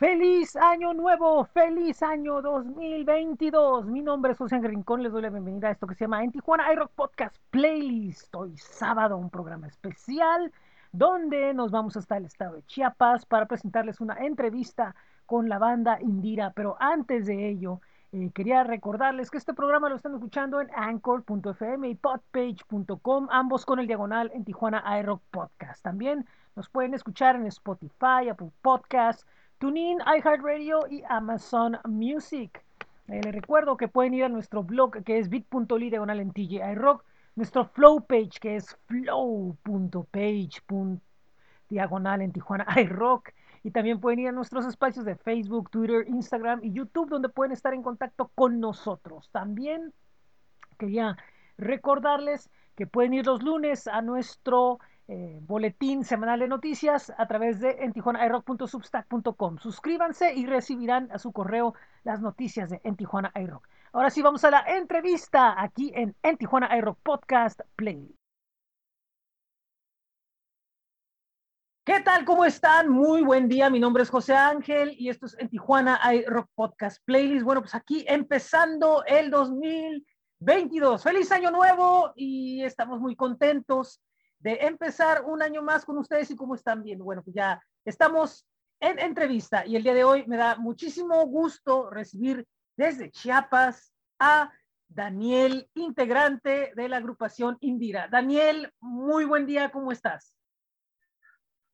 Feliz 0.00 0.56
año 0.56 0.94
nuevo, 0.94 1.44
feliz 1.44 2.02
año 2.02 2.40
2022. 2.40 3.84
Mi 3.84 4.00
nombre 4.00 4.32
es 4.32 4.40
Ángel 4.40 4.70
Rincón, 4.70 5.02
les 5.02 5.12
doy 5.12 5.20
la 5.20 5.28
bienvenida 5.28 5.68
a 5.68 5.72
esto 5.72 5.86
que 5.86 5.94
se 5.94 6.04
llama 6.04 6.24
En 6.24 6.32
Tijuana 6.32 6.72
iRock 6.72 6.90
Podcast 6.92 7.36
Playlist. 7.50 8.34
Hoy 8.34 8.56
sábado, 8.56 9.18
un 9.18 9.28
programa 9.28 9.66
especial 9.66 10.50
donde 10.90 11.52
nos 11.52 11.70
vamos 11.70 11.98
hasta 11.98 12.16
el 12.16 12.24
estado 12.24 12.54
de 12.54 12.62
Chiapas 12.62 13.26
para 13.26 13.44
presentarles 13.44 14.00
una 14.00 14.14
entrevista 14.14 14.96
con 15.26 15.50
la 15.50 15.58
banda 15.58 15.98
Indira. 16.00 16.54
Pero 16.56 16.78
antes 16.80 17.26
de 17.26 17.50
ello, 17.50 17.82
eh, 18.12 18.30
quería 18.32 18.64
recordarles 18.64 19.30
que 19.30 19.36
este 19.36 19.52
programa 19.52 19.90
lo 19.90 19.96
están 19.96 20.14
escuchando 20.14 20.62
en 20.62 20.70
anchor.fm 20.74 21.90
y 21.90 21.94
podpage.com, 21.94 23.28
ambos 23.30 23.66
con 23.66 23.78
el 23.78 23.86
diagonal 23.86 24.30
en 24.32 24.46
Tijuana 24.46 24.82
iRock 25.00 25.20
Podcast. 25.30 25.82
También 25.82 26.24
nos 26.56 26.70
pueden 26.70 26.94
escuchar 26.94 27.36
en 27.36 27.46
Spotify, 27.46 28.30
Apple 28.30 28.50
Podcasts, 28.62 29.26
TuneIn, 29.60 29.98
iHeartRadio 30.00 30.86
y 30.88 31.02
Amazon 31.06 31.76
Music. 31.84 32.64
Eh, 33.08 33.20
les 33.22 33.34
recuerdo 33.34 33.76
que 33.76 33.88
pueden 33.88 34.14
ir 34.14 34.24
a 34.24 34.30
nuestro 34.30 34.62
blog 34.62 35.04
que 35.04 35.18
es 35.18 35.28
bit.ly 35.28 35.90
diagonal 35.90 36.18
en 36.18 36.32
TGI 36.32 36.76
Rock, 36.76 37.04
nuestro 37.36 37.66
flow 37.66 38.00
page 38.00 38.40
que 38.40 38.56
es 38.56 38.74
flow.page 38.86 40.62
diagonal 41.68 42.22
en 42.22 42.32
Tijuana 42.32 42.66
iRock. 42.74 43.32
Y 43.62 43.70
también 43.70 44.00
pueden 44.00 44.20
ir 44.20 44.28
a 44.28 44.32
nuestros 44.32 44.64
espacios 44.64 45.04
de 45.04 45.16
Facebook, 45.16 45.68
Twitter, 45.68 46.06
Instagram 46.08 46.60
y 46.62 46.72
YouTube, 46.72 47.10
donde 47.10 47.28
pueden 47.28 47.52
estar 47.52 47.74
en 47.74 47.82
contacto 47.82 48.30
con 48.34 48.60
nosotros. 48.60 49.28
También 49.30 49.92
quería 50.78 51.18
recordarles 51.58 52.48
que 52.76 52.86
pueden 52.86 53.12
ir 53.12 53.26
los 53.26 53.42
lunes 53.42 53.86
a 53.86 54.00
nuestro 54.00 54.78
eh, 55.12 55.40
boletín 55.42 56.04
semanal 56.04 56.38
de 56.38 56.46
noticias 56.46 57.12
a 57.18 57.26
través 57.26 57.58
de 57.58 57.78
entijuanairock.substack.com. 57.80 59.58
Suscríbanse 59.58 60.34
y 60.34 60.46
recibirán 60.46 61.10
a 61.10 61.18
su 61.18 61.32
correo 61.32 61.74
las 62.04 62.20
noticias 62.20 62.70
de 62.70 62.80
En 62.84 62.94
Tijuana 62.94 63.32
iRock. 63.34 63.66
Ahora 63.92 64.10
sí, 64.10 64.22
vamos 64.22 64.44
a 64.44 64.52
la 64.52 64.60
entrevista 64.68 65.60
aquí 65.60 65.90
en 65.96 66.14
En 66.22 66.36
Tijuana 66.36 66.76
iRock 66.78 66.96
Podcast 67.02 67.60
Play. 67.74 68.14
¿Qué 71.84 71.98
tal? 72.02 72.24
¿Cómo 72.24 72.44
están? 72.44 72.88
Muy 72.88 73.22
buen 73.22 73.48
día. 73.48 73.68
Mi 73.68 73.80
nombre 73.80 74.04
es 74.04 74.10
José 74.10 74.36
Ángel 74.36 74.94
y 74.96 75.08
esto 75.08 75.26
es 75.26 75.36
En 75.40 75.48
Tijuana 75.48 75.98
iRock 76.14 76.48
Podcast 76.54 77.04
Playlist. 77.04 77.44
Bueno, 77.44 77.62
pues 77.62 77.74
aquí 77.74 78.04
empezando 78.06 79.02
el 79.06 79.28
2022. 79.32 81.02
Feliz 81.02 81.32
año 81.32 81.50
nuevo 81.50 82.12
y 82.14 82.62
estamos 82.62 83.00
muy 83.00 83.16
contentos 83.16 84.00
de 84.40 84.54
empezar 84.62 85.24
un 85.24 85.42
año 85.42 85.62
más 85.62 85.84
con 85.84 85.98
ustedes 85.98 86.30
y 86.30 86.36
cómo 86.36 86.54
están 86.54 86.82
viendo. 86.82 87.04
Bueno, 87.04 87.22
pues 87.22 87.34
ya 87.34 87.62
estamos 87.84 88.46
en 88.80 88.98
entrevista 88.98 89.64
y 89.66 89.76
el 89.76 89.82
día 89.82 89.94
de 89.94 90.04
hoy 90.04 90.26
me 90.26 90.36
da 90.36 90.56
muchísimo 90.56 91.24
gusto 91.26 91.90
recibir 91.90 92.46
desde 92.76 93.10
Chiapas 93.10 93.92
a 94.18 94.50
Daniel, 94.88 95.70
integrante 95.74 96.72
de 96.74 96.88
la 96.88 96.96
agrupación 96.96 97.58
Indira. 97.60 98.08
Daniel, 98.08 98.72
muy 98.80 99.24
buen 99.24 99.46
día, 99.46 99.70
¿cómo 99.70 99.92
estás? 99.92 100.34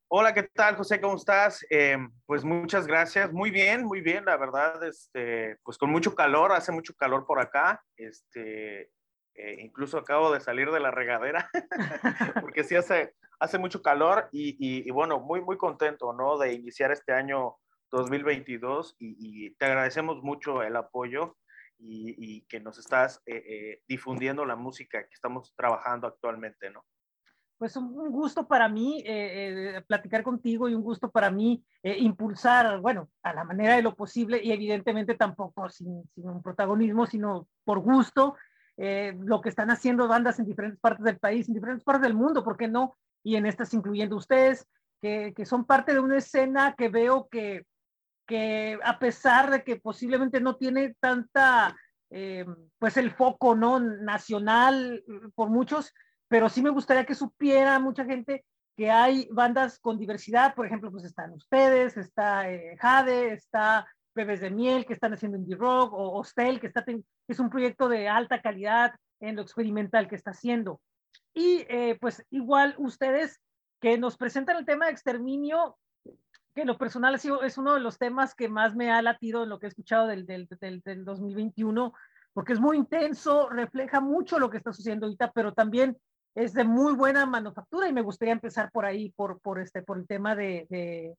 Hola, 0.09 0.33
¿qué 0.33 0.43
tal, 0.43 0.75
José? 0.75 1.01
¿Cómo 1.01 1.15
estás? 1.15 1.65
Eh, 1.69 1.97
pues 2.25 2.43
muchas 2.43 2.87
gracias. 2.87 3.31
Muy 3.33 3.51
bien, 3.51 3.83
muy 3.83 4.01
bien, 4.01 4.23
la 4.23 4.37
verdad, 4.37 4.81
este, 4.83 5.57
pues 5.63 5.77
con 5.77 5.89
mucho 5.89 6.15
calor, 6.15 6.51
hace 6.51 6.71
mucho 6.71 6.93
calor 6.93 7.25
por 7.25 7.41
acá. 7.41 7.83
Este, 7.97 8.91
eh, 9.37 9.57
incluso 9.59 9.99
acabo 9.99 10.31
de 10.33 10.39
salir 10.39 10.71
de 10.71 10.79
la 10.79 10.89
regadera, 10.89 11.47
porque 12.41 12.63
sí 12.63 12.75
hace, 12.75 13.13
mucho 13.59 13.83
calor 13.83 14.29
y, 14.31 14.89
bueno, 14.89 15.19
muy, 15.19 15.41
muy 15.41 15.57
contento, 15.57 16.11
¿no? 16.11 16.39
De 16.39 16.53
iniciar 16.53 16.91
este 16.91 17.13
año 17.13 17.55
2022 17.91 18.95
y, 18.97 19.51
te 19.51 19.65
agradecemos 19.65 20.23
mucho 20.23 20.63
el 20.63 20.75
apoyo 20.75 21.37
y, 21.77 22.41
que 22.47 22.59
nos 22.59 22.79
estás 22.79 23.21
eh, 23.27 23.43
eh, 23.47 23.81
difundiendo 23.87 24.43
la 24.43 24.55
música 24.55 25.03
que 25.03 25.13
estamos 25.13 25.53
trabajando 25.55 26.07
actualmente, 26.07 26.71
¿no? 26.71 26.83
Pues 27.59 27.75
un, 27.75 27.93
gusto 28.11 28.47
para 28.47 28.67
mí 28.67 29.03
platicar 29.87 30.23
contigo 30.23 30.67
y 30.67 30.75
un 30.75 30.83
gusto 30.83 31.11
para 31.11 31.29
mí 31.29 31.63
impulsar, 31.83 32.79
bueno, 32.81 33.09
a 33.21 33.33
la 33.33 33.43
manera 33.43 33.75
de 33.75 33.81
lo 33.83 33.95
posible 33.95 34.39
y 34.43 34.51
evidentemente 34.51 35.15
tampoco 35.15 35.69
sin, 35.69 36.03
sin 36.13 36.29
un 36.29 36.41
protagonismo, 36.41 37.05
sino 37.05 37.47
por 37.63 37.79
gusto, 37.79 38.35
eh, 38.77 39.17
lo 39.19 39.41
que 39.41 39.49
están 39.49 39.71
haciendo 39.71 40.07
bandas 40.07 40.39
en 40.39 40.45
diferentes 40.45 40.79
partes 40.79 41.03
del 41.03 41.17
país, 41.17 41.47
en 41.47 41.55
diferentes 41.55 41.83
partes 41.83 42.03
del 42.03 42.13
mundo, 42.13 42.43
¿por 42.43 42.57
qué 42.57 42.67
no? 42.67 42.95
Y 43.23 43.35
en 43.35 43.45
estas 43.45 43.73
incluyendo 43.73 44.15
ustedes, 44.15 44.67
que, 45.01 45.33
que 45.35 45.45
son 45.45 45.65
parte 45.65 45.93
de 45.93 45.99
una 45.99 46.17
escena 46.17 46.75
que 46.77 46.89
veo 46.89 47.27
que, 47.29 47.65
que 48.27 48.79
a 48.83 48.99
pesar 48.99 49.49
de 49.49 49.63
que 49.63 49.77
posiblemente 49.77 50.39
no 50.39 50.55
tiene 50.57 50.95
tanta, 50.99 51.75
eh, 52.11 52.45
pues 52.77 52.97
el 52.97 53.11
foco, 53.11 53.55
¿no? 53.55 53.79
Nacional 53.79 55.03
por 55.33 55.49
muchos, 55.49 55.93
pero 56.27 56.49
sí 56.49 56.61
me 56.61 56.69
gustaría 56.69 57.05
que 57.05 57.15
supiera 57.15 57.79
mucha 57.79 58.05
gente 58.05 58.45
que 58.75 58.91
hay 58.91 59.27
bandas 59.31 59.79
con 59.79 59.97
diversidad, 59.97 60.53
por 60.53 60.67
ejemplo, 60.67 60.91
pues 60.91 61.03
están 61.03 61.33
ustedes, 61.33 61.97
está 61.97 62.51
eh, 62.51 62.77
Jade, 62.79 63.33
está 63.33 63.87
Bebes 64.17 64.41
de 64.41 64.49
Miel, 64.49 64.85
que 64.85 64.93
están 64.93 65.13
haciendo 65.13 65.37
indie 65.37 65.55
rock, 65.55 65.93
o 65.93 66.17
Hostel, 66.17 66.59
que 66.59 66.67
está, 66.67 66.83
es 67.27 67.39
un 67.39 67.49
proyecto 67.49 67.87
de 67.87 68.09
alta 68.09 68.41
calidad 68.41 68.93
en 69.19 69.35
lo 69.35 69.43
experimental 69.43 70.07
que 70.07 70.15
está 70.15 70.31
haciendo. 70.31 70.81
Y 71.33 71.65
eh, 71.69 71.97
pues 72.01 72.25
igual 72.31 72.75
ustedes 72.79 73.39
que 73.79 73.97
nos 73.97 74.17
presentan 74.17 74.57
el 74.57 74.65
tema 74.65 74.87
de 74.87 74.91
exterminio, 74.91 75.77
que 76.55 76.61
en 76.61 76.67
lo 76.67 76.79
personal 76.79 77.13
ha 77.13 77.19
sido, 77.19 77.43
es 77.43 77.59
uno 77.59 77.75
de 77.75 77.79
los 77.79 77.99
temas 77.99 78.33
que 78.33 78.49
más 78.49 78.75
me 78.75 78.91
ha 78.91 79.01
latido 79.03 79.43
en 79.43 79.49
lo 79.49 79.59
que 79.59 79.67
he 79.67 79.69
escuchado 79.69 80.07
del, 80.07 80.25
del, 80.25 80.47
del, 80.59 80.81
del 80.81 81.05
2021, 81.05 81.93
porque 82.33 82.53
es 82.53 82.59
muy 82.59 82.77
intenso, 82.77 83.49
refleja 83.49 84.01
mucho 84.01 84.39
lo 84.39 84.49
que 84.49 84.57
está 84.57 84.73
sucediendo 84.73 85.05
ahorita, 85.05 85.31
pero 85.31 85.53
también 85.53 85.95
es 86.33 86.53
de 86.53 86.63
muy 86.63 86.93
buena 86.93 87.25
manufactura 87.25 87.87
y 87.87 87.93
me 87.93 88.01
gustaría 88.01 88.33
empezar 88.33 88.71
por 88.71 88.85
ahí, 88.85 89.11
por, 89.11 89.39
por, 89.41 89.59
este, 89.59 89.81
por 89.83 89.97
el 89.97 90.07
tema 90.07 90.35
de, 90.35 91.15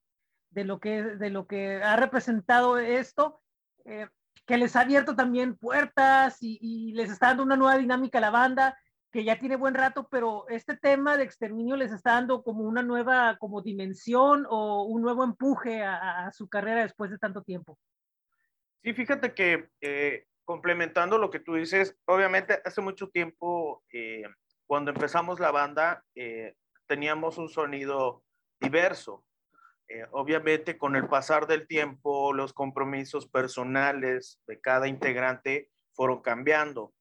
de 0.58 0.64
lo 0.64 0.80
que, 0.80 1.04
de 1.04 1.30
lo 1.30 1.46
que 1.46 1.80
ha 1.80 1.94
representado 1.94 2.78
esto, 2.78 3.40
eh, 3.84 4.08
que 4.44 4.58
les 4.58 4.74
ha 4.74 4.80
abierto 4.80 5.14
también 5.14 5.56
puertas 5.56 6.38
y, 6.40 6.92
les 6.94 7.10
está 7.10 7.28
dando 7.28 7.44
una 7.44 7.56
nueva 7.56 7.78
dinámica 7.78 8.18
a 8.18 8.22
la 8.22 8.30
banda, 8.30 8.76
que 9.12 9.22
ya 9.22 9.38
tiene 9.38 9.54
buen 9.54 9.74
rato, 9.74 10.08
pero 10.10 10.48
este 10.48 10.76
tema 10.76 11.16
de 11.16 11.22
exterminio 11.22 11.76
les 11.76 11.92
está 11.92 12.14
dando 12.14 12.42
como 12.42 12.64
una 12.64 12.82
nueva 12.82 13.36
como 13.38 13.62
dimensión 13.62 14.46
o 14.50 14.82
un 14.82 15.00
nuevo 15.00 15.22
empuje 15.22 15.84
a, 15.84 16.28
su 16.32 16.48
carrera 16.48 16.82
después 16.82 17.12
de 17.12 17.18
tanto 17.18 17.42
tiempo. 17.42 17.78
Sí, 18.82 18.92
fíjate 18.94 19.34
que 19.34 19.68
eh, 19.80 20.26
complementando 20.44 21.18
lo 21.18 21.30
que 21.30 21.38
tú 21.38 21.54
dices, 21.54 21.96
obviamente 22.04 22.60
hace 22.64 22.80
mucho 22.80 23.10
tiempo, 23.10 23.84
eh, 23.92 24.24
cuando 24.66 24.90
empezamos 24.90 25.38
la 25.38 25.52
banda, 25.52 26.04
teníamos 26.88 27.38
un 27.38 27.48
sonido 27.48 28.24
diverso. 28.60 29.24
Eh, 29.90 30.04
obviamente 30.10 30.76
con 30.76 30.96
el 30.96 31.08
pasar 31.08 31.46
del 31.46 31.66
tiempo, 31.66 32.34
los 32.34 32.52
compromisos 32.52 33.26
personales 33.26 34.38
de 34.46 34.60
cada 34.60 34.86
integrante 34.86 35.70
fueron 35.94 36.20
cambiando. 36.20 36.92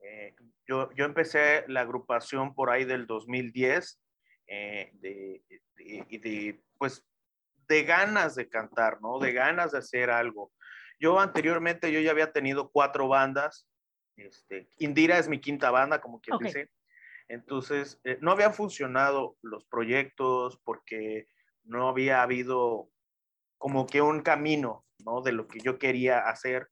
Eh, 0.00 0.34
yo, 0.66 0.90
yo, 0.94 1.04
empecé 1.04 1.64
la 1.68 1.82
agrupación 1.82 2.54
por 2.54 2.70
ahí 2.70 2.84
del 2.84 3.06
2010 3.06 4.00
eh, 4.48 4.90
de, 4.94 5.44
de, 5.76 6.60
pues, 6.76 7.06
de 7.68 7.84
ganas 7.84 8.34
de 8.34 8.48
cantar, 8.48 9.00
¿no? 9.00 9.20
De 9.20 9.32
ganas 9.32 9.70
de 9.70 9.78
hacer 9.78 10.10
algo. 10.10 10.52
Yo 10.98 11.20
anteriormente, 11.20 11.92
yo 11.92 12.00
ya 12.00 12.10
había 12.10 12.32
tenido 12.32 12.68
cuatro 12.70 13.06
bandas. 13.06 13.68
Este, 14.16 14.68
Indira 14.78 15.18
es 15.18 15.28
mi 15.28 15.40
quinta 15.40 15.70
banda, 15.70 16.00
como 16.00 16.20
quien 16.20 16.38
dice. 16.38 16.68
Entonces, 17.28 18.00
no 18.20 18.32
habían 18.32 18.54
funcionado 18.54 19.36
los 19.40 19.64
proyectos 19.66 20.60
porque 20.64 21.28
no 21.64 21.88
había 21.88 22.22
habido 22.22 22.90
como 23.58 23.86
que 23.86 24.02
un 24.02 24.20
camino, 24.20 24.84
¿no? 24.98 25.22
De 25.22 25.32
lo 25.32 25.48
que 25.48 25.60
yo 25.60 25.78
quería 25.78 26.20
hacer. 26.20 26.68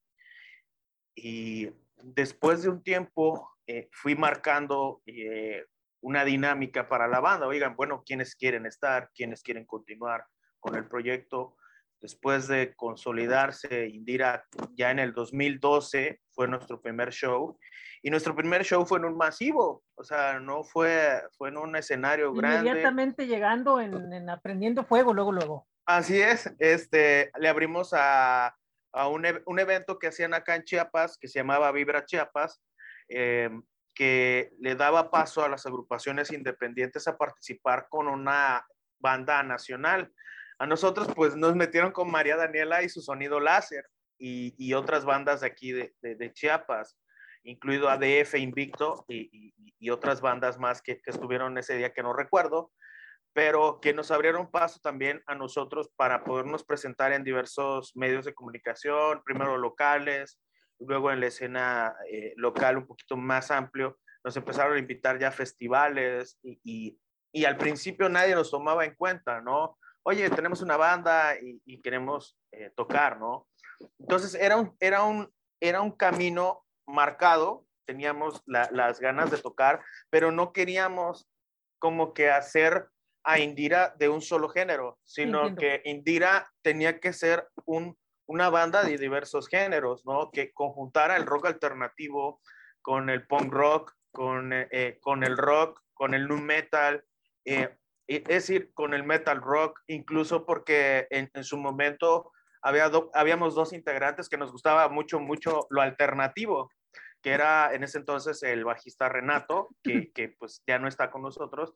Y 1.15 1.71
después 2.03 2.63
de 2.63 2.69
un 2.69 2.83
tiempo 2.83 3.51
eh, 3.67 3.89
fui 3.93 4.15
marcando 4.15 5.03
eh, 5.07 5.65
una 6.01 6.25
dinámica 6.25 6.89
para 6.89 7.09
la 7.09 7.21
banda. 7.21 7.47
Oigan, 7.47 7.77
bueno, 7.77 8.03
¿quiénes 8.05 8.35
quieren 8.35 8.67
estar? 8.67 9.11
¿Quiénes 9.15 9.43
quieren 9.43 9.65
continuar 9.65 10.27
con 10.61 10.75
el 10.75 10.87
proyecto? 10.89 11.57
Después 12.03 12.49
de 12.49 12.75
consolidarse, 12.75 13.87
Indira 13.87 14.45
ya 14.73 14.91
en 14.91 14.99
el 14.99 15.13
2012 15.13 16.21
fue 16.33 16.49
nuestro 16.49 16.81
primer 16.83 17.13
show 17.13 17.57
y 18.03 18.11
nuestro 18.11 18.35
primer 18.35 18.65
show 18.65 18.85
fue 18.85 18.99
en 18.99 19.05
un 19.05 19.17
masivo, 19.17 19.85
o 19.95 20.03
sea, 20.03 20.41
no 20.41 20.65
fue, 20.65 21.23
fue 21.39 21.51
en 21.51 21.59
un 21.59 21.77
escenario 21.77 22.33
grande. 22.33 22.69
Inmediatamente 22.69 23.29
llegando 23.29 23.81
en, 23.81 24.29
Aprendiendo 24.29 24.83
Fuego, 24.83 25.15
luego, 25.15 25.31
luego. 25.31 25.69
Así 25.87 26.21
es, 26.21 26.53
este, 26.59 27.31
le 27.39 27.49
abrimos 27.49 27.93
a, 27.93 28.57
a 28.93 29.09
un, 29.09 29.25
e, 29.25 29.41
un, 29.47 29.61
evento 29.61 30.01
que 30.01 30.09
hacían 30.09 30.35
acá 30.35 30.57
en 30.57 30.65
Chiapas, 30.65 31.17
que 31.17 31.29
se 31.29 31.39
llamaba 31.39 31.71
Vibra 31.71 32.05
Chiapas, 32.05 32.61
eh, 33.09 33.51
que 33.95 34.51
le 34.59 34.75
daba 34.75 35.13
paso 35.13 35.45
a 35.45 35.49
las 35.49 35.67
agrupaciones 35.67 36.33
independientes 36.33 37.07
a 37.07 37.17
participar 37.17 37.87
con 37.89 38.09
una 38.09 38.67
banda 38.99 39.45
nacional. 39.45 40.13
A 40.63 40.67
nosotros 40.67 41.09
pues 41.17 41.35
nos 41.35 41.57
metieron 41.57 41.91
con 41.91 42.09
María 42.09 42.37
Daniela 42.37 42.85
y 42.85 42.89
su 42.89 43.03
sonido 43.03 43.41
láser 43.41 43.85
y, 44.17 44.73
otras 44.75 45.05
bandas 45.05 45.41
de 45.41 45.49
aquí 45.49 45.73
de, 45.73 46.33
Chiapas, 46.35 46.97
incluido 47.43 47.89
ADF, 47.89 48.37
Invicto 48.37 49.05
y, 49.09 49.91
otras 49.91 50.21
bandas 50.21 50.61
más 50.61 50.81
que, 50.81 51.01
estuvieron 51.05 51.59
ese 51.59 51.77
día 51.77 51.93
que 51.93 52.05
no 52.05 52.13
recuerdo, 52.13 52.71
pero 53.33 53.81
que 53.81 53.93
nos 53.93 54.13
abrieron 54.13 54.53
paso 54.53 54.79
también 54.81 55.21
a 55.27 55.35
nosotros 55.35 55.91
para 55.97 56.23
podernos 56.23 56.63
presentar 56.63 57.13
en 57.13 57.25
diversos 57.25 57.91
medios 57.97 58.25
de 58.25 58.33
comunicación, 58.33 59.21
primero 59.25 59.59
locales, 59.59 60.39
luego 60.79 61.11
en 61.11 61.19
la 61.19 61.27
escena 61.27 61.97
eh, 62.09 62.35
local 62.37 62.77
un 62.77 62.87
poquito 62.87 63.17
más 63.17 63.51
amplio, 63.51 63.99
nos 64.23 64.37
empezaron 64.37 64.77
a 64.77 64.79
invitar 64.79 65.19
ya 65.19 65.27
a 65.27 65.33
festivales 65.33 66.39
y, 66.45 66.97
al 67.45 67.57
principio 67.57 68.09
nadie 68.09 68.37
nos 68.37 68.53
tomaba 68.53 68.85
en 68.85 68.95
cuenta, 68.95 69.41
¿no? 69.41 69.77
Oye, 70.05 70.29
tenemos 70.31 70.63
una 70.63 70.77
banda 70.77 71.35
y, 71.41 71.81
queremos 71.81 72.37
eh, 72.51 72.71
tocar, 72.75 73.19
¿no? 73.19 73.49
Entonces 73.99 74.35
era 74.35 74.57
un, 74.57 74.77
era 74.81 75.03
un, 75.03 75.33
era 75.61 75.81
un 75.81 75.93
camino 75.93 76.65
marcado, 76.87 77.67
teníamos 77.87 78.43
las 78.47 79.01
ganas 79.01 79.31
de 79.31 79.39
tocar, 79.39 79.81
pero 80.11 80.33
no 80.33 80.53
queríamos 80.53 81.29
como 81.79 82.15
que 82.15 82.31
hacer 82.31 82.89
a 83.25 83.39
Indira 83.39 83.95
de 83.99 84.09
un 84.09 84.21
solo 84.21 84.49
género, 84.49 84.99
sino 85.05 85.55
que 85.55 85.83
Indira 85.85 86.51
tenía 86.63 86.99
que 86.99 87.13
ser 87.13 87.49
un, 87.65 87.97
una 88.27 88.51
banda 88.51 88.83
de 88.83 88.99
diversos 88.99 89.49
géneros, 89.49 90.05
¿no? 90.05 90.31
Que 90.31 90.53
conjuntara 90.53 91.17
el 91.17 91.27
rock 91.27 91.47
alternativo 91.47 92.41
con 92.81 93.11
el 93.11 93.27
punk 93.27 93.53
rock, 93.53 93.95
con, 94.11 94.53
eh, 94.53 94.69
eh, 94.71 94.99
con 95.01 95.23
el 95.23 95.37
rock, 95.37 95.81
con 95.95 96.15
el 96.15 96.27
nu 96.27 96.37
metal, 96.39 97.05
eh, 97.45 97.79
es 98.07 98.25
decir, 98.25 98.71
con 98.75 98.95
el 98.95 99.05
metal 99.05 99.41
rock, 99.41 99.81
incluso 99.87 100.45
porque 100.45 101.07
en, 101.11 101.31
su 101.45 101.57
momento 101.57 102.33
había 102.63 102.91
habíamos 103.15 103.55
dos 103.55 103.73
integrantes 103.73 104.29
que 104.29 104.37
nos 104.37 104.53
gustaba 104.53 104.89
mucho, 104.89 105.21
mucho 105.21 105.67
lo 105.71 105.81
alternativo, 105.81 106.71
que 107.23 107.31
era 107.31 107.73
en 107.75 107.85
ese 107.85 107.99
entonces 107.99 108.43
el 108.43 108.65
bajista 108.65 109.09
Renato, 109.09 109.69
que, 109.83 110.11
que 110.15 110.29
pues 110.29 110.63
ya 110.67 110.79
no 110.79 110.89
está 110.89 111.11
con 111.11 111.23
nosotros, 111.23 111.75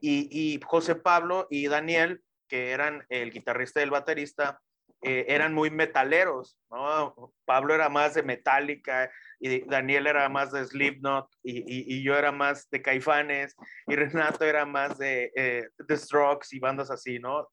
y, 0.00 0.60
José 0.64 0.94
Pablo 0.94 1.46
y 1.50 1.68
Daniel, 1.68 2.22
que 2.48 2.70
eran 2.70 3.04
el 3.08 3.30
guitarrista 3.30 3.80
y 3.80 3.84
el 3.84 3.90
baterista, 3.90 4.60
eh, 5.02 5.26
eran 5.28 5.54
muy 5.54 5.70
metaleros, 5.70 6.58
¿no? 6.70 7.32
Pablo 7.44 7.74
era 7.74 7.88
más 7.88 8.14
de 8.14 8.22
Metallica 8.22 9.10
y 9.40 9.60
Daniel 9.62 10.06
era 10.06 10.28
más 10.28 10.52
de 10.52 10.64
Slipknot 10.64 11.28
y, 11.42 11.96
y, 11.96 12.02
yo 12.02 12.16
era 12.16 12.30
más 12.30 12.68
de 12.70 12.82
Caifanes 12.82 13.56
y 13.86 13.96
Renato 13.96 14.44
era 14.44 14.66
más 14.66 14.98
de, 14.98 15.32
eh, 15.34 15.68
de 15.78 15.96
Strokes 15.96 16.48
y 16.52 16.60
bandas 16.60 16.90
así, 16.90 17.18
¿no? 17.18 17.48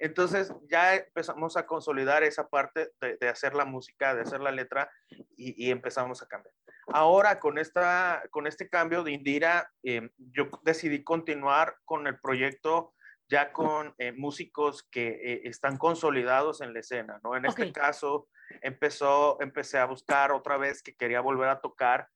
Entonces 0.00 0.52
ya 0.68 0.96
empezamos 0.96 1.56
a 1.56 1.66
consolidar 1.66 2.22
esa 2.22 2.48
parte 2.48 2.90
de, 3.00 3.28
hacer 3.28 3.54
la 3.54 3.64
música, 3.64 4.14
de 4.14 4.22
hacer 4.22 4.40
la 4.40 4.52
letra 4.52 4.90
y, 5.36 5.66
y 5.66 5.70
empezamos 5.70 6.22
a 6.22 6.26
cambiar. 6.26 6.54
Ahora 6.92 7.38
con, 7.38 7.58
esta, 7.58 8.22
con 8.30 8.46
este 8.46 8.68
cambio 8.68 9.02
de 9.02 9.12
Indira, 9.12 9.70
eh, 9.82 10.08
yo 10.16 10.48
decidí 10.64 11.04
continuar 11.04 11.76
con 11.84 12.06
el 12.06 12.18
proyecto 12.18 12.94
ya 13.28 13.52
con 13.52 13.94
eh, 13.98 14.12
músicos 14.12 14.84
que 14.90 15.08
eh, 15.08 15.40
están 15.44 15.76
consolidados 15.76 16.62
en 16.62 16.72
la 16.72 16.80
escena, 16.80 17.20
¿no? 17.22 17.36
En 17.36 17.44
este 17.44 17.72
caso, 17.72 18.28
empezó, 18.62 19.40
empecé 19.40 19.78
a 19.78 19.86
buscar 19.86 20.32
otra 20.32 20.56
vez 20.56 20.82
que 20.82 20.94
quería 20.94 21.20
volver 21.20 21.48
a 21.48 21.60
tocar 21.60 22.08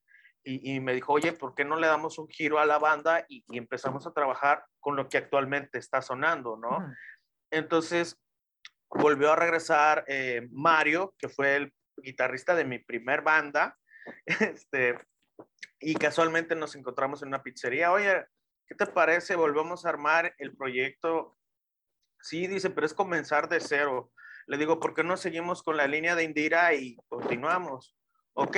y, 0.45 0.81
me 0.81 0.93
dijo, 0.93 1.13
oye, 1.13 1.33
¿por 1.33 1.55
qué 1.55 1.65
no 1.65 1.77
le 1.77 1.87
damos 1.87 2.19
un 2.19 2.27
giro 2.27 2.59
a 2.59 2.67
la 2.67 2.81
banda 2.81 3.25
y, 3.29 3.45
empezamos 3.57 4.09
a 4.09 4.13
trabajar 4.13 4.65
con 4.81 4.97
lo 4.97 5.09
que 5.09 5.19
actualmente 5.19 5.79
está 5.79 6.03
sonando, 6.03 6.57
¿no? 6.57 6.85
Entonces, 7.53 8.21
volvió 8.91 9.31
a 9.31 9.37
regresar 9.37 10.05
Mario, 10.51 11.15
que 11.17 11.29
fue 11.29 11.55
el 11.55 11.73
guitarrista 11.97 12.57
de 12.57 12.65
mi 12.65 12.81
primer 12.81 13.23
banda, 13.23 13.79
Este, 14.27 14.99
y 15.81 15.95
casualmente 15.95 16.55
nos 16.55 16.75
encontramos 16.75 17.23
en 17.23 17.29
una 17.29 17.43
pizzería. 17.43 17.93
Oye, 17.93 18.25
¿qué 18.67 18.75
te 18.75 18.87
parece? 18.87 19.37
Volvemos 19.37 19.85
a 19.85 19.91
armar 19.91 20.35
el 20.39 20.57
proyecto. 20.57 21.37
Sí, 22.21 22.47
dice, 22.47 22.71
pero 22.71 22.87
es 22.87 22.95
comenzar 22.95 23.49
de 23.49 23.61
cero. 23.61 24.13
Le 24.47 24.57
digo, 24.57 24.81
¿por 24.81 24.95
qué 24.95 25.05
no 25.05 25.17
seguimos 25.17 25.63
con 25.63 25.77
la 25.77 25.87
línea 25.87 26.15
de 26.15 26.25
Indira 26.25 26.75
y 26.75 26.97
continuamos? 27.09 27.97
Ok, 28.35 28.57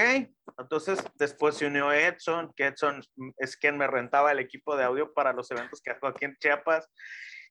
entonces 0.58 1.02
después 1.16 1.56
se 1.56 1.66
unió 1.66 1.92
Edson, 1.92 2.52
que 2.56 2.66
Edson 2.66 3.02
es 3.38 3.56
quien 3.56 3.76
me 3.76 3.88
rentaba 3.88 4.30
el 4.30 4.38
equipo 4.38 4.76
de 4.76 4.84
audio 4.84 5.12
para 5.12 5.32
los 5.32 5.50
eventos 5.50 5.80
que 5.82 5.90
hago 5.90 6.06
aquí 6.06 6.26
en 6.26 6.36
Chiapas. 6.38 6.88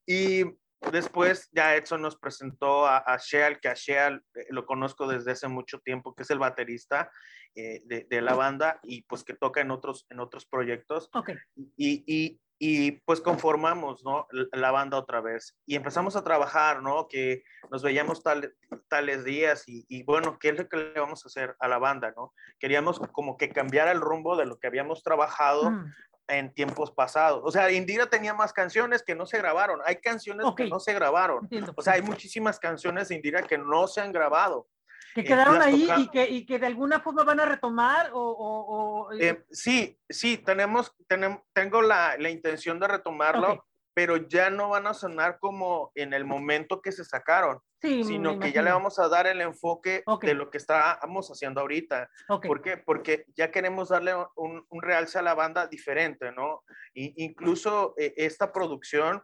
Y 0.06 0.46
Después 0.92 1.50
ya 1.52 1.76
Edson 1.76 2.02
nos 2.02 2.18
presentó 2.18 2.86
a, 2.86 2.98
a 2.98 3.18
Sheal, 3.18 3.60
que 3.60 3.70
a 3.70 3.74
Sheal 3.74 4.24
eh, 4.36 4.46
lo 4.50 4.66
conozco 4.66 5.08
desde 5.08 5.32
hace 5.32 5.48
mucho 5.48 5.80
tiempo, 5.80 6.14
que 6.14 6.24
es 6.24 6.30
el 6.30 6.40
baterista 6.40 7.12
eh, 7.56 7.82
de, 7.86 8.22
la 8.22 8.34
banda 8.34 8.80
y 8.84 9.04
pues 9.04 9.24
que 9.24 9.34
toca 9.34 9.62
en 9.62 9.72
otros, 9.72 10.06
en 10.10 10.20
otros 10.20 10.46
proyectos. 10.46 11.10
Okay. 11.14 11.36
Y, 11.78 12.04
y, 12.06 12.40
y, 12.65 12.92
pues 13.06 13.19
conformamos, 13.19 14.06
¿no? 14.06 14.25
La 14.54 14.71
banda 14.71 14.98
otra 14.98 15.19
vez. 15.19 15.57
Y 15.65 15.75
empezamos 15.75 16.15
a 16.15 16.24
trabajar, 16.24 16.81
¿no? 16.81 17.10
Que 17.10 17.44
nos 17.69 17.83
veíamos 17.83 18.24
tal, 18.24 18.56
tales 18.88 19.25
días 19.25 19.68
y, 19.68 19.86
y, 19.89 20.04
bueno, 20.04 20.38
¿qué 20.39 20.50
es 20.50 20.57
lo 20.57 20.69
que 20.69 20.77
le 20.77 21.00
vamos 21.00 21.25
a 21.25 21.27
hacer 21.27 21.57
a 21.60 21.68
la 21.68 21.77
banda, 21.77 22.13
¿no? 22.15 22.33
Queríamos 22.60 23.00
como 23.12 23.36
que 23.36 23.50
cambiar 23.50 23.89
el 23.89 24.00
rumbo 24.00 24.38
de 24.38 24.45
lo 24.45 24.60
que 24.60 24.68
habíamos 24.68 25.04
trabajado 25.04 25.71
mm 25.71 25.92
en 26.30 26.54
tiempos 26.54 26.89
pasados. 26.89 27.42
O 27.44 27.51
sea, 27.51 27.69
Indira 27.69 28.06
tenía 28.06 28.33
más 28.33 28.54
canciones 28.54 29.04
que 29.04 29.13
no 29.13 29.25
se 29.25 29.38
grabaron. 29.38 29.81
Hay 29.86 29.98
canciones 29.98 30.45
que 30.56 30.69
no 30.69 30.80
se 30.80 30.94
grabaron. 30.94 31.50
O 31.75 31.81
sea, 31.81 31.94
hay 31.94 32.01
muchísimas 32.01 32.60
canciones 32.60 33.10
de 33.10 33.15
Indira 33.15 33.44
que 33.44 33.57
no 33.57 33.88
se 33.88 34.00
han 34.00 34.13
grabado. 34.13 34.68
Que 35.13 35.21
eh, 35.21 35.25
quedaron 35.25 35.62
ahí 35.62 35.88
y 35.98 36.07
que, 36.10 36.30
y 36.30 36.45
que, 36.45 36.60
de 36.60 36.68
alguna 36.68 37.00
forma 37.00 37.24
van 37.24 37.39
a 37.39 37.45
retomar 37.45 38.12
o... 38.13 39.07
o, 39.10 39.13
eh, 39.13 39.45
sí, 39.51 40.00
sí, 40.10 40.38
tenemos, 40.38 40.95
tenemos, 41.07 41.42
tengo 41.54 41.81
la, 41.81 42.15
la 42.18 42.30
intención 42.30 42.80
de 42.80 42.88
retomarlo, 42.88 43.65
pero 43.94 44.18
ya 44.18 44.50
no 44.50 44.69
van 44.69 44.88
a 44.88 44.94
sonar 44.94 45.39
como 45.39 45.92
en 45.95 46.13
el 46.13 46.25
momento 46.25 46.81
que 46.81 46.92
se 46.92 47.06
sacaron 47.06 47.62
sino 47.83 48.39
que 48.39 48.51
ya 48.51 48.62
le 48.62 48.71
vamos 48.71 48.98
a 49.00 49.10
dar 49.10 49.27
el 49.27 49.42
enfoque 49.42 50.04
de 50.21 50.33
lo 50.33 50.50
que 50.50 50.57
estamos 50.57 51.30
haciendo 51.30 51.62
ahorita. 51.62 52.10
¿Por 52.27 52.62
qué? 52.62 52.77
Porque 52.77 53.25
ya 53.36 53.51
queremos 53.51 53.89
darle 53.89 54.15
un, 54.36 54.65
un, 54.69 54.81
realce 54.81 55.19
a 55.19 55.21
la 55.21 55.33
banda 55.33 55.68
diferente, 55.68 56.31
¿no? 56.31 56.63
Y 56.94 57.24
incluso 57.24 57.94
eh, 57.98 58.13
esta 58.15 58.54
producción, 58.54 59.21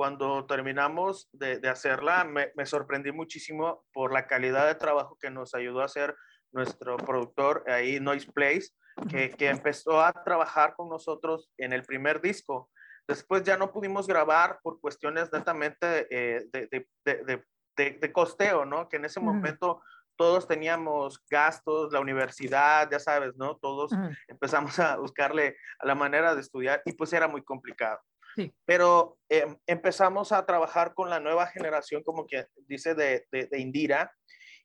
cuando 0.00 0.46
terminamos 0.46 1.28
de, 1.30 1.58
de 1.58 1.68
hacerla, 1.68 2.24
me, 2.24 2.52
me, 2.56 2.64
sorprendí 2.64 3.12
muchísimo 3.12 3.84
por 3.92 4.14
la 4.14 4.26
calidad 4.26 4.66
de 4.66 4.74
trabajo 4.74 5.18
que 5.20 5.30
nos 5.30 5.54
ayudó 5.54 5.82
a 5.82 5.84
hacer 5.84 6.16
nuestro 6.52 6.96
productor 6.96 7.64
ahí, 7.66 8.00
Noise 8.00 8.32
Place, 8.32 8.70
que, 9.10 9.28
que 9.28 9.50
empezó 9.50 10.00
a 10.00 10.14
trabajar 10.24 10.72
con 10.74 10.88
nosotros 10.88 11.50
en 11.58 11.74
el 11.74 11.82
primer 11.82 12.22
disco. 12.22 12.70
Después 13.06 13.42
ya 13.42 13.58
no 13.58 13.72
pudimos 13.72 14.06
grabar 14.06 14.58
por 14.62 14.80
cuestiones 14.80 15.30
netamente 15.34 16.06
eh, 16.08 16.46
de, 16.50 16.86
de, 17.04 17.98
de, 18.00 18.12
costeo, 18.14 18.64
¿no? 18.64 18.88
Que 18.88 18.96
en 18.96 19.04
ese 19.04 19.20
momento 19.20 19.82
todos 20.16 20.48
teníamos 20.48 21.22
gastos, 21.28 21.92
la 21.92 22.00
universidad, 22.00 22.90
ya 22.90 22.98
sabes, 22.98 23.36
¿no? 23.36 23.58
Todos 23.58 23.92
empezamos 24.28 24.78
a 24.78 24.96
buscarle 24.96 25.58
a 25.78 25.86
la 25.86 25.94
manera 25.94 26.34
de 26.34 26.40
estudiar 26.40 26.80
y 26.86 26.92
pues 26.92 27.12
era 27.12 27.28
muy 27.28 27.44
complicado. 27.44 28.00
Sí. 28.36 28.52
Pero 28.64 29.18
em, 29.28 29.56
empezamos 29.66 30.32
a 30.32 30.44
trabajar 30.46 30.94
con 30.94 31.10
la 31.10 31.20
nueva 31.20 31.46
generación, 31.46 32.02
como 32.02 32.26
que 32.26 32.46
dice 32.66 32.94
de, 32.94 33.26
de, 33.30 33.58
Indira, 33.58 34.12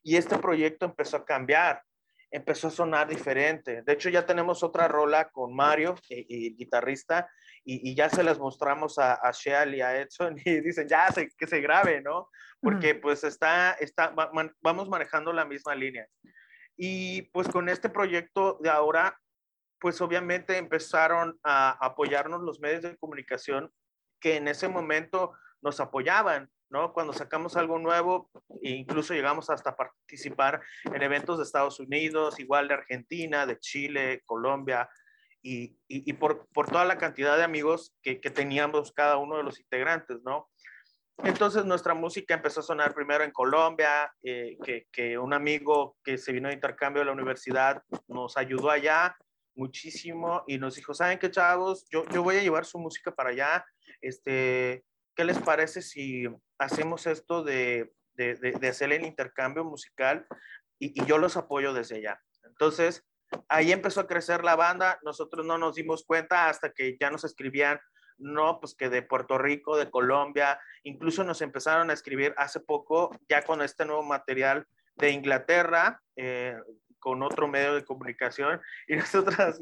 y 0.03 0.17
este 0.17 0.37
proyecto 0.37 0.85
empezó 0.85 1.17
a 1.17 1.25
cambiar, 1.25 1.81
empezó 2.29 2.67
a 2.67 2.71
sonar 2.71 3.07
diferente. 3.07 3.81
De 3.81 3.93
hecho, 3.93 4.09
ya 4.09 4.25
tenemos 4.25 4.63
otra 4.63 4.87
rola 4.87 5.29
con 5.29 5.55
Mario, 5.55 5.95
el 6.09 6.55
guitarrista, 6.55 7.27
y, 7.63 7.95
ya 7.95 8.09
se 8.09 8.23
las 8.23 8.37
mostramos 8.37 8.99
a, 8.99 9.15
a 9.15 9.31
Sheal 9.31 9.73
y 9.73 9.81
a 9.81 9.99
Edson 9.99 10.35
y 10.45 10.61
dicen, 10.61 10.87
ya, 10.87 11.07
se, 11.11 11.29
que 11.35 11.47
se 11.47 11.61
grabe, 11.61 12.01
¿no? 12.01 12.29
Porque 12.61 12.95
pues 12.95 13.23
está, 13.23 13.71
está 13.73 14.13
vamos 14.61 14.89
manejando 14.89 15.33
la 15.33 15.45
misma 15.45 15.75
línea. 15.75 16.07
Y 16.77 17.23
pues 17.31 17.47
con 17.47 17.69
este 17.69 17.89
proyecto 17.89 18.59
de 18.61 18.69
ahora, 18.69 19.19
pues 19.79 20.01
obviamente 20.01 20.57
empezaron 20.57 21.39
a 21.43 21.71
apoyarnos 21.85 22.41
los 22.41 22.59
medios 22.59 22.83
de 22.83 22.97
comunicación 22.97 23.71
que 24.19 24.37
en 24.37 24.47
ese 24.47 24.67
momento 24.67 25.33
nos 25.61 25.79
apoyaban, 25.79 26.49
¿no? 26.69 26.93
Cuando 26.93 27.13
sacamos 27.13 27.57
algo 27.57 27.79
nuevo, 27.79 28.29
e 28.61 28.71
incluso 28.71 29.13
llegamos 29.13 29.49
hasta 29.49 29.75
participar 29.75 30.61
en 30.85 31.01
eventos 31.01 31.37
de 31.37 31.43
Estados 31.43 31.79
Unidos, 31.79 32.39
igual 32.39 32.67
de 32.67 32.75
Argentina, 32.75 33.45
de 33.45 33.59
Chile, 33.59 34.21
Colombia, 34.25 34.89
y, 35.41 35.77
y, 35.87 36.13
por, 36.13 36.47
por, 36.47 36.65
toda 36.65 36.85
la 36.85 36.97
cantidad 36.97 37.37
de 37.37 37.43
amigos 37.43 37.95
que, 38.01 38.19
que, 38.19 38.31
teníamos 38.31 38.91
cada 38.91 39.17
uno 39.17 39.37
de 39.37 39.43
los 39.43 39.59
integrantes, 39.59 40.17
¿no? 40.23 40.49
Entonces 41.23 41.65
nuestra 41.65 41.93
música 41.93 42.33
empezó 42.33 42.61
a 42.61 42.63
sonar 42.63 42.95
primero 42.95 43.23
en 43.23 43.29
Colombia, 43.29 44.11
eh, 44.23 44.57
que, 44.63 44.87
que, 44.91 45.19
un 45.19 45.33
amigo 45.33 45.97
que 46.03 46.17
se 46.17 46.31
vino 46.31 46.47
de 46.47 46.55
intercambio 46.55 47.01
de 47.01 47.05
la 47.05 47.11
universidad 47.11 47.83
nos 48.07 48.37
ayudó 48.37 48.71
allá 48.71 49.15
muchísimo 49.55 50.43
y 50.47 50.57
nos 50.57 50.75
dijo, 50.75 50.93
¿saben 50.93 51.19
qué 51.19 51.31
chavos? 51.31 51.87
Yo, 51.89 52.05
yo 52.09 52.23
voy 52.23 52.37
a 52.37 52.41
llevar 52.41 52.65
su 52.65 52.77
música 52.77 53.13
para 53.13 53.29
allá, 53.29 53.65
este, 54.01 54.83
¿qué 55.15 55.23
les 55.23 55.39
parece 55.39 55.81
si 55.81 56.25
hacemos 56.57 57.07
esto 57.07 57.43
de, 57.43 57.91
de, 58.13 58.35
de, 58.35 58.67
hacer 58.67 58.91
el 58.91 59.05
intercambio 59.05 59.63
musical 59.63 60.27
y, 60.79 61.01
y, 61.01 61.05
yo 61.05 61.17
los 61.17 61.37
apoyo 61.37 61.73
desde 61.73 62.01
ya? 62.01 62.19
Entonces, 62.43 63.03
ahí 63.47 63.71
empezó 63.71 64.01
a 64.01 64.07
crecer 64.07 64.43
la 64.43 64.55
banda, 64.55 64.99
nosotros 65.03 65.45
no 65.45 65.57
nos 65.57 65.75
dimos 65.75 66.05
cuenta 66.05 66.49
hasta 66.49 66.71
que 66.71 66.97
ya 66.99 67.09
nos 67.09 67.23
escribían, 67.23 67.79
no, 68.17 68.59
pues 68.59 68.75
que 68.75 68.89
de 68.89 69.01
Puerto 69.01 69.37
Rico, 69.37 69.77
de 69.77 69.89
Colombia, 69.89 70.59
incluso 70.83 71.23
nos 71.23 71.41
empezaron 71.41 71.89
a 71.89 71.93
escribir 71.93 72.33
hace 72.37 72.59
poco, 72.59 73.11
ya 73.29 73.43
con 73.43 73.61
este 73.61 73.85
nuevo 73.85 74.03
material 74.03 74.67
de 74.95 75.11
Inglaterra, 75.11 76.01
eh, 76.15 76.55
con 77.05 77.21
otro 77.21 77.47
medio 77.47 77.75
de 77.75 77.85
comunicación 77.85 78.59
y 78.87 78.95
nosotros, 78.95 79.61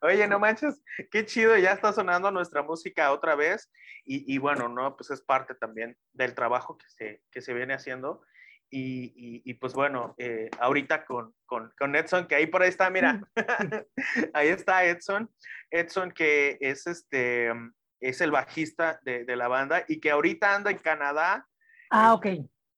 oye, 0.00 0.28
no 0.28 0.38
manches, 0.38 0.80
qué 1.10 1.26
chido, 1.26 1.56
ya 1.56 1.72
está 1.72 1.92
sonando 1.92 2.30
nuestra 2.30 2.62
música 2.62 3.10
otra 3.10 3.34
vez 3.34 3.68
y, 4.04 4.32
y 4.32 4.38
bueno, 4.38 4.68
no, 4.68 4.96
pues 4.96 5.10
es 5.10 5.20
parte 5.20 5.56
también 5.56 5.96
del 6.12 6.36
trabajo 6.36 6.78
que 6.78 6.88
se, 6.88 7.22
que 7.32 7.40
se 7.40 7.52
viene 7.52 7.74
haciendo. 7.74 8.22
Y, 8.70 9.42
y, 9.44 9.54
pues 9.54 9.72
bueno, 9.72 10.14
eh, 10.18 10.50
ahorita 10.60 11.06
con, 11.06 11.34
con, 11.46 11.72
con, 11.78 11.96
Edson, 11.96 12.28
que 12.28 12.34
ahí 12.34 12.46
por 12.46 12.62
ahí 12.62 12.68
está, 12.68 12.90
mira, 12.90 13.22
ahí 14.34 14.48
está 14.48 14.84
Edson, 14.84 15.30
Edson 15.70 16.12
que 16.12 16.58
es 16.60 16.86
este, 16.86 17.50
es 17.98 18.20
el 18.20 18.30
bajista 18.30 19.00
de, 19.04 19.24
de 19.24 19.36
la 19.36 19.48
banda 19.48 19.84
y 19.88 20.00
que 20.00 20.10
ahorita 20.10 20.54
anda 20.54 20.70
en 20.70 20.78
Canadá. 20.78 21.48
Ah, 21.90 22.12
ok 22.12 22.26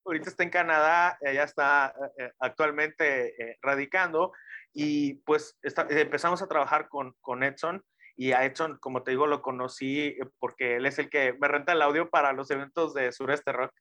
ahorita 0.05 0.31
está 0.31 0.43
en 0.43 0.51
Canadá, 0.51 1.19
ella 1.21 1.45
está 1.45 1.95
eh, 2.19 2.25
eh, 2.25 2.33
actualmente 2.39 3.43
eh, 3.43 3.59
radicando 3.63 4.33
y 4.73 5.15
pues 5.15 5.59
empezamos 5.63 6.43
a 6.43 6.49
trabajar 6.49 6.89
con, 6.89 7.15
con 7.21 7.43
Edson 7.43 7.85
y 8.17 8.33
a 8.33 8.45
Edson, 8.45 8.79
como 8.81 9.03
te 9.03 9.13
digo, 9.13 9.27
lo 9.27 9.43
conocí 9.43 10.17
porque 10.39 10.77
él 10.77 10.87
es 10.87 10.99
el 10.99 11.09
que 11.09 11.33
me 11.41 11.49
renta 11.49 11.73
el 11.73 11.83
audio 11.83 12.11
para 12.11 12.33
los 12.33 12.51
eventos 12.51 12.95
de 12.95 13.13
Sureste 13.13 13.53
Rock. 13.53 13.73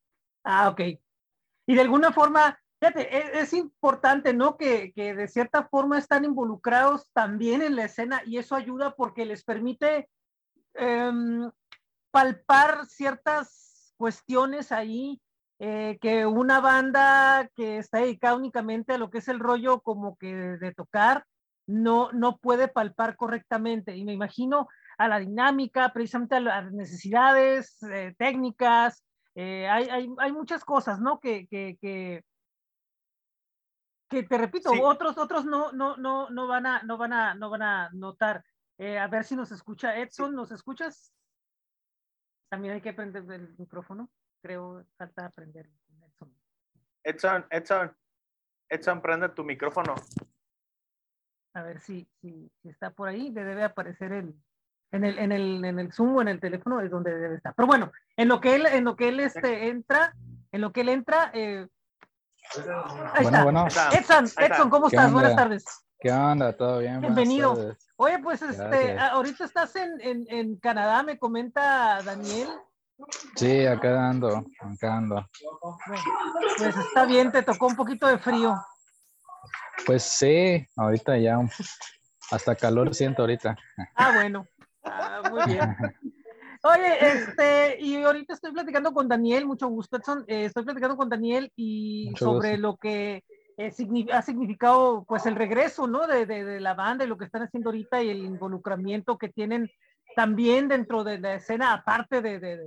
Ah, 0.43 0.69
ok. 0.69 0.81
Y 1.67 1.75
de 1.75 1.81
alguna 1.81 2.11
forma, 2.11 2.57
fíjate, 2.79 3.17
es, 3.17 3.29
es 3.33 3.53
importante, 3.53 4.33
¿no? 4.33 4.57
Que, 4.57 4.93
que, 4.93 5.13
de 5.13 5.27
cierta 5.27 5.67
forma 5.67 5.97
están 5.97 6.25
involucrados 6.25 7.09
también 7.13 7.61
en 7.61 7.75
la 7.75 7.85
escena 7.85 8.23
y 8.25 8.37
eso 8.37 8.55
ayuda 8.55 8.95
porque 8.95 9.25
les 9.25 9.43
permite 9.43 10.09
um, 10.79 11.51
palpar 12.11 12.85
ciertas 12.87 13.93
cuestiones 13.97 14.71
ahí 14.71 15.21
eh, 15.61 15.97
que 15.99 16.25
una 16.25 16.61
banda 16.61 17.49
que 17.53 17.79
está 17.79 17.97
dedicada 17.99 18.35
únicamente 18.35 18.93
a 18.93 18.97
lo 18.97 19.09
que 19.09 19.17
es 19.17 19.27
el 19.27 19.39
rollo 19.39 19.81
como 19.81 20.17
que 20.17 20.33
de 20.33 20.73
tocar, 20.73 21.25
no, 21.67 22.11
no 22.13 22.37
puede 22.37 22.69
palpar 22.69 23.17
correctamente. 23.17 23.95
Y 23.97 24.05
me 24.05 24.13
imagino 24.13 24.69
a 24.97 25.09
la 25.09 25.19
dinámica, 25.19 25.91
precisamente 25.91 26.35
a 26.35 26.39
las 26.39 26.71
necesidades 26.71 27.77
eh, 27.83 28.15
técnicas, 28.17 29.03
eh, 29.35 29.67
hay, 29.67 29.89
hay, 29.89 30.09
hay, 30.17 30.31
muchas 30.31 30.63
cosas, 30.63 31.01
¿no? 31.01 31.19
Que, 31.19 31.45
que, 31.47 31.77
que, 31.81 32.23
que 34.09 34.23
te 34.23 34.37
repito, 34.37 34.71
sí. 34.71 34.79
otros, 34.81 35.17
otros 35.17 35.45
no, 35.45 35.73
no, 35.73 35.97
no, 35.97 36.29
no, 36.29 36.47
van 36.47 36.65
a, 36.65 36.83
no, 36.83 36.97
van 36.97 37.13
a, 37.13 37.35
no 37.35 37.49
van 37.49 37.61
a 37.63 37.89
notar. 37.91 38.43
a 38.79 39.07
ver 39.07 39.25
si 39.25 39.35
nos 39.35 39.51
escucha 39.51 39.97
Edson, 39.97 40.33
¿nos 40.33 40.51
escuchas? 40.51 41.13
También 42.49 42.75
hay 42.75 42.81
que 42.81 42.93
prender 42.93 43.29
el 43.29 43.55
micrófono 43.57 44.09
creo, 44.41 44.85
falta 44.97 45.25
aprender. 45.25 45.69
Edson, 47.03 47.45
Edson, 47.49 47.95
Edson, 48.67 49.01
prende 49.01 49.29
tu 49.29 49.43
micrófono. 49.43 49.95
A 51.53 51.63
ver 51.63 51.79
si, 51.79 52.07
si, 52.21 52.51
si 52.61 52.69
está 52.69 52.91
por 52.91 53.07
ahí, 53.07 53.31
le 53.31 53.43
debe 53.43 53.63
aparecer 53.63 54.11
el, 54.11 54.35
en 54.91 55.05
el, 55.05 55.17
en 55.17 55.31
el, 55.31 55.65
en 55.65 55.79
el 55.79 55.91
Zoom 55.91 56.17
o 56.17 56.21
en 56.21 56.27
el 56.27 56.39
teléfono 56.39 56.81
es 56.81 56.91
donde 56.91 57.17
debe 57.17 57.35
estar. 57.35 57.53
Pero 57.55 57.67
bueno, 57.67 57.91
en 58.17 58.27
lo 58.27 58.39
que 58.39 58.55
él, 58.55 58.65
en 58.65 58.83
lo 58.83 58.95
que 58.95 59.09
él 59.09 59.19
este, 59.19 59.69
entra, 59.69 60.13
en 60.51 60.61
lo 60.61 60.71
que 60.71 60.81
él 60.81 60.89
entra, 60.89 61.31
eh, 61.33 61.67
ahí 63.13 63.23
bueno, 63.23 63.67
está. 63.67 63.89
Bueno. 63.89 63.99
Edson, 63.99 64.25
Edson, 64.37 64.69
¿cómo 64.69 64.87
estás? 64.87 65.11
Buenas 65.11 65.35
tardes. 65.35 65.65
¿Qué 65.99 66.11
onda? 66.11 66.55
¿Todo 66.55 66.79
bien? 66.79 67.01
Bienvenido. 67.01 67.75
Oye, 67.97 68.19
pues 68.19 68.41
este, 68.41 68.97
ahorita 68.97 69.43
estás 69.45 69.75
en, 69.75 69.99
en, 70.01 70.25
en 70.29 70.55
Canadá, 70.57 71.03
me 71.03 71.17
comenta 71.17 72.01
Daniel. 72.03 72.47
Sí, 73.35 73.65
acá 73.65 74.09
ando, 74.09 74.45
acá 74.59 74.97
ando. 74.97 75.25
Pues 76.57 76.75
está 76.75 77.05
bien, 77.05 77.31
te 77.31 77.43
tocó 77.43 77.67
un 77.67 77.75
poquito 77.75 78.07
de 78.07 78.17
frío. 78.17 78.55
Pues 79.85 80.03
sí, 80.03 80.65
ahorita 80.75 81.17
ya 81.17 81.39
hasta 82.31 82.55
calor 82.55 82.93
siento 82.93 83.23
ahorita. 83.23 83.57
Ah, 83.95 84.11
bueno. 84.15 84.45
Ah, 84.83 85.21
muy 85.29 85.53
bien. 85.53 85.75
Oye, 86.61 87.07
este, 87.07 87.81
y 87.81 88.03
ahorita 88.03 88.33
estoy 88.33 88.51
platicando 88.51 88.93
con 88.93 89.07
Daniel, 89.07 89.45
mucho 89.45 89.67
gusto, 89.67 89.97
Edson. 89.97 90.25
Eh, 90.27 90.45
estoy 90.45 90.65
platicando 90.65 90.97
con 90.97 91.07
Daniel 91.07 91.51
y 91.55 92.07
mucho 92.09 92.25
sobre 92.25 92.51
gusto. 92.51 92.61
lo 92.61 92.75
que 92.75 93.23
eh, 93.57 93.73
ha 94.11 94.21
significado, 94.21 95.05
pues, 95.05 95.25
el 95.25 95.35
regreso, 95.35 95.87
¿no? 95.87 96.05
De, 96.05 96.25
de, 96.25 96.43
de, 96.43 96.59
la 96.59 96.73
banda 96.73 97.05
y 97.05 97.07
lo 97.07 97.17
que 97.17 97.25
están 97.25 97.43
haciendo 97.43 97.69
ahorita 97.69 98.03
y 98.03 98.09
el 98.09 98.25
involucramiento 98.25 99.17
que 99.17 99.29
tienen 99.29 99.71
también 100.19 100.67
dentro 100.67 101.05
de 101.05 101.17
la 101.17 101.35
escena, 101.35 101.71
aparte 101.71 102.21
de, 102.21 102.41
de, 102.41 102.57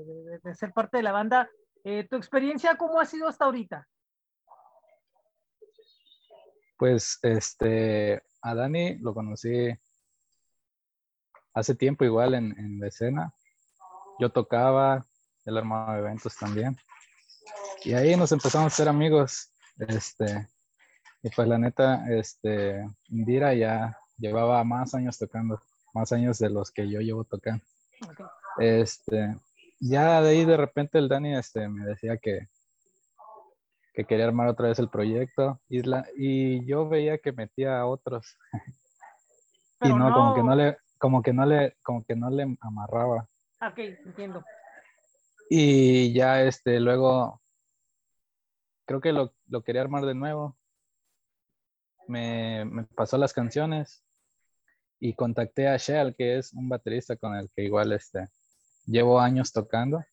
de, 0.43 0.55
ser 0.55 0.73
parte 0.73 0.97
de 0.97 1.03
la 1.03 1.13
banda, 1.13 1.51
eh, 1.85 2.09
¿tu 2.09 2.17
experiencia 2.17 2.79
cómo 2.79 2.99
ha 2.99 3.05
sido 3.05 3.29
hasta 3.29 3.45
ahorita? 3.45 3.87
Pues 6.79 7.19
este, 7.21 8.23
a 8.41 8.55
Dani 8.55 8.97
lo 9.01 9.13
conocí 9.13 9.71
hace 11.53 11.75
tiempo 11.75 12.07
igual 12.07 12.33
en, 12.33 12.59
en 12.59 12.81
la 12.81 12.87
escena. 12.87 13.35
Yo 14.19 14.31
tocaba, 14.31 15.07
él 15.45 15.59
armaba 15.59 15.99
eventos 15.99 16.35
también. 16.35 16.75
Y 17.85 17.93
ahí 17.93 18.17
nos 18.17 18.33
empezamos 18.33 18.73
a 18.73 18.77
ser 18.77 18.89
amigos. 18.89 19.53
Este, 19.77 20.49
y 21.23 21.29
pues 21.29 21.47
la 21.47 21.59
neta, 21.59 22.07
este, 22.09 22.83
Indira 23.09 23.53
ya 23.53 23.95
llevaba 24.17 24.65
más 24.65 24.95
años 24.95 25.19
tocando 25.19 25.61
más 25.93 26.13
años 26.13 26.39
de 26.39 26.51
los 26.51 26.71
que 26.71 26.89
yo 26.89 27.01
llevo 27.01 27.25
tocando. 27.25 27.65
Okay. 28.11 28.27
Este, 28.59 29.37
ya 29.81 30.23
de 30.23 30.31
ahí 30.31 30.45
de 30.45 30.57
repente 30.57 30.99
el 30.99 31.09
Dani 31.09 31.35
este, 31.35 31.69
me 31.69 31.85
decía 31.85 32.17
que, 32.17 32.49
que 33.93 34.05
quería 34.05 34.27
armar 34.27 34.49
otra 34.49 34.69
vez 34.69 34.79
el 34.79 34.89
proyecto 34.89 35.61
y, 35.69 35.83
la, 35.83 36.07
y 36.17 36.65
yo 36.67 36.89
veía 36.89 37.19
que 37.19 37.33
metía 37.33 37.81
a 37.81 37.87
otros. 37.87 38.37
y 39.81 39.89
no, 39.89 39.99
no, 39.99 40.15
como 40.15 40.35
que 40.35 40.43
no 40.43 40.55
le, 40.55 40.77
como 40.99 41.23
que 41.23 41.33
no 41.33 41.47
le, 41.47 41.77
como 41.83 42.05
que 42.05 42.17
no 42.17 42.31
le 42.31 42.57
amarraba. 42.61 43.29
Ok, 43.61 43.79
entiendo. 43.79 44.45
Y 45.51 46.13
ya 46.15 46.43
este, 46.43 46.81
luego 46.81 47.43
creo 48.87 49.01
que 49.01 49.13
lo, 49.13 49.35
lo 49.49 49.63
quería 49.63 49.83
armar 49.83 50.05
de 50.05 50.15
nuevo. 50.15 50.57
Me, 52.09 52.65
me 52.65 52.85
pasó 52.85 53.17
las 53.17 53.33
canciones 53.33 54.05
y 55.05 55.15
contacté 55.15 55.67
a 55.67 55.77
Shell, 55.77 56.15
que 56.15 56.39
es 56.39 56.53
un 56.53 56.69
baterista 56.69 57.17
con 57.17 57.35
el 57.35 57.51
que 57.51 57.65
igual 57.65 57.91
este, 57.91 58.29
llevo 58.87 59.19
años 59.19 59.51
tocando. 59.53 60.05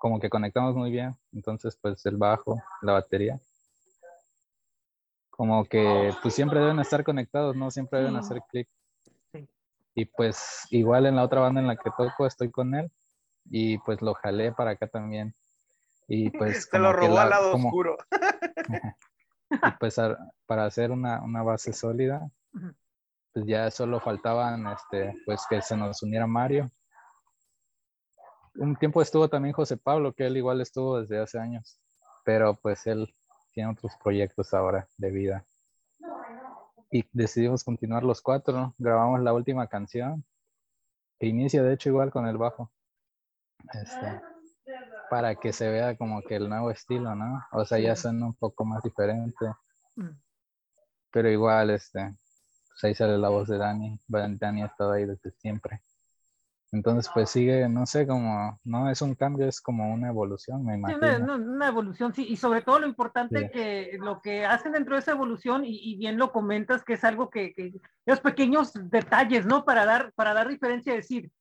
Como 0.00 0.18
que 0.18 0.30
conectamos 0.30 0.74
muy 0.74 0.90
bien. 0.90 1.14
Entonces, 1.34 1.76
pues 1.78 2.06
el 2.06 2.16
bajo, 2.16 2.58
la 2.80 2.94
batería. 2.94 3.38
Como 5.28 5.66
que 5.66 6.14
pues 6.22 6.32
siempre 6.32 6.60
deben 6.60 6.78
estar 6.78 7.04
conectados, 7.04 7.54
¿no? 7.54 7.70
Siempre 7.70 7.98
deben 7.98 8.16
hacer 8.16 8.40
clic. 8.48 8.70
Y 9.94 10.06
pues 10.06 10.66
igual 10.70 11.04
en 11.04 11.16
la 11.16 11.24
otra 11.24 11.42
banda 11.42 11.60
en 11.60 11.66
la 11.66 11.76
que 11.76 11.90
toco 11.94 12.26
estoy 12.26 12.50
con 12.50 12.74
él 12.74 12.90
y 13.50 13.76
pues 13.78 14.00
lo 14.00 14.14
jalé 14.14 14.50
para 14.50 14.70
acá 14.70 14.86
también. 14.86 15.34
Y 16.08 16.30
pues... 16.30 16.64
Se 16.70 16.78
lo 16.78 16.94
robó 16.94 17.16
la, 17.16 17.22
al 17.24 17.30
lado 17.30 17.52
como, 17.52 17.68
oscuro. 17.68 17.98
y 19.50 19.70
pues 19.78 19.98
a, 19.98 20.16
para 20.46 20.64
hacer 20.64 20.90
una, 20.90 21.22
una 21.22 21.42
base 21.42 21.74
sólida, 21.74 22.30
pues 23.32 23.46
ya 23.46 23.70
solo 23.70 24.00
faltaban, 24.00 24.66
este, 24.68 25.14
pues 25.24 25.44
que 25.48 25.62
se 25.62 25.76
nos 25.76 26.02
uniera 26.02 26.26
Mario. 26.26 26.70
Un 28.56 28.76
tiempo 28.76 29.00
estuvo 29.00 29.28
también 29.28 29.54
José 29.54 29.76
Pablo, 29.76 30.12
que 30.12 30.26
él 30.26 30.36
igual 30.36 30.60
estuvo 30.60 31.00
desde 31.00 31.20
hace 31.20 31.38
años, 31.38 31.80
pero 32.24 32.56
pues 32.56 32.86
él 32.86 33.14
tiene 33.52 33.70
otros 33.70 33.92
proyectos 34.02 34.52
ahora 34.52 34.88
de 34.96 35.10
vida. 35.10 35.44
Y 36.90 37.04
decidimos 37.12 37.62
continuar 37.62 38.02
los 38.02 38.20
cuatro, 38.20 38.74
grabamos 38.78 39.20
la 39.20 39.32
última 39.32 39.68
canción, 39.68 40.24
que 41.18 41.26
inicia 41.26 41.62
de 41.62 41.74
hecho 41.74 41.90
igual 41.90 42.10
con 42.10 42.26
el 42.26 42.36
bajo. 42.36 42.72
Este, 43.72 44.20
para 45.10 45.34
que 45.34 45.52
se 45.52 45.68
vea 45.68 45.96
como 45.96 46.22
que 46.22 46.36
el 46.36 46.48
nuevo 46.48 46.70
estilo, 46.70 47.14
¿no? 47.14 47.44
O 47.52 47.64
sea, 47.64 47.78
ya 47.78 47.94
suena 47.94 48.26
un 48.26 48.34
poco 48.34 48.64
más 48.64 48.82
diferente. 48.82 49.46
Mm. 49.96 50.10
Pero 51.12 51.28
igual, 51.28 51.70
este, 51.70 52.14
pues 52.70 52.84
ahí 52.84 52.94
sale 52.94 53.18
la 53.18 53.28
voz 53.28 53.48
de 53.48 53.58
Dani. 53.58 53.98
Dani 54.08 54.62
ha 54.62 54.66
estado 54.66 54.92
ahí 54.92 55.04
desde 55.04 55.30
siempre. 55.32 55.82
Entonces, 56.72 57.10
pues 57.12 57.30
sigue, 57.30 57.68
no 57.68 57.84
sé, 57.84 58.06
como, 58.06 58.58
no 58.62 58.88
es 58.88 59.02
un 59.02 59.16
cambio, 59.16 59.48
es 59.48 59.60
como 59.60 59.92
una 59.92 60.08
evolución, 60.08 60.64
me 60.64 60.76
imagino. 60.76 61.00
Sí, 61.00 61.22
una, 61.22 61.34
una, 61.34 61.66
evolución, 61.66 62.14
sí, 62.14 62.26
y 62.28 62.36
sobre 62.36 62.62
todo 62.62 62.78
lo 62.78 62.86
importante 62.86 63.40
sí. 63.40 63.50
que 63.50 63.98
lo 64.00 64.20
que 64.20 64.46
hacen 64.46 64.70
dentro 64.70 64.94
de 64.94 65.00
esa 65.00 65.10
evolución, 65.10 65.64
y, 65.64 65.80
y 65.82 65.96
bien 65.96 66.16
lo 66.16 66.30
comentas, 66.30 66.84
que 66.84 66.92
es 66.92 67.02
algo 67.02 67.28
que, 67.28 67.52
que, 67.54 67.72
los 68.06 68.20
pequeños 68.20 68.72
detalles, 68.88 69.46
¿no? 69.46 69.64
Para 69.64 69.84
dar, 69.84 70.12
para 70.12 70.32
dar 70.32 70.46
diferencia, 70.46 70.94
decir, 70.94 71.32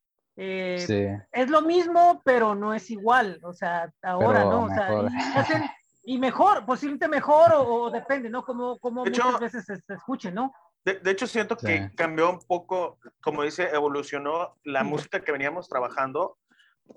eh, 0.42 1.20
es 1.34 1.50
lo 1.50 1.62
mismo, 1.62 2.22
pero 2.24 2.56
no 2.56 2.74
es 2.74 2.90
igual, 2.90 3.42
o 3.44 3.52
sea, 3.52 3.92
ahora, 4.02 4.46
¿no? 4.46 4.64
O 4.64 4.70
sea, 4.70 4.90
y, 6.04 6.18
mejor, 6.18 6.66
posiblemente 6.66 7.10
mejor, 7.10 7.52
o, 7.56 7.92
depende, 7.92 8.30
¿no? 8.30 8.46
Como, 8.46 8.80
como 8.80 9.04
muchas 9.04 9.38
veces 9.38 9.66
se, 9.66 9.94
escuche, 9.94 10.32
¿no? 10.32 10.54
De, 10.96 11.12
hecho, 11.12 11.28
siento 11.28 11.58
que 11.58 11.92
cambió 11.96 12.30
un 12.30 12.40
poco, 12.40 13.00
como 13.22 13.44
dice, 13.44 13.70
evolucionó 13.74 14.58
la 14.64 14.84
música 14.84 15.22
que 15.22 15.32
veníamos 15.32 15.70
trabajando 15.70 16.38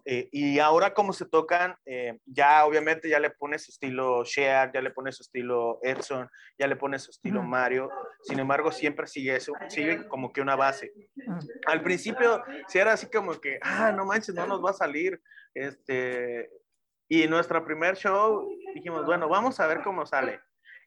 eh, 0.04 0.28
y 0.32 0.58
ahora 0.58 0.94
como 0.94 1.12
se 1.12 1.26
tocan, 1.26 1.76
eh, 1.84 2.18
ya 2.26 2.64
obviamente 2.64 3.08
ya 3.08 3.20
le 3.20 3.30
pone 3.30 3.58
su 3.58 3.70
estilo 3.70 4.24
Shear, 4.24 4.72
ya 4.72 4.80
le 4.80 4.90
pone 4.90 5.12
su 5.12 5.22
estilo 5.22 5.78
Edson, 5.82 6.28
ya 6.58 6.66
le 6.66 6.76
pone 6.76 6.98
su 6.98 7.10
estilo 7.10 7.42
Mario. 7.42 7.90
Sin 8.22 8.38
embargo, 8.38 8.72
siempre 8.72 9.06
sigue 9.06 9.36
eso, 9.36 9.52
sigue 9.68 10.06
como 10.08 10.32
que 10.32 10.40
una 10.40 10.56
base. 10.56 10.92
Al 11.66 11.82
principio 11.82 12.42
sí 12.68 12.78
era 12.78 12.92
así 12.92 13.06
como 13.06 13.40
que, 13.40 13.58
ah, 13.62 13.92
no 13.92 14.04
manches, 14.04 14.34
no 14.34 14.46
nos 14.46 14.64
va 14.64 14.70
a 14.70 14.74
salir. 14.74 15.20
Este, 15.54 16.50
y 17.08 17.26
nuestro 17.28 17.64
primer 17.64 17.96
show 17.96 18.48
dijimos, 18.74 19.04
bueno, 19.04 19.28
vamos 19.28 19.60
a 19.60 19.66
ver 19.66 19.82
cómo 19.82 20.06
sale. 20.06 20.40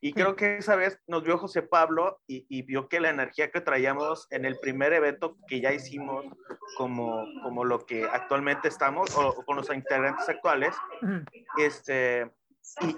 Y 0.05 0.13
creo 0.13 0.35
que 0.35 0.57
esa 0.57 0.75
vez 0.75 0.99
nos 1.07 1.23
vio 1.23 1.39
José 1.39 1.63
Pablo 1.63 2.21
y, 2.27 2.61
vio 2.61 2.87
que 2.87 2.99
la 2.99 3.09
energía 3.09 3.49
que 3.49 3.59
traíamos 3.59 4.27
en 4.29 4.45
el 4.45 4.59
primer 4.59 4.93
evento 4.93 5.35
que 5.47 5.61
ya 5.61 5.73
hicimos, 5.73 6.27
como, 6.77 7.25
como 7.41 7.65
lo 7.65 7.87
que 7.87 8.03
actualmente 8.03 8.67
estamos, 8.67 9.17
o, 9.17 9.33
con 9.43 9.55
los 9.55 9.67
integrantes 9.73 10.29
actuales, 10.29 10.75
este, 11.57 12.31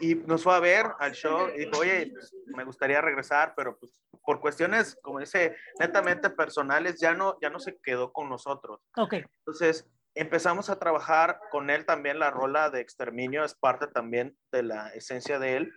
y, 0.02 0.16
nos 0.16 0.44
fue 0.44 0.54
a 0.54 0.60
ver 0.60 0.86
al 1.00 1.14
show 1.14 1.48
y 1.56 1.60
dijo, 1.60 1.80
oye, 1.80 2.12
pues, 2.14 2.36
me 2.48 2.66
gustaría 2.66 3.00
regresar, 3.00 3.54
pero 3.56 3.80
pues 3.80 4.04
por 4.26 4.42
cuestiones, 4.42 5.00
como 5.02 5.22
dice, 5.22 5.56
netamente 5.80 6.30
personales, 6.30 7.00
ya 7.00 7.14
no, 7.14 7.38
ya 7.42 7.50
no 7.50 7.62
se 7.62 7.80
quedó 7.80 8.12
con 8.12 8.28
nosotros. 8.28 8.82
Ok. 8.98 9.14
Entonces, 9.14 9.90
empezamos 10.14 10.70
a 10.70 10.78
trabajar 10.78 11.40
con 11.52 11.70
él 11.70 11.86
también 11.86 12.20
la 12.20 12.32
rola 12.32 12.70
de 12.70 12.82
exterminio, 12.82 13.46
es 13.46 13.56
parte 13.56 13.88
también 13.88 14.38
de 14.52 14.64
la 14.64 14.90
esencia 14.90 15.40
de 15.40 15.56
él. 15.56 15.74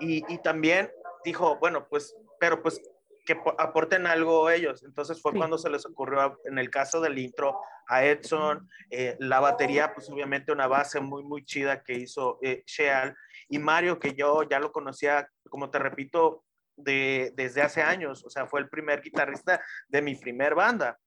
Y, 0.00 0.38
también 0.38 0.90
dijo, 1.24 1.58
bueno, 1.58 1.86
pues, 1.88 2.14
pero 2.38 2.62
pues 2.62 2.80
que 3.26 3.38
aporten 3.58 4.06
algo 4.06 4.48
ellos. 4.48 4.82
Entonces 4.84 5.20
fue 5.20 5.34
cuando 5.34 5.58
se 5.58 5.68
les 5.68 5.84
ocurrió, 5.84 6.40
en 6.44 6.58
el 6.58 6.70
caso 6.70 7.00
del 7.00 7.18
intro, 7.18 7.60
a 7.86 8.04
Edson, 8.04 8.68
eh, 8.90 9.16
la 9.18 9.40
batería, 9.40 9.92
pues 9.94 10.08
obviamente 10.10 10.52
una 10.52 10.66
base 10.66 11.00
muy, 11.00 11.22
muy 11.22 11.44
chida 11.44 11.82
que 11.82 11.94
hizo 11.94 12.38
eh, 12.42 12.62
Sheal, 12.66 13.14
y 13.48 13.58
Mario, 13.58 13.98
que 13.98 14.14
yo 14.14 14.42
ya 14.44 14.60
lo 14.60 14.72
conocía, 14.72 15.28
como 15.50 15.70
te 15.70 15.78
repito, 15.78 16.44
de, 16.76 17.32
desde 17.34 17.62
hace 17.62 17.82
años, 17.82 18.24
o 18.24 18.30
sea, 18.30 18.46
fue 18.46 18.60
el 18.60 18.68
primer 18.68 19.02
guitarrista 19.02 19.60
de 19.88 20.02
mi 20.02 20.14
primer 20.14 20.54
banda. 20.54 20.98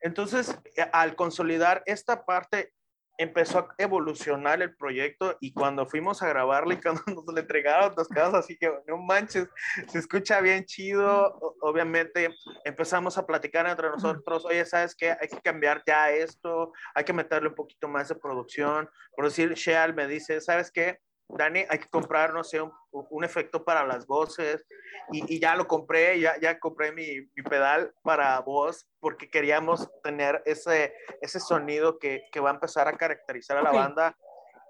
Entonces, 0.00 0.58
eh, 0.76 0.86
al 0.92 1.16
consolidar 1.16 1.82
esta 1.86 2.24
parte 2.24 2.72
empezó 3.20 3.58
a 3.58 3.74
evolucionar 3.76 4.62
el 4.62 4.74
proyecto 4.74 5.36
y 5.40 5.52
cuando 5.52 5.84
fuimos 5.84 6.22
a 6.22 6.28
grabarle 6.28 6.74
y 6.74 6.80
cuando 6.82 7.02
nos 7.06 7.24
lo 7.26 7.38
entregaron, 7.38 7.94
nos 7.94 8.08
quedamos 8.08 8.34
así 8.34 8.56
que 8.56 8.72
no 8.86 8.96
manches, 8.96 9.46
se 9.88 9.98
escucha 9.98 10.40
bien 10.40 10.64
chido. 10.64 11.38
Obviamente 11.60 12.34
empezamos 12.64 13.18
a 13.18 13.26
platicar 13.26 13.66
entre 13.66 13.90
nosotros, 13.90 14.44
oye, 14.46 14.64
¿sabes 14.64 14.94
qué? 14.94 15.10
Hay 15.10 15.28
que 15.28 15.40
cambiar 15.42 15.82
ya 15.86 16.10
esto, 16.10 16.72
hay 16.94 17.04
que 17.04 17.12
meterle 17.12 17.50
un 17.50 17.54
poquito 17.54 17.88
más 17.88 18.08
de 18.08 18.14
producción. 18.14 18.88
Por 19.14 19.26
decir, 19.26 19.52
Sheal 19.52 19.94
me 19.94 20.06
dice, 20.06 20.40
¿sabes 20.40 20.70
qué? 20.70 20.98
Dani, 21.36 21.64
hay 21.68 21.78
que 21.78 21.88
comprar, 21.88 22.32
no 22.32 22.44
sé, 22.44 22.60
un, 22.60 23.24
efecto 23.24 23.64
para 23.64 23.86
las 23.86 24.06
voces. 24.06 24.66
Y, 25.12 25.40
ya 25.40 25.56
lo 25.56 25.66
compré, 25.66 26.20
ya, 26.20 26.38
ya 26.40 26.58
compré 26.58 26.92
mi, 26.92 27.20
mi, 27.34 27.42
pedal 27.42 27.92
para 28.02 28.38
voz 28.40 28.88
porque 29.00 29.28
queríamos 29.28 29.88
tener 30.02 30.42
ese, 30.46 30.94
ese 31.20 31.40
sonido 31.40 31.98
que, 31.98 32.24
que 32.30 32.40
va 32.40 32.50
a 32.50 32.54
empezar 32.54 32.88
a 32.88 32.96
caracterizar 32.96 33.56
a 33.56 33.62
la 33.62 33.72
banda. 33.72 34.16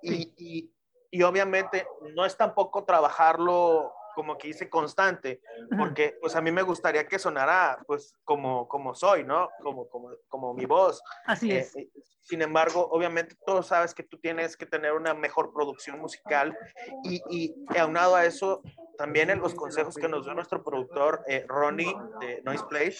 Y, 0.03 0.33
y, 0.37 0.75
y, 1.11 1.23
obviamente 1.23 1.87
no 2.15 2.25
es 2.25 2.37
tampoco 2.37 2.85
trabajarlo 2.85 3.93
como 4.21 4.37
que 4.37 4.49
hice 4.49 4.69
constante, 4.69 5.41
porque 5.79 6.19
pues 6.21 6.37
a 6.37 6.43
mí 6.43 6.53
me 6.53 6.61
gustaría 6.61 7.07
que 7.07 7.19
sonara 7.19 7.83
pues 7.87 8.15
como, 8.23 8.69
como 8.69 8.95
soy, 8.95 9.25
¿no? 9.25 9.49
Como, 9.63 9.89
como, 9.89 10.11
como 10.29 10.53
mi 10.53 10.67
voz. 10.67 11.03
Así 11.25 11.51
eh, 11.51 11.61
es. 11.61 11.75
Eh, 11.75 11.91
sin 12.21 12.43
embargo, 12.43 12.87
obviamente 12.91 13.35
todos 13.47 13.69
sabes 13.69 13.95
que 13.95 14.03
tú 14.03 14.19
tienes 14.19 14.59
que 14.59 14.67
tener 14.67 14.93
una 14.93 15.15
mejor 15.15 15.55
producción 15.55 15.99
musical 16.01 16.55
y, 17.03 17.23
y 17.31 17.79
aunado 17.79 18.15
a 18.15 18.27
eso, 18.27 18.61
también 18.99 19.31
en 19.31 19.41
los 19.41 19.55
consejos 19.55 19.97
que 19.97 20.07
nos 20.07 20.27
dio 20.27 20.35
nuestro 20.35 20.63
productor 20.63 21.25
eh, 21.27 21.47
Ronnie 21.49 21.97
de 22.21 22.43
Noise 22.43 22.65
Place, 22.69 22.99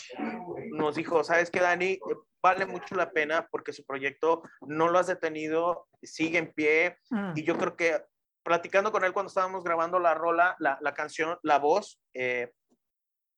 nos 0.73 0.95
dijo, 0.95 1.23
¿sabes 1.23 1.51
qué, 1.51 1.61
Dani? 1.61 2.01
Vale 2.43 2.65
mucho 2.65 2.95
la 2.95 3.11
pena 3.11 3.47
porque 3.51 3.75
su 3.75 3.85
proyecto 3.85 4.43
no 4.63 4.89
lo 4.89 4.99
has 4.99 5.09
detenido, 5.09 5.87
sigue 6.03 6.39
en 6.39 6.51
pie 6.55 6.97
mm. 7.11 7.33
y 7.37 7.45
yo 7.45 7.59
creo 7.59 7.77
que 7.77 8.01
platicando 8.43 8.93
con 8.93 9.05
él 9.05 9.13
cuando 9.13 9.29
estábamos 9.29 9.65
grabando 9.65 9.99
la 9.99 10.15
rola, 10.15 10.57
la, 10.59 10.79
la 10.81 10.95
canción, 10.95 11.39
la 11.43 11.59
voz, 11.59 12.01
eh, 12.15 12.53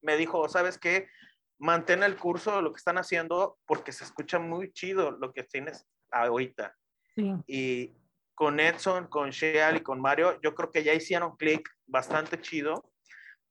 me 0.03 0.17
dijo, 0.17 0.49
¿sabes 0.49 0.79
qué? 0.79 1.09
Mantén 1.59 2.03
el 2.03 2.17
curso 2.17 2.57
de 2.57 2.63
lo 2.63 2.73
que 2.73 2.79
están 2.79 2.99
haciendo 2.99 3.59
porque 3.67 3.93
se 3.93 4.05
escucha 4.05 4.39
muy 4.39 4.73
chido 4.73 5.13
lo 5.13 5.33
que 5.33 5.45
tienes 5.45 5.87
ahorita. 6.11 6.77
Sí. 7.15 7.33
Y 7.47 7.93
con 8.35 8.59
Edson, 8.59 9.07
con 9.07 9.31
Sheal 9.31 9.77
y 9.77 9.83
con 9.83 10.01
Mario, 10.01 10.41
yo 10.41 10.55
creo 10.55 10.71
que 10.71 10.83
ya 10.83 10.95
hicieron 10.95 11.37
clic 11.37 11.69
bastante 11.87 12.41
chido 12.41 12.92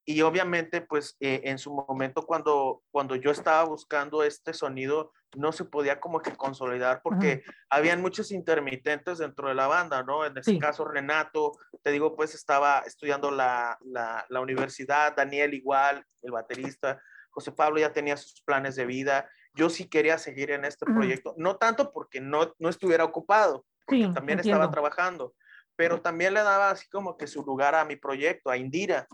y 0.05 0.21
obviamente, 0.21 0.81
pues 0.81 1.15
eh, 1.19 1.41
en 1.45 1.57
su 1.57 1.71
momento 1.71 2.23
cuando, 2.23 2.81
cuando 2.91 3.15
yo 3.15 3.31
estaba 3.31 3.63
buscando 3.63 4.23
este 4.23 4.53
sonido, 4.53 5.11
no 5.35 5.51
se 5.51 5.63
podía 5.63 5.99
como 5.99 6.21
que 6.21 6.35
consolidar 6.35 7.01
porque 7.03 7.43
habían 7.69 8.01
muchos 8.01 8.31
intermitentes 8.31 9.19
dentro 9.19 9.47
de 9.47 9.55
la 9.55 9.67
banda, 9.67 10.03
¿no? 10.03 10.25
En 10.25 10.37
este 10.37 10.57
caso, 10.59 10.85
Renato, 10.85 11.53
te 11.83 11.91
digo, 11.91 12.15
pues 12.15 12.35
estaba 12.35 12.79
estudiando 12.79 13.31
la, 13.31 13.77
la, 13.85 14.25
la, 14.27 14.41
universidad, 14.41 15.15
Daniel 15.15 15.53
igual, 15.53 16.05
el 16.21 16.31
baterista, 16.31 17.01
José 17.29 17.51
Pablo 17.51 17.79
ya 17.79 17.93
tenía 17.93 18.17
sus 18.17 18.41
planes 18.41 18.75
de 18.75 18.85
vida, 18.85 19.29
yo 19.53 19.69
sí 19.69 19.87
quería 19.87 20.17
seguir 20.17 20.51
en 20.51 20.65
este 20.65 20.85
proyecto, 20.85 21.33
no 21.37 21.57
tanto 21.57 21.91
porque 21.91 22.19
no, 22.19 22.53
no 22.59 22.69
estuviera 22.69 23.05
ocupado, 23.05 23.65
porque 23.85 24.09
también 24.13 24.39
estaba 24.39 24.69
trabajando, 24.69 25.33
pero 25.75 26.01
también 26.01 26.33
le 26.33 26.41
daba 26.41 26.71
así 26.71 26.89
como 26.89 27.17
que 27.17 27.27
su 27.27 27.43
lugar 27.43 27.75
a 27.75 27.85
mi 27.85 27.95
proyecto, 27.95 28.49
a 28.49 28.57
Indira. 28.57 29.07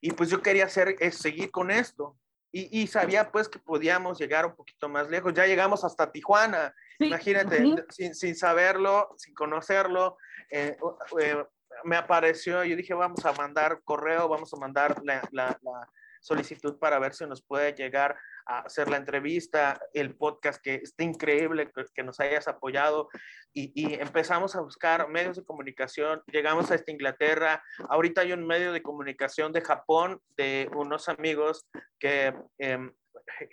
Y 0.00 0.12
pues 0.12 0.30
yo 0.30 0.42
quería 0.42 0.66
hacer, 0.66 0.96
es, 1.00 1.16
seguir 1.16 1.50
con 1.50 1.70
esto. 1.70 2.16
Y, 2.50 2.80
y, 2.80 2.86
sabía 2.86 3.30
pues 3.30 3.48
que 3.48 3.58
podíamos 3.58 4.18
llegar 4.18 4.46
un 4.46 4.54
poquito 4.54 4.88
más 4.88 5.10
lejos. 5.10 5.34
Ya 5.34 5.46
llegamos 5.46 5.84
hasta 5.84 6.10
Tijuana. 6.10 6.74
Imagínate, 6.98 7.62
sin, 7.90 8.14
sin, 8.14 8.34
saberlo, 8.34 9.14
sin 9.18 9.34
conocerlo. 9.34 10.16
Eh, 10.50 10.76
eh, 11.20 11.44
me 11.84 11.96
apareció, 11.96 12.64
yo 12.64 12.74
dije, 12.74 12.94
vamos 12.94 13.24
a 13.24 13.32
mandar 13.32 13.82
correo, 13.84 14.28
vamos 14.28 14.52
a 14.54 14.56
mandar 14.56 15.00
la, 15.04 15.22
la, 15.30 15.58
la 15.62 15.88
solicitud 16.20 16.78
para 16.78 16.98
ver 16.98 17.14
si 17.14 17.26
nos 17.26 17.42
puede 17.42 17.72
llegar 17.74 18.16
a 18.48 18.60
hacer 18.60 18.88
la 18.88 18.96
entrevista, 18.96 19.80
el 19.92 20.16
podcast, 20.16 20.60
que 20.62 20.76
está 20.76 21.04
increíble 21.04 21.70
que, 21.94 22.02
nos 22.02 22.18
hayas 22.18 22.48
apoyado 22.48 23.08
y, 23.52 23.94
empezamos 24.00 24.56
a 24.56 24.60
buscar 24.60 25.08
medios 25.08 25.36
de 25.36 25.44
comunicación, 25.44 26.22
llegamos 26.26 26.70
a 26.70 26.74
esta 26.74 26.90
Inglaterra, 26.90 27.62
ahorita 27.88 28.22
hay 28.22 28.32
un 28.32 28.46
medio 28.46 28.72
de 28.72 28.82
comunicación 28.82 29.52
de 29.52 29.60
Japón, 29.60 30.20
de 30.36 30.68
unos 30.74 31.08
amigos 31.08 31.68
que, 31.98 32.34
eh, 32.58 32.90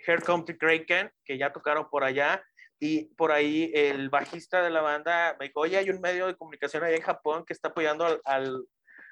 Here 0.06 0.22
Come 0.22 0.44
to 0.44 0.56
Kraken, 0.56 1.10
que 1.24 1.36
ya 1.36 1.52
tocaron 1.52 1.88
por 1.90 2.02
allá, 2.02 2.42
y 2.78 3.04
por 3.14 3.32
ahí 3.32 3.70
el 3.74 4.10
bajista 4.10 4.62
de 4.62 4.70
la 4.70 4.80
banda 4.80 5.36
me 5.38 5.46
dijo, 5.46 5.60
oye, 5.60 5.78
hay 5.78 5.90
un 5.90 6.00
medio 6.00 6.26
de 6.26 6.36
comunicación 6.36 6.84
allá 6.84 6.96
en 6.96 7.02
Japón 7.02 7.44
que 7.46 7.52
está 7.52 7.68
apoyando 7.68 8.20
al, 8.24 8.66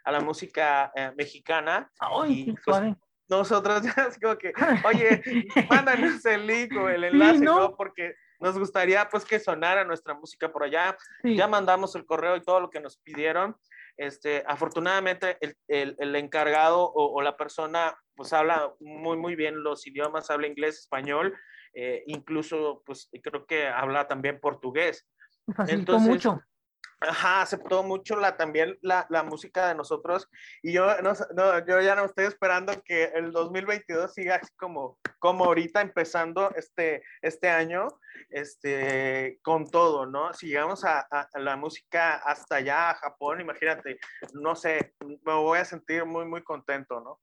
a 0.04 0.12
la 0.12 0.20
música 0.20 0.92
eh, 0.94 1.12
mexicana. 1.16 1.90
Ay, 1.98 2.44
y, 2.48 2.52
pues, 2.52 2.94
nosotros 3.28 3.82
ya 3.96 4.06
es 4.08 4.18
como 4.18 4.36
que, 4.36 4.52
oye, 4.84 5.22
mándanos 5.70 6.24
el 6.26 6.46
link 6.46 6.76
o 6.76 6.88
el 6.88 7.04
enlace, 7.04 7.40
¿no? 7.40 7.76
Porque 7.76 8.14
nos 8.40 8.58
gustaría 8.58 9.08
pues 9.08 9.24
que 9.24 9.38
sonara 9.38 9.84
nuestra 9.84 10.14
música 10.14 10.52
por 10.52 10.64
allá. 10.64 10.96
Ya 11.22 11.48
mandamos 11.48 11.94
el 11.94 12.04
correo 12.04 12.36
y 12.36 12.42
todo 12.42 12.60
lo 12.60 12.70
que 12.70 12.80
nos 12.80 12.98
pidieron. 12.98 13.56
Este, 13.96 14.42
afortunadamente 14.46 15.38
el, 15.40 15.56
el, 15.68 15.96
el 15.98 16.16
encargado 16.16 16.82
o, 16.82 17.14
o, 17.14 17.22
la 17.22 17.36
persona 17.36 17.96
pues 18.16 18.32
habla 18.32 18.72
muy 18.80 19.16
muy 19.16 19.36
bien 19.36 19.62
los 19.62 19.86
idiomas, 19.86 20.30
habla 20.30 20.48
inglés, 20.48 20.80
español, 20.80 21.32
eh, 21.74 22.02
incluso 22.08 22.82
pues 22.84 23.08
creo 23.22 23.46
que 23.46 23.68
habla 23.68 24.08
también 24.08 24.40
portugués. 24.40 25.06
Entonces, 25.68 26.08
mucho. 26.08 26.42
Ajá, 27.00 27.42
aceptó 27.42 27.82
mucho 27.82 28.16
la, 28.16 28.36
también 28.36 28.78
la, 28.80 29.06
la 29.10 29.22
música 29.22 29.68
de 29.68 29.74
nosotros 29.74 30.28
y 30.62 30.72
yo, 30.72 31.00
no, 31.02 31.12
no, 31.34 31.66
yo 31.66 31.80
ya 31.80 31.94
no 31.94 32.04
estoy 32.04 32.26
esperando 32.26 32.72
que 32.82 33.04
el 33.14 33.32
2022 33.32 34.12
siga 34.12 34.36
así 34.36 34.52
como, 34.56 34.98
como 35.18 35.44
ahorita 35.44 35.80
empezando 35.80 36.50
este, 36.54 37.02
este 37.20 37.50
año 37.50 37.88
este, 38.30 39.38
con 39.42 39.70
todo, 39.70 40.06
¿no? 40.06 40.32
Si 40.32 40.46
llegamos 40.48 40.84
a, 40.84 41.00
a, 41.00 41.28
la 41.38 41.56
música 41.56 42.16
hasta 42.16 42.56
allá, 42.56 42.90
a 42.90 42.94
Japón, 42.94 43.40
imagínate, 43.40 43.98
no 44.32 44.54
sé, 44.54 44.94
me 45.00 45.34
voy 45.34 45.58
a 45.58 45.64
sentir 45.64 46.04
muy, 46.04 46.24
muy 46.24 46.42
contento, 46.42 47.00
¿no? 47.00 47.20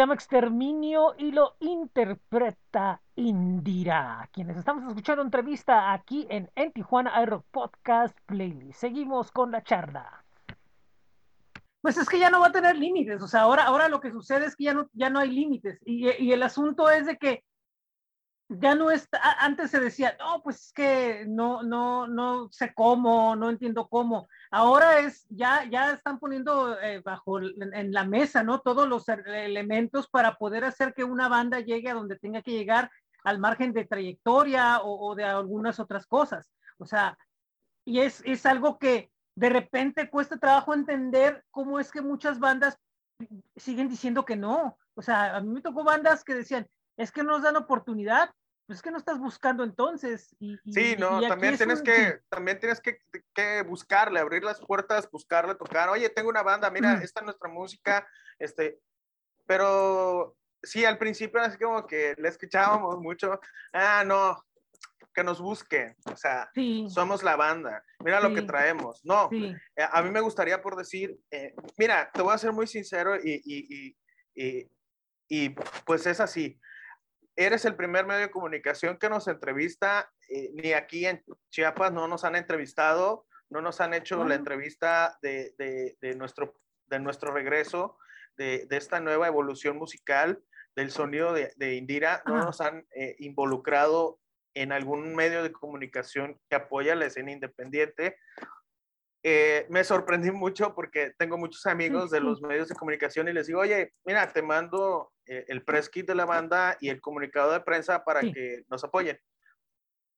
Llama 0.00 0.14
Exterminio 0.14 1.14
y 1.18 1.30
lo 1.30 1.56
interpreta 1.60 3.02
Indira, 3.16 4.30
quienes 4.32 4.56
estamos 4.56 4.88
escuchando 4.88 5.22
entrevista 5.22 5.92
aquí 5.92 6.26
en, 6.30 6.50
en 6.54 6.72
Tijuana 6.72 7.14
Aero 7.14 7.44
Podcast 7.50 8.16
Playlist. 8.24 8.80
Seguimos 8.80 9.30
con 9.30 9.50
la 9.50 9.62
charla. 9.62 10.24
Pues 11.82 11.98
es 11.98 12.08
que 12.08 12.18
ya 12.18 12.30
no 12.30 12.40
va 12.40 12.46
a 12.46 12.52
tener 12.52 12.76
límites, 12.76 13.20
o 13.20 13.28
sea, 13.28 13.42
ahora, 13.42 13.64
ahora 13.64 13.90
lo 13.90 14.00
que 14.00 14.10
sucede 14.10 14.46
es 14.46 14.56
que 14.56 14.64
ya 14.64 14.72
no, 14.72 14.88
ya 14.94 15.10
no 15.10 15.18
hay 15.18 15.30
límites 15.30 15.78
y, 15.84 16.10
y 16.24 16.32
el 16.32 16.42
asunto 16.42 16.88
es 16.88 17.04
de 17.04 17.18
que 17.18 17.44
ya 18.48 18.74
no 18.74 18.90
está, 18.90 19.20
antes 19.38 19.70
se 19.70 19.80
decía, 19.80 20.16
no, 20.18 20.42
pues 20.42 20.66
es 20.66 20.72
que 20.72 21.24
no, 21.28 21.62
no, 21.62 22.06
no 22.06 22.48
sé 22.50 22.72
cómo, 22.74 23.36
no 23.36 23.50
entiendo 23.50 23.86
cómo. 23.86 24.28
Ahora 24.52 24.98
es, 24.98 25.26
ya, 25.28 25.64
ya 25.70 25.92
están 25.92 26.18
poniendo 26.18 26.78
eh, 26.80 27.00
bajo 27.04 27.38
en, 27.40 27.92
la 27.92 28.04
mesa, 28.04 28.42
¿no? 28.42 28.60
Todos 28.60 28.88
los 28.88 29.08
elementos 29.08 30.08
para 30.08 30.36
poder 30.36 30.64
hacer 30.64 30.92
que 30.92 31.04
una 31.04 31.28
banda 31.28 31.60
llegue 31.60 31.88
a 31.88 31.94
donde 31.94 32.18
tenga 32.18 32.42
que 32.42 32.50
llegar 32.50 32.90
al 33.22 33.38
margen 33.38 33.72
de 33.72 33.84
trayectoria 33.84 34.80
o, 34.82 35.14
de 35.14 35.24
algunas 35.24 35.78
otras 35.78 36.06
cosas. 36.06 36.50
O 36.78 36.86
sea, 36.86 37.16
y 37.84 38.00
es, 38.00 38.22
es 38.24 38.44
algo 38.44 38.78
que 38.78 39.12
de 39.36 39.50
repente 39.50 40.10
cuesta 40.10 40.36
trabajo 40.36 40.74
entender 40.74 41.44
cómo 41.50 41.78
es 41.78 41.92
que 41.92 42.02
muchas 42.02 42.40
bandas 42.40 42.76
siguen 43.54 43.88
diciendo 43.88 44.24
que 44.24 44.36
no. 44.36 44.76
O 44.94 45.02
sea, 45.02 45.36
a 45.36 45.40
mí 45.40 45.48
me 45.48 45.62
tocó 45.62 45.84
bandas 45.84 46.24
que 46.24 46.34
decían, 46.34 46.66
es 46.96 47.12
que 47.12 47.22
no 47.22 47.32
nos 47.32 47.42
dan 47.42 47.56
oportunidad, 47.56 48.30
pues 48.70 48.78
es 48.78 48.82
que 48.84 48.92
no 48.92 48.98
estás 48.98 49.18
buscando 49.18 49.64
entonces. 49.64 50.32
Y, 50.38 50.56
sí, 50.72 50.94
no, 50.96 51.20
también 51.26 51.56
tienes, 51.56 51.82
que, 51.82 52.20
también 52.28 52.60
tienes 52.60 52.80
que, 52.80 53.00
que, 53.34 53.62
buscarle, 53.62 54.20
abrir 54.20 54.44
las 54.44 54.60
puertas, 54.60 55.10
buscarle, 55.10 55.56
tocar, 55.56 55.88
oye, 55.88 56.08
tengo 56.08 56.28
una 56.28 56.44
banda, 56.44 56.70
mira, 56.70 57.00
esta 57.02 57.18
es 57.18 57.24
nuestra 57.24 57.50
música, 57.50 58.06
este, 58.38 58.78
pero 59.44 60.36
sí, 60.62 60.84
al 60.84 60.98
principio 60.98 61.40
así 61.40 61.58
como 61.58 61.84
que 61.84 62.14
le 62.16 62.28
escuchábamos 62.28 63.00
mucho, 63.00 63.40
ah, 63.72 64.04
no, 64.06 64.40
que 65.12 65.24
nos 65.24 65.40
busquen, 65.40 65.96
o 66.04 66.16
sea, 66.16 66.48
somos 66.90 67.24
la 67.24 67.34
banda, 67.34 67.82
mira 68.04 68.20
lo 68.20 68.32
que 68.32 68.42
traemos, 68.42 69.04
no, 69.04 69.30
eh, 69.32 69.58
a 69.90 70.00
mí 70.00 70.12
me 70.12 70.20
gustaría 70.20 70.62
por 70.62 70.76
decir, 70.76 71.18
eh, 71.32 71.56
mira, 71.76 72.08
te 72.14 72.22
voy 72.22 72.32
a 72.32 72.38
ser 72.38 72.52
muy 72.52 72.68
sincero 72.68 73.16
y, 73.16 73.42
y, 73.44 73.96
y, 74.36 74.70
y 75.28 75.48
pues 75.84 76.06
es 76.06 76.20
así, 76.20 76.56
eres 77.40 77.64
el 77.64 77.74
primer 77.74 78.04
medio 78.04 78.20
de 78.20 78.30
comunicación 78.30 78.98
que 78.98 79.08
nos 79.08 79.26
entrevista, 79.26 80.12
eh, 80.28 80.50
ni 80.52 80.74
aquí 80.74 81.06
en 81.06 81.24
Chiapas 81.48 81.90
no 81.90 82.06
nos 82.06 82.24
han 82.24 82.36
entrevistado, 82.36 83.26
no 83.48 83.62
nos 83.62 83.80
han 83.80 83.94
hecho 83.94 84.22
la 84.26 84.34
entrevista 84.34 85.18
de, 85.22 85.54
de, 85.58 86.14
nuestro, 86.16 86.60
de 86.86 87.00
nuestro 87.00 87.32
regreso, 87.32 87.96
de, 88.36 88.66
esta 88.70 89.00
nueva 89.00 89.26
evolución 89.26 89.78
musical, 89.78 90.42
del 90.76 90.90
sonido 90.90 91.32
de, 91.32 91.74
Indira, 91.74 92.22
no 92.26 92.36
nos 92.36 92.60
han 92.60 92.86
eh, 92.94 93.16
involucrado 93.18 94.20
en 94.54 94.72
algún 94.72 95.14
medio 95.14 95.42
de 95.42 95.50
comunicación 95.50 96.38
que 96.48 96.56
apoya 96.56 96.94
la 96.94 97.06
escena 97.06 97.32
independiente. 97.32 98.18
Eh, 99.22 99.66
me 99.70 99.82
sorprendí 99.84 100.30
mucho 100.30 100.74
porque 100.74 101.12
tengo 101.18 101.38
muchos 101.38 101.66
amigos 101.66 102.10
de 102.10 102.20
los 102.20 102.42
medios 102.42 102.68
de 102.68 102.74
comunicación 102.74 103.28
y 103.28 103.32
les 103.32 103.46
digo, 103.46 103.60
oye, 103.60 103.94
mira, 104.04 104.30
te 104.30 104.42
mando 104.42 105.12
el 105.30 105.62
press 105.62 105.88
kit 105.88 106.06
de 106.06 106.14
la 106.14 106.24
banda 106.24 106.76
y 106.80 106.88
el 106.88 107.00
comunicado 107.00 107.52
de 107.52 107.60
prensa 107.60 108.04
para 108.04 108.20
que 108.20 108.64
nos 108.68 108.82
apoyen. 108.84 109.18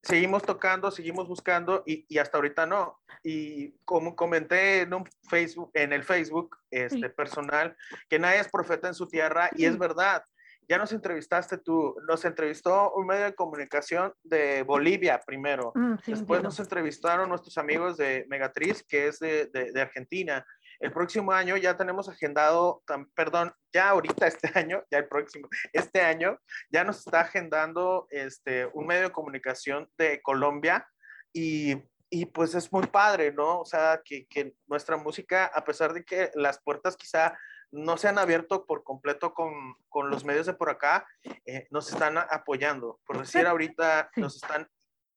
Seguimos 0.02 0.42
tocando, 0.42 0.90
seguimos 0.90 1.28
buscando 1.28 1.84
y, 1.86 2.04
y, 2.08 2.18
hasta 2.18 2.36
ahorita 2.36 2.66
no. 2.66 2.98
Y 3.22 3.72
como 3.84 4.16
comenté 4.16 4.80
en 4.80 4.94
un 4.94 5.08
Facebook, 5.30 5.70
en 5.74 5.92
el 5.92 6.02
Facebook 6.02 6.56
este, 6.72 7.08
personal, 7.08 7.76
que 8.08 8.18
nadie 8.18 8.40
es 8.40 8.48
profeta 8.48 8.88
en 8.88 8.94
su 8.94 9.06
tierra 9.06 9.48
y 9.54 9.64
es 9.64 9.78
verdad. 9.78 10.24
Ya 10.68 10.78
nos 10.78 10.92
entrevistaste 10.92 11.58
tú, 11.58 11.94
nos 12.08 12.24
entrevistó 12.24 12.92
un 12.94 13.06
medio 13.06 13.24
de 13.24 13.34
comunicación 13.34 14.12
de 14.22 14.62
Bolivia 14.62 15.20
primero, 15.24 15.72
mm, 15.74 15.94
después 16.06 16.42
nos 16.42 16.58
entrevistaron 16.58 17.28
nuestros 17.28 17.58
amigos 17.58 17.96
de 17.96 18.24
Megatriz, 18.28 18.82
que 18.82 19.08
es 19.08 19.18
de, 19.18 19.46
de, 19.46 19.80
Argentina. 19.80 20.44
El 20.80 20.92
próximo 20.92 21.32
año 21.32 21.56
ya 21.56 21.76
tenemos 21.76 22.08
agendado, 22.08 22.82
perdón, 23.14 23.52
ya 23.72 23.90
ahorita 23.90 24.26
este 24.26 24.50
año, 24.58 24.82
ya 24.90 24.98
el 24.98 25.08
próximo, 25.08 25.48
este 25.72 26.00
año, 26.00 26.38
ya 26.70 26.84
nos 26.84 26.98
está 26.98 27.20
agendando 27.20 28.06
este, 28.10 28.66
un 28.66 28.86
medio 28.86 29.04
de 29.04 29.12
comunicación 29.12 29.88
de 29.98 30.20
Colombia 30.22 30.86
y, 31.32 31.76
y 32.10 32.26
pues 32.26 32.54
es 32.54 32.70
muy 32.72 32.86
padre, 32.86 33.32
¿no? 33.32 33.60
O 33.60 33.64
sea, 33.64 34.02
que, 34.04 34.26
que 34.26 34.54
nuestra 34.66 34.96
música, 34.96 35.46
a 35.46 35.64
pesar 35.64 35.92
de 35.94 36.04
que 36.04 36.30
las 36.34 36.60
puertas 36.62 36.96
quizá 36.96 37.38
no 37.72 37.96
se 37.96 38.06
han 38.06 38.18
abierto 38.18 38.66
por 38.66 38.84
completo 38.84 39.32
con, 39.32 39.74
con 39.88 40.10
los 40.10 40.24
medios 40.24 40.46
de 40.46 40.52
por 40.52 40.68
acá, 40.68 41.06
eh, 41.46 41.66
nos 41.70 41.90
están 41.90 42.18
apoyando. 42.18 43.00
Por 43.06 43.18
decir, 43.18 43.46
ahorita 43.46 44.10
nos 44.16 44.36
están, 44.36 44.68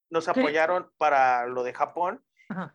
nos 0.09 0.29
apoyaron 0.29 0.89
para 0.97 1.47
lo 1.47 1.63
de 1.63 1.73
Japón 1.73 2.23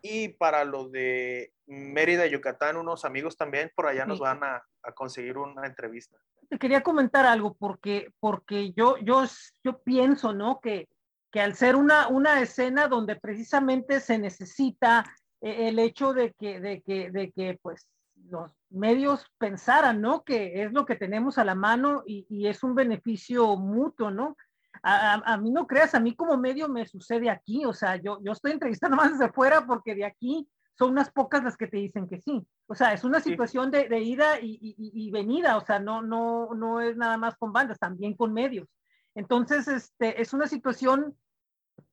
y 0.03 0.29
para 0.29 0.65
lo 0.65 0.89
de 0.89 1.51
Mérida, 1.65 2.27
Yucatán, 2.27 2.77
unos 2.77 3.05
amigos 3.05 3.37
también 3.37 3.71
por 3.75 3.87
allá 3.87 4.05
nos 4.05 4.19
van 4.19 4.43
a, 4.43 4.63
a, 4.83 4.91
conseguir 4.91 5.37
una 5.37 5.65
entrevista. 5.65 6.17
Te 6.49 6.57
quería 6.57 6.81
comentar 6.81 7.25
algo 7.25 7.53
porque, 7.53 8.13
porque 8.19 8.71
yo, 8.73 8.97
yo, 8.97 9.23
yo 9.63 9.81
pienso, 9.81 10.33
¿no? 10.33 10.59
Que, 10.59 10.89
que 11.31 11.41
al 11.41 11.55
ser 11.55 11.75
una, 11.75 12.07
una 12.07 12.41
escena 12.41 12.87
donde 12.87 13.15
precisamente 13.15 13.99
se 13.99 14.19
necesita 14.19 15.03
eh, 15.41 15.69
el 15.69 15.79
hecho 15.79 16.13
de 16.13 16.33
que, 16.33 16.59
de 16.59 16.81
que, 16.81 17.09
de 17.11 17.31
que 17.31 17.57
pues 17.61 17.87
los 18.29 18.55
medios 18.69 19.25
pensaran, 19.37 20.01
¿no? 20.01 20.23
Que 20.23 20.63
es 20.63 20.71
lo 20.71 20.85
que 20.85 20.95
tenemos 20.95 21.37
a 21.37 21.45
la 21.45 21.55
mano 21.55 22.03
y, 22.05 22.47
es 22.47 22.63
un 22.63 22.75
beneficio 22.75 23.55
mutuo, 23.57 24.11
¿no? 24.11 24.35
A, 24.83 25.37
mí 25.37 25.51
no 25.51 25.67
creas, 25.67 25.93
a 25.93 25.99
mí 25.99 26.15
como 26.15 26.37
medio 26.37 26.67
me 26.67 26.87
sucede 26.87 27.29
aquí, 27.29 27.65
o 27.65 27.73
sea, 27.73 27.97
yo, 27.97 28.19
yo 28.23 28.31
estoy 28.31 28.51
entrevistando 28.51 28.97
más 28.97 29.11
desde 29.11 29.31
fuera 29.31 29.65
porque 29.65 29.93
de 29.93 30.05
aquí 30.05 30.47
son 30.77 30.91
unas 30.91 31.11
pocas 31.11 31.43
las 31.43 31.57
que 31.57 31.67
te 31.67 31.77
dicen 31.77 32.07
que 32.07 32.19
sí. 32.19 32.45
O 32.67 32.75
sea, 32.75 32.93
es 32.93 33.03
una 33.03 33.19
situación 33.19 33.71
de, 33.71 33.87
de, 33.87 33.99
ida 33.99 34.39
y, 34.39 34.57
y, 34.77 35.11
venida, 35.11 35.57
o 35.57 35.61
sea, 35.61 35.79
no, 35.79 36.01
no, 36.01 36.53
no 36.53 36.81
es 36.81 36.97
nada 36.97 37.17
más 37.17 37.35
con 37.37 37.53
bandas, 37.53 37.79
también 37.79 38.15
con 38.15 38.33
medios. 38.33 38.67
Entonces, 39.13 39.67
este, 39.67 40.21
es 40.21 40.33
una 40.33 40.47
situación 40.47 41.17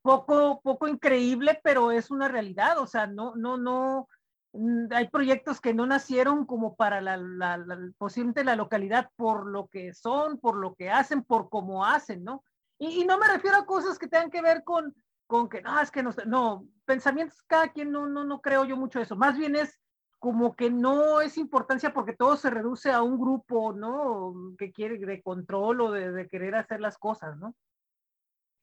poco, 0.01 0.61
poco 0.61 0.87
increíble, 0.87 1.59
pero 1.63 1.91
es 1.91 2.09
una 2.09 2.27
realidad, 2.27 2.79
o 2.79 2.87
sea, 2.87 3.07
no, 3.07 3.35
no, 3.35 3.57
no, 3.57 4.07
Mm, 4.53 4.91
hay 4.91 5.07
proyectos 5.09 5.61
que 5.61 5.73
no 5.73 5.85
nacieron 5.85 6.45
como 6.45 6.75
para 6.75 7.01
la, 7.01 7.17
la, 7.17 7.63
posiblemente 7.97 8.43
la 8.43 8.55
localidad 8.55 9.09
por 9.15 9.45
lo 9.45 9.67
que 9.67 9.93
son, 9.93 10.39
por 10.39 10.55
lo 10.57 10.73
que 10.75 10.89
hacen, 10.89 11.23
por 11.23 11.49
cómo 11.49 11.85
hacen, 11.85 12.23
¿no? 12.23 12.43
Y, 12.79 13.05
no 13.05 13.17
me 13.19 13.27
refiero 13.27 13.57
a 13.57 13.65
cosas 13.65 13.99
que 13.99 14.07
tengan 14.07 14.31
que 14.31 14.41
ver 14.41 14.63
con, 14.63 14.95
con 15.29 15.47
que, 15.47 15.61
no, 15.61 15.79
es 15.79 15.91
que 15.91 16.01
no, 16.01 16.09
no, 16.25 16.67
pensamientos, 16.85 17.43
cada 17.43 17.71
quien 17.71 17.91
no, 17.91 18.07
no, 18.07 18.23
no 18.23 18.41
creo 18.41 18.65
yo 18.65 18.75
mucho 18.75 18.99
eso, 18.99 19.15
más 19.15 19.37
bien 19.37 19.55
es 19.55 19.79
como 20.17 20.55
que 20.55 20.71
no 20.71 21.21
es 21.21 21.37
importancia 21.37 21.93
porque 21.93 22.13
todo 22.13 22.35
se 22.35 22.49
reduce 22.49 22.91
a 22.91 23.03
un 23.03 23.19
grupo, 23.19 23.71
¿no? 23.71 24.55
Que 24.57 24.73
quiere 24.73 24.97
de 24.97 25.21
control 25.21 25.81
o 25.81 25.91
de, 25.91 26.11
de 26.11 26.27
querer 26.27 26.55
hacer 26.55 26.81
las 26.81 26.97
cosas, 26.97 27.37
¿no? 27.37 27.55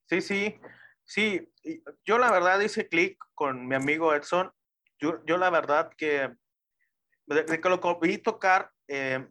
Sí, 0.07 0.20
sí, 0.20 0.61
sí. 1.05 1.48
Yo 2.05 2.18
la 2.18 2.33
verdad 2.33 2.61
hice 2.61 2.88
clic 2.88 3.16
con 3.35 3.66
mi 3.68 3.76
amigo 3.76 4.12
Edson 4.12 4.52
yo, 4.98 5.24
yo 5.24 5.37
la 5.37 5.50
verdad 5.50 5.92
que 5.96 6.35
de, 7.26 7.61
que 7.61 7.68
lo 7.68 8.00
vi 8.00 8.18
tocar, 8.18 8.70
eh, 8.88 9.24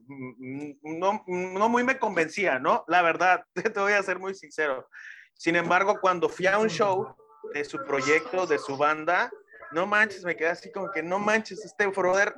no, 0.82 1.24
no 1.28 1.70
muy 1.70 1.84
me 1.84 1.98
convencía, 1.98 2.60
¿no? 2.60 2.84
La 2.88 3.02
verdad, 3.02 3.46
te 3.54 3.80
voy 3.80 3.94
a 3.94 4.04
ser 4.04 4.20
muy 4.20 4.36
sincero. 4.36 4.88
Sin 5.34 5.56
embargo, 5.56 6.00
cuando 6.00 6.30
fui 6.30 6.48
a 6.48 6.58
un 6.58 6.70
show 6.70 7.16
de 7.54 7.64
su 7.64 7.84
proyecto, 7.84 8.46
de 8.48 8.58
su 8.58 8.78
banda, 8.78 9.32
no 9.72 9.86
manches, 9.86 10.24
me 10.24 10.36
quedé 10.36 10.50
así 10.50 10.72
como 10.72 10.92
que 10.92 11.04
no 11.04 11.20
manches, 11.20 11.64
este 11.66 11.88
brother, 11.88 12.34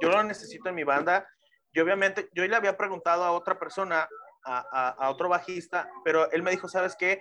yo 0.00 0.08
lo 0.08 0.22
necesito 0.22 0.68
en 0.68 0.74
mi 0.74 0.84
banda. 0.84 1.28
Y 1.72 1.80
obviamente, 1.80 2.28
yo 2.32 2.44
le 2.46 2.56
había 2.56 2.76
preguntado 2.76 3.22
a 3.24 3.32
otra 3.32 3.58
persona, 3.58 4.08
a, 4.44 4.66
a, 4.72 4.88
a 4.88 5.10
otro 5.10 5.28
bajista, 5.28 5.88
pero 6.04 6.30
él 6.32 6.42
me 6.42 6.50
dijo, 6.50 6.68
¿sabes 6.68 6.96
qué? 6.96 7.20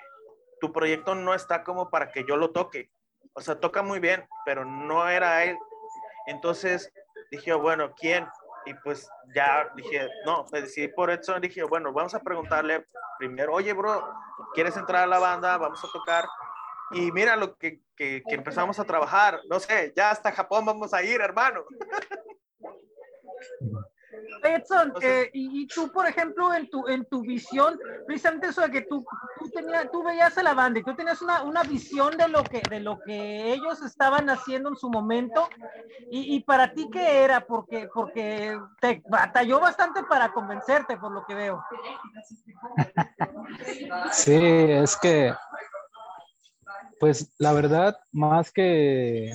Tu 0.60 0.72
proyecto 0.72 1.14
no 1.16 1.34
está 1.34 1.64
como 1.64 1.90
para 1.90 2.12
que 2.12 2.26
yo 2.28 2.36
lo 2.38 2.52
toque 2.52 2.92
o 3.34 3.42
sea, 3.42 3.60
toca 3.60 3.82
muy 3.82 4.00
bien, 4.00 4.28
pero 4.46 4.66
no 4.66 5.08
era 5.08 5.44
él. 5.44 5.58
Entonces 6.28 6.92
dije, 7.32 7.54
bueno, 7.54 7.94
¿quién? 7.96 8.28
Y 8.66 8.74
pues 8.76 9.10
ya 9.34 9.72
dije, 9.76 10.10
no, 10.26 10.46
me 10.52 10.62
decidí 10.62 10.90
por 10.90 11.10
Edson. 11.10 11.42
Dije, 11.42 11.64
bueno, 11.64 11.94
vamos 11.94 12.14
a 12.14 12.20
preguntarle 12.20 12.86
primero, 13.18 13.54
oye, 13.54 13.74
bro, 13.74 14.14
¿quieres 14.54 14.76
entrar 14.78 15.04
a 15.04 15.08
la 15.08 15.20
banda? 15.20 15.58
Vamos 15.58 15.84
a 15.84 15.88
tocar. 15.92 16.26
Y 16.92 17.12
mira 17.12 17.36
lo 17.36 17.58
que, 17.58 17.82
que, 17.96 18.24
que 18.28 18.36
empezamos 18.36 18.80
a 18.80 18.86
trabajar. 18.86 19.40
No 19.50 19.60
sé, 19.60 19.94
ya 19.96 20.12
hasta 20.12 20.32
Japón 20.32 20.66
vamos 20.66 20.94
a 20.94 21.04
ir, 21.04 21.22
hermano. 21.22 21.66
Edson, 24.44 24.94
eh, 25.02 25.30
y, 25.34 25.68
tú, 25.68 25.92
por 25.92 26.08
ejemplo, 26.08 26.54
en 26.54 26.70
tu, 26.70 26.88
en 26.88 27.06
tu 27.06 27.22
visión, 27.22 27.80
precisamente 28.06 28.48
eso 28.48 28.62
de 28.62 28.72
que 28.72 28.82
tú, 28.82 29.06
tú, 29.38 29.52
tú 29.92 30.04
veías 30.04 30.38
a 30.38 30.44
la 30.44 30.54
banda 30.54 30.80
y 30.80 30.84
tú 30.84 30.96
tenías 30.96 31.22
una, 31.22 31.44
una, 31.44 31.64
visión 31.64 32.18
de 32.18 32.28
lo, 32.28 32.44
que, 32.44 32.62
de 32.70 32.80
lo 32.80 33.00
que 33.02 33.54
ellos 33.54 33.82
estaban 33.82 34.30
haciendo 34.30 34.70
en 34.70 34.76
su 34.76 34.90
momento, 34.90 35.50
y, 36.10 36.36
y, 36.36 36.40
para 36.42 36.74
ti, 36.74 36.90
¿qué 36.92 37.24
era? 37.24 37.42
Porque, 37.42 37.90
porque 37.94 38.60
te 38.80 39.02
batalló 39.10 39.60
bastante 39.60 40.04
para 40.04 40.32
convencerte, 40.32 40.98
por 40.98 41.12
lo 41.12 41.26
que 41.26 41.36
veo. 41.36 41.64
Sí, 44.12 44.40
es 44.42 44.98
que, 44.98 45.34
pues 47.00 47.34
la 47.38 47.54
verdad, 47.54 47.98
más 48.12 48.52
que 48.52 49.34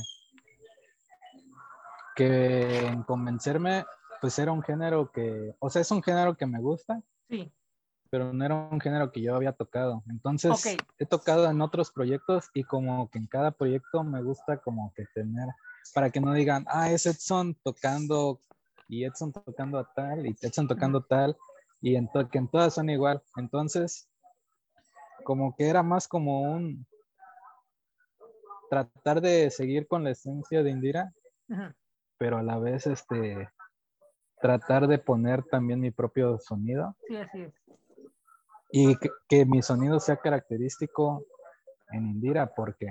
que 2.14 2.86
en 2.86 3.02
convencerme, 3.02 3.84
pues 4.20 4.38
era 4.38 4.52
un 4.52 4.62
género 4.62 5.10
que, 5.10 5.54
o 5.58 5.68
sea, 5.68 5.82
es 5.82 5.90
un 5.90 6.02
género 6.02 6.36
que 6.36 6.46
me 6.46 6.60
gusta. 6.60 7.02
Sí. 7.28 7.52
Pero 8.10 8.32
no 8.32 8.44
era 8.44 8.54
un 8.54 8.80
género 8.80 9.10
que 9.10 9.20
yo 9.20 9.34
había 9.34 9.52
tocado. 9.52 10.02
Entonces, 10.08 10.76
he 10.98 11.06
tocado 11.06 11.50
en 11.50 11.60
otros 11.60 11.90
proyectos 11.90 12.48
y 12.54 12.62
como 12.62 13.10
que 13.10 13.18
en 13.18 13.26
cada 13.26 13.50
proyecto 13.50 14.04
me 14.04 14.22
gusta 14.22 14.58
como 14.58 14.92
que 14.94 15.04
tener, 15.14 15.48
para 15.92 16.10
que 16.10 16.20
no 16.20 16.32
digan, 16.32 16.64
ah, 16.68 16.90
es 16.90 17.06
Edson 17.06 17.56
tocando 17.64 18.40
y 18.88 19.04
Edson 19.04 19.32
tocando 19.32 19.78
a 19.78 19.92
tal 19.92 20.26
y 20.26 20.36
Edson 20.40 20.68
tocando 20.68 21.02
tal 21.02 21.36
y 21.80 21.96
en 21.96 22.08
que 22.30 22.38
en 22.38 22.48
todas 22.48 22.74
son 22.74 22.88
igual. 22.88 23.20
Entonces, 23.36 24.08
como 25.24 25.56
que 25.56 25.66
era 25.66 25.82
más 25.82 26.06
como 26.06 26.42
un 26.42 26.86
tratar 28.74 29.20
de 29.20 29.50
seguir 29.50 29.86
con 29.86 30.04
la 30.04 30.10
esencia 30.10 30.62
de 30.62 30.70
Indira, 30.70 31.12
pero 32.18 32.38
a 32.38 32.42
la 32.42 32.58
vez 32.58 32.86
este 32.86 33.48
tratar 34.40 34.86
de 34.88 34.98
poner 34.98 35.42
también 35.44 35.80
mi 35.80 35.90
propio 35.90 36.38
sonido. 36.38 36.94
Sí, 37.08 37.16
así 37.16 37.42
es. 37.42 37.54
Y 38.70 38.96
que, 39.28 39.46
mi 39.46 39.62
sonido 39.62 40.00
sea 40.00 40.16
característico 40.16 41.24
en 41.90 42.08
Indira, 42.08 42.52
porque 42.54 42.88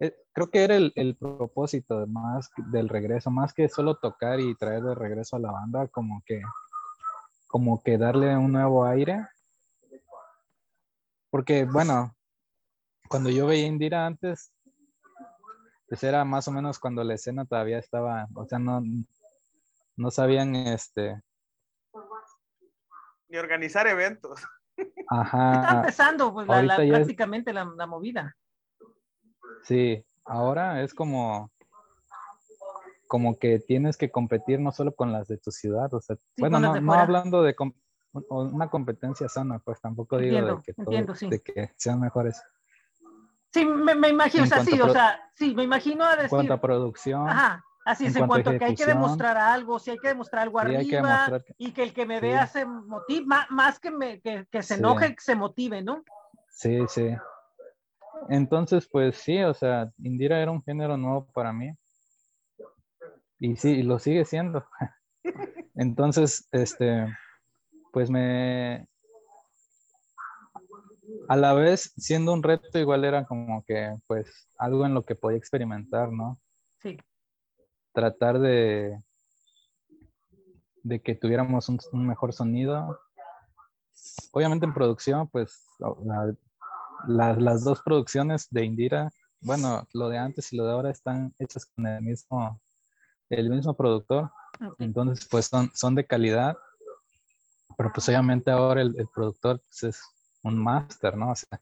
eh, 0.00 0.16
creo 0.32 0.50
que 0.50 0.64
era 0.64 0.74
el, 0.74 0.92
el, 0.96 1.16
propósito 1.16 2.06
más 2.06 2.50
del 2.72 2.88
regreso, 2.88 3.30
más 3.30 3.52
que 3.52 3.68
solo 3.68 3.96
tocar 3.96 4.40
y 4.40 4.54
traer 4.54 4.82
de 4.82 4.94
regreso 4.94 5.36
a 5.36 5.40
la 5.40 5.52
banda, 5.52 5.86
como 5.88 6.22
que, 6.24 6.40
como 7.46 7.82
que 7.82 7.98
darle 7.98 8.36
un 8.36 8.52
nuevo 8.52 8.84
aire. 8.86 9.26
Porque, 11.30 11.64
bueno, 11.64 12.14
cuando 13.10 13.28
yo 13.28 13.48
veía 13.48 13.66
Indira 13.66 14.06
antes, 14.06 14.52
pues 15.88 16.04
era 16.04 16.24
más 16.24 16.46
o 16.46 16.52
menos 16.52 16.78
cuando 16.78 17.02
la 17.02 17.14
escena 17.14 17.44
todavía 17.44 17.76
estaba, 17.76 18.28
o 18.36 18.46
sea, 18.46 18.60
no, 18.60 18.82
no 19.96 20.10
sabían 20.12 20.54
este... 20.54 21.20
Ni 23.28 23.36
organizar 23.36 23.88
eventos. 23.88 24.40
Ajá. 25.08 25.54
Está 25.54 25.76
empezando 25.78 26.32
pues, 26.32 26.46
prácticamente 26.46 27.52
la, 27.52 27.64
movida. 27.64 28.36
Sí, 29.64 30.04
ahora 30.24 30.82
es 30.82 30.94
como 30.94 31.50
como 33.08 33.40
que 33.40 33.58
tienes 33.58 33.96
que 33.96 34.12
competir 34.12 34.60
no 34.60 34.70
solo 34.70 34.94
con 34.94 35.10
las 35.10 35.26
de 35.26 35.36
tu 35.36 35.50
ciudad, 35.50 35.92
o 35.92 36.00
sea, 36.00 36.14
bueno, 36.38 36.60
no, 36.60 36.92
hablando 36.92 37.42
de 37.42 37.56
una 38.28 38.70
competencia 38.70 39.28
sana, 39.28 39.58
pues 39.58 39.80
tampoco 39.80 40.16
digo 40.16 40.36
de, 40.36 40.62
que 40.62 41.26
de 41.26 41.42
que 41.42 41.72
sean 41.74 41.98
mejores. 41.98 42.40
Sí, 43.52 43.64
me, 43.64 44.08
imagino, 44.08 44.44
o 44.44 44.46
sea, 44.46 44.64
sí, 44.64 44.80
o 44.80 44.88
sea, 44.90 45.20
sí, 45.34 45.54
me 45.54 45.64
imagino 45.64 46.04
a 46.04 46.10
decir. 46.10 46.24
En 46.24 46.28
cuanto 46.28 46.54
a 46.54 46.60
producción. 46.60 47.28
Ajá, 47.28 47.64
así 47.84 48.06
es, 48.06 48.14
en, 48.14 48.28
cuanto, 48.28 48.50
a 48.50 48.58
que 48.58 48.64
hay 48.64 48.74
que 48.76 48.86
demostrar 48.86 49.36
algo, 49.36 49.78
si 49.80 49.90
hay 49.90 49.98
que 49.98 50.08
demostrar 50.08 50.44
algo 50.44 50.60
arriba, 50.60 51.42
y 51.58 51.72
que 51.72 51.82
el 51.82 51.92
que 51.92 52.06
me 52.06 52.20
vea 52.20 52.46
se 52.46 52.64
motive, 52.64 53.26
más, 53.50 53.80
que, 53.80 53.90
me, 53.90 54.20
que, 54.20 54.46
que 54.50 54.62
se 54.62 54.74
enoje, 54.74 55.14
que 55.14 55.20
se 55.20 55.34
motive, 55.34 55.82
¿no? 55.82 56.04
Sí, 56.48 56.78
sí. 56.88 57.10
Entonces, 58.28 58.88
pues 58.90 59.16
sí, 59.16 59.42
o 59.42 59.54
sea, 59.54 59.90
Indira 59.98 60.40
era 60.40 60.50
un 60.50 60.62
género 60.62 60.96
nuevo 60.96 61.26
para 61.32 61.52
mí. 61.52 61.72
Y 63.38 63.56
sí, 63.56 63.70
y 63.70 63.82
lo 63.82 63.98
sigue 63.98 64.24
siendo. 64.24 64.64
Entonces, 65.74 66.46
este, 66.52 67.06
pues 67.92 68.10
me, 68.10 68.86
a 71.30 71.36
la 71.36 71.54
vez, 71.54 71.92
siendo 71.96 72.32
un 72.32 72.42
reto, 72.42 72.76
igual 72.76 73.04
era 73.04 73.24
como 73.24 73.64
que, 73.64 73.96
pues, 74.08 74.48
algo 74.58 74.84
en 74.84 74.94
lo 74.94 75.04
que 75.04 75.14
podía 75.14 75.38
experimentar, 75.38 76.10
¿no? 76.10 76.40
Sí. 76.82 76.98
Tratar 77.92 78.40
de, 78.40 79.00
de 80.82 81.00
que 81.00 81.14
tuviéramos 81.14 81.68
un, 81.68 81.78
mejor 82.04 82.32
sonido. 82.32 82.98
Obviamente 84.32 84.66
en 84.66 84.74
producción, 84.74 85.28
pues, 85.28 85.68
las 87.06 87.62
dos 87.62 87.80
producciones 87.82 88.48
de 88.50 88.64
Indira, 88.64 89.12
bueno, 89.40 89.86
lo 89.92 90.08
de 90.08 90.18
antes 90.18 90.52
y 90.52 90.56
lo 90.56 90.64
de 90.64 90.72
ahora 90.72 90.90
están 90.90 91.32
hechas 91.38 91.64
con 91.64 91.86
el 91.86 92.02
mismo, 92.02 92.60
el 93.28 93.50
mismo 93.50 93.76
productor. 93.76 94.32
Entonces, 94.80 95.28
pues, 95.30 95.46
son, 95.46 95.70
son 95.74 95.94
de 95.94 96.04
calidad. 96.04 96.56
Pero 97.76 97.92
pues 97.94 98.08
obviamente 98.08 98.50
ahora 98.50 98.82
el, 98.82 98.98
el 98.98 99.06
productor 99.06 99.60
pues, 99.60 99.84
es 99.84 100.02
un 100.42 100.62
máster, 100.62 101.16
¿no? 101.16 101.32
O 101.32 101.34
sea, 101.36 101.60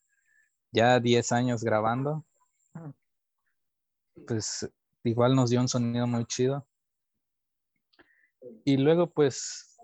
ya 0.70 1.00
10 1.00 1.32
años 1.32 1.62
grabando, 1.64 2.24
pues 4.26 4.68
igual 5.04 5.34
nos 5.34 5.50
dio 5.50 5.60
un 5.60 5.68
sonido 5.68 6.06
muy 6.06 6.24
chido. 6.26 6.66
Y 8.64 8.76
luego, 8.76 9.10
pues, 9.10 9.76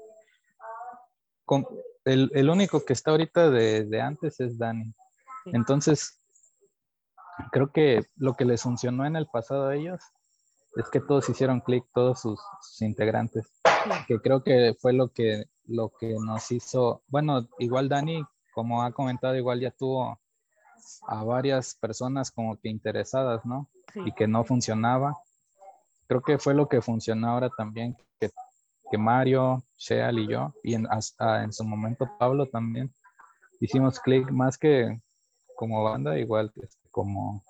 con, 1.45 1.67
el, 2.05 2.51
único 2.51 2.85
que 2.85 2.93
está 2.93 3.11
ahorita 3.11 3.51
de, 3.51 4.01
antes 4.01 4.41
es 4.41 4.59
Dani. 4.59 4.95
Entonces, 5.47 6.19
creo 7.53 7.73
que 7.73 8.07
lo 8.17 8.35
que 8.35 8.45
les 8.45 8.63
funcionó 8.63 9.05
en 9.07 9.17
el 9.17 9.27
pasado 9.27 9.69
a 9.69 9.77
ellos 9.77 10.01
es 10.77 10.89
que 10.89 11.01
todos 11.01 11.29
hicieron 11.29 11.61
clic, 11.61 11.85
todos 11.95 12.21
sus, 12.21 12.41
sus, 12.61 12.83
integrantes, 12.83 13.47
que 14.09 14.19
creo 14.19 14.43
que 14.43 14.75
fue 14.81 14.93
lo 14.93 15.13
que, 15.13 15.45
lo 15.67 15.91
que 15.91 16.15
nos 16.15 16.51
hizo, 16.51 17.03
bueno, 17.07 17.49
igual 17.59 17.89
Dani 17.89 18.25
como 18.55 18.83
ha 18.83 18.93
comentado, 18.93 19.37
igual 19.37 19.61
ya 19.61 19.71
tuvo 19.71 20.19
a 21.07 21.25
varias 21.25 21.75
personas 21.75 22.31
como 22.31 22.57
que 22.57 22.69
interesadas, 22.69 23.45
¿no? 23.45 23.69
Y 23.95 24.13
que 24.13 24.27
no 24.27 24.45
funcionaba. 24.45 25.17
Creo 26.07 26.23
que 26.23 26.39
fue 26.39 26.55
lo 26.55 26.69
que 26.69 26.81
funcionó 26.81 27.29
ahora 27.31 27.51
también, 27.51 27.97
que, 28.21 28.31
que 28.91 28.99
Mario, 28.99 29.65
Sheal 29.77 30.19
y 30.19 30.29
yo, 30.29 30.53
y 30.63 30.75
en, 30.75 30.87
hasta 30.91 31.43
en 31.43 31.53
su 31.53 31.65
momento 31.65 32.09
Pablo 32.19 32.47
también, 32.47 32.95
hicimos 33.61 33.99
clic 34.01 34.31
más 34.31 34.59
que 34.59 35.01
como 35.57 35.83
banda, 35.83 36.19
igual 36.19 36.53
este, 36.57 36.89
como, 36.91 37.43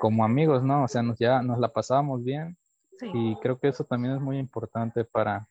como 0.00 0.24
amigos, 0.24 0.62
¿no? 0.62 0.84
O 0.84 0.88
sea, 0.88 1.02
nos, 1.02 1.18
ya 1.18 1.42
nos 1.42 1.58
la 1.58 1.68
pasábamos 1.68 2.24
bien. 2.24 2.56
Y 3.14 3.34
creo 3.40 3.58
que 3.58 3.66
eso 3.66 3.82
también 3.82 4.14
es 4.14 4.20
muy 4.20 4.38
importante 4.38 5.04
para, 5.04 5.48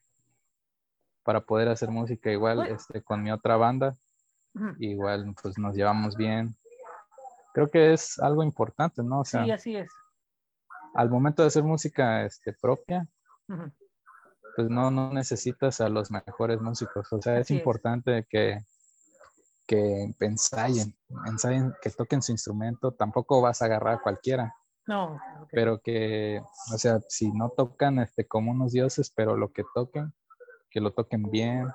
para 1.24 1.42
poder 1.42 1.68
hacer 1.68 1.90
música 1.90 2.32
igual 2.32 2.66
este, 2.68 3.02
con 3.02 3.22
mi 3.22 3.30
otra 3.30 3.58
banda 3.58 3.98
igual 4.80 5.34
pues 5.42 5.58
nos 5.58 5.76
llevamos 5.76 6.16
bien. 6.16 6.56
Creo 7.54 7.70
que 7.70 7.94
es 7.94 8.18
algo 8.20 8.44
importante, 8.44 9.04
¿no? 9.04 9.26
sí, 9.26 9.38
así 9.52 9.76
es. 9.76 9.92
Al 10.94 11.10
momento 11.10 11.42
de 11.42 11.48
hacer 11.48 11.64
música 11.64 12.26
este, 12.26 12.54
propia, 12.54 13.08
pues 14.56 14.70
no, 14.70 14.92
no 14.92 15.14
necesitas 15.14 15.82
a 15.82 15.90
los 15.90 16.12
mejores 16.12 16.60
músicos. 16.62 17.12
O 17.12 17.22
sea, 17.22 17.40
es 17.40 17.52
importante 17.52 18.26
que, 18.30 18.60
que 19.68 20.14
ensayen, 20.20 20.96
ensayen, 21.28 21.74
que 21.82 21.90
toquen 21.92 22.22
su 22.22 22.32
instrumento. 22.32 22.94
Tampoco 22.94 23.42
vas 23.42 23.62
a 23.62 23.66
agarrar 23.66 23.96
a 23.96 24.02
cualquiera. 24.02 24.54
No. 24.88 25.20
Pero 25.52 25.80
que, 25.80 26.42
o 26.74 26.78
sea, 26.78 27.00
si 27.08 27.32
no 27.32 27.50
tocan 27.50 28.00
este, 28.00 28.28
como 28.28 28.52
unos 28.52 28.74
dioses, 28.74 29.12
pero 29.16 29.38
lo 29.38 29.52
que 29.52 29.64
toquen, 29.74 30.14
que 30.70 30.82
lo 30.82 30.92
toquen 30.92 31.24
bien, 31.24 31.68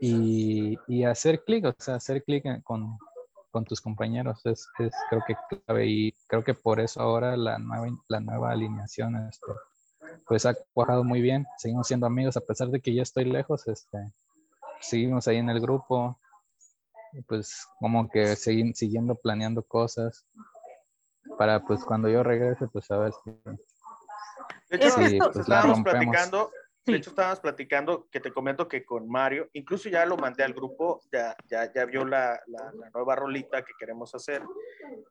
y, 0.00 1.04
hacer 1.04 1.42
clic, 1.44 1.64
o 1.64 1.74
sea, 1.78 1.96
hacer 1.96 2.22
clic 2.22 2.44
con, 2.62 2.98
tus 3.66 3.80
compañeros 3.80 4.40
es, 4.46 4.68
creo 5.10 5.24
que 5.26 5.34
clave 5.48 5.86
y 5.86 6.12
creo 6.28 6.44
que 6.44 6.54
por 6.54 6.78
eso 6.78 7.00
ahora 7.00 7.36
la 7.36 7.58
nueva, 7.58 7.88
la 8.06 8.20
nueva 8.20 8.52
alineación 8.52 9.16
este, 9.28 9.46
pues 10.28 10.46
ha 10.46 10.54
cuajado 10.72 11.02
muy 11.02 11.20
bien, 11.20 11.44
seguimos 11.56 11.88
siendo 11.88 12.06
amigos 12.06 12.36
a 12.36 12.40
pesar 12.40 12.68
de 12.68 12.80
que 12.80 12.94
ya 12.94 13.02
estoy 13.02 13.24
lejos, 13.24 13.66
este, 13.66 14.12
seguimos 14.80 15.26
ahí 15.26 15.38
en 15.38 15.50
el 15.50 15.60
grupo, 15.60 16.20
pues 17.26 17.66
como 17.80 18.08
que 18.08 18.36
seguir, 18.36 18.76
siguiendo 18.76 19.16
planeando 19.16 19.64
cosas 19.64 20.24
para 21.36 21.64
pues 21.64 21.84
cuando 21.84 22.08
yo 22.08 22.22
regrese 22.22 22.68
pues 22.68 22.88
a 22.92 22.98
ver 22.98 23.12
si... 23.24 23.30
De 24.70 24.76
hecho, 24.76 24.94
pues, 24.94 25.12
estábamos 25.36 25.82
platicando 25.82 26.50
de 26.92 26.98
hecho, 26.98 27.10
estábamos 27.10 27.40
platicando 27.40 28.08
que 28.10 28.20
te 28.20 28.32
comento 28.32 28.68
que 28.68 28.84
con 28.84 29.08
Mario, 29.08 29.48
incluso 29.52 29.88
ya 29.88 30.04
lo 30.06 30.16
mandé 30.16 30.42
al 30.42 30.54
grupo, 30.54 31.00
ya, 31.12 31.36
ya, 31.46 31.72
ya 31.72 31.84
vio 31.84 32.04
la, 32.04 32.40
la, 32.46 32.72
nueva 32.92 33.16
rolita 33.16 33.64
que 33.64 33.72
queremos 33.78 34.14
hacer. 34.14 34.42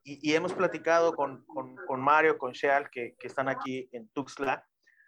Y, 0.04 0.30
y 0.30 0.36
hemos 0.36 0.54
platicado 0.54 1.14
con, 1.14 1.46
con, 1.46 1.76
con, 1.88 2.02
Mario, 2.02 2.38
con 2.38 2.52
Sheal, 2.52 2.90
que, 2.90 3.16
que, 3.18 3.28
están 3.28 3.50
aquí 3.50 3.88
en 3.92 4.08
Tuxtla, 4.10 4.68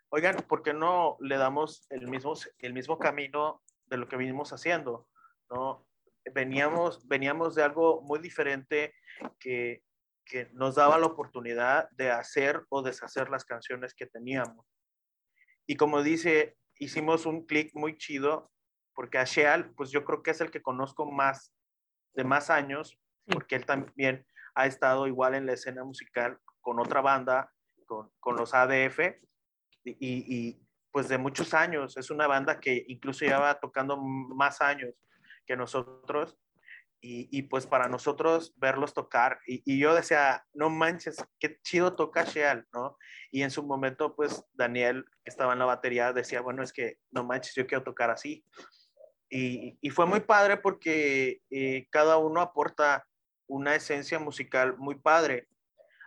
oigan, 0.10 0.36
¿por 0.47 0.62
qué 0.62 0.73
no 0.73 1.17
le 1.19 1.38
damos 1.38 1.86
el 1.89 2.08
mismo, 2.08 2.34
el 2.60 2.73
mismo 2.73 2.97
camino 2.97 3.62
de 3.86 3.97
lo 3.97 4.08
que 4.08 4.17
vinimos 4.17 4.53
haciendo? 4.53 5.08
¿no? 5.49 5.86
Veníamos, 6.34 7.08
veníamos 7.08 7.55
de 7.55 7.63
algo 7.63 8.01
muy 8.01 8.19
diferente 8.19 8.93
que, 9.39 9.84
que 10.25 10.49
nos 10.53 10.75
daba 10.75 10.97
la 10.97 11.08
oportunidad 11.08 11.89
de 11.91 12.12
hacer 12.12 12.63
o 12.69 12.82
deshacer 12.82 13.29
las 13.29 13.45
canciones 13.45 13.93
que 13.93 14.05
teníamos. 14.05 14.65
Y 15.65 15.75
como 15.75 16.01
dice, 16.01 16.58
hicimos 16.79 17.25
un 17.25 17.45
clic 17.45 17.71
muy 17.75 17.97
chido, 17.97 18.51
porque 18.95 19.17
a 19.17 19.25
Sheal, 19.25 19.71
pues 19.75 19.91
yo 19.91 20.03
creo 20.03 20.23
que 20.23 20.31
es 20.31 20.41
el 20.41 20.49
que 20.49 20.61
conozco 20.61 21.11
más, 21.11 21.53
de 22.15 22.23
más 22.23 22.49
años, 22.49 22.97
porque 23.25 23.55
él 23.55 23.65
también 23.65 24.25
ha 24.55 24.65
estado 24.65 25.07
igual 25.07 25.35
en 25.35 25.45
la 25.45 25.53
escena 25.53 25.83
musical 25.83 26.39
con 26.61 26.79
otra 26.79 27.01
banda, 27.01 27.53
con, 27.85 28.11
con 28.19 28.35
los 28.35 28.53
ADF, 28.53 28.99
y, 29.83 29.95
y, 29.99 30.59
pues 30.91 31.07
de 31.07 31.17
muchos 31.17 31.53
años. 31.53 31.95
Es 31.97 32.09
una 32.09 32.27
banda 32.27 32.59
que 32.59 32.83
incluso 32.87 33.25
lleva 33.25 33.59
tocando 33.59 33.97
más 33.97 34.61
años 34.61 34.93
que 35.45 35.55
nosotros. 35.55 36.37
Y, 37.01 37.29
y 37.31 37.43
pues 37.43 37.65
para 37.65 37.88
nosotros 37.88 38.53
verlos 38.57 38.93
tocar, 38.93 39.39
y, 39.47 39.62
y, 39.65 39.79
yo 39.79 39.95
decía, 39.95 40.45
no 40.53 40.69
manches, 40.69 41.23
qué 41.39 41.57
chido 41.62 41.95
toca 41.95 42.26
Sheal, 42.26 42.67
¿no? 42.74 42.97
Y 43.32 43.43
en 43.43 43.51
su 43.51 43.63
momento, 43.63 44.15
pues 44.17 44.43
Daniel, 44.51 45.05
que 45.24 45.30
estaba 45.30 45.53
en 45.53 45.59
la 45.59 45.65
batería, 45.65 46.11
decía, 46.11 46.41
bueno, 46.41 46.61
es 46.61 46.74
que 46.74 46.97
no 47.11 47.24
manches, 47.24 47.55
yo 47.55 47.65
quiero 47.67 47.86
tocar 47.86 48.09
así. 48.09 48.43
Y, 49.30 49.78
y 49.80 49.89
fue 49.91 50.07
muy 50.07 50.21
padre 50.21 50.57
porque 50.57 51.41
eh, 51.49 51.88
cada 51.89 52.17
uno 52.17 52.41
aporta 52.41 53.07
una 53.47 53.76
esencia 53.76 54.19
musical 54.19 54.78
muy 54.78 54.95
padre. 54.95 55.47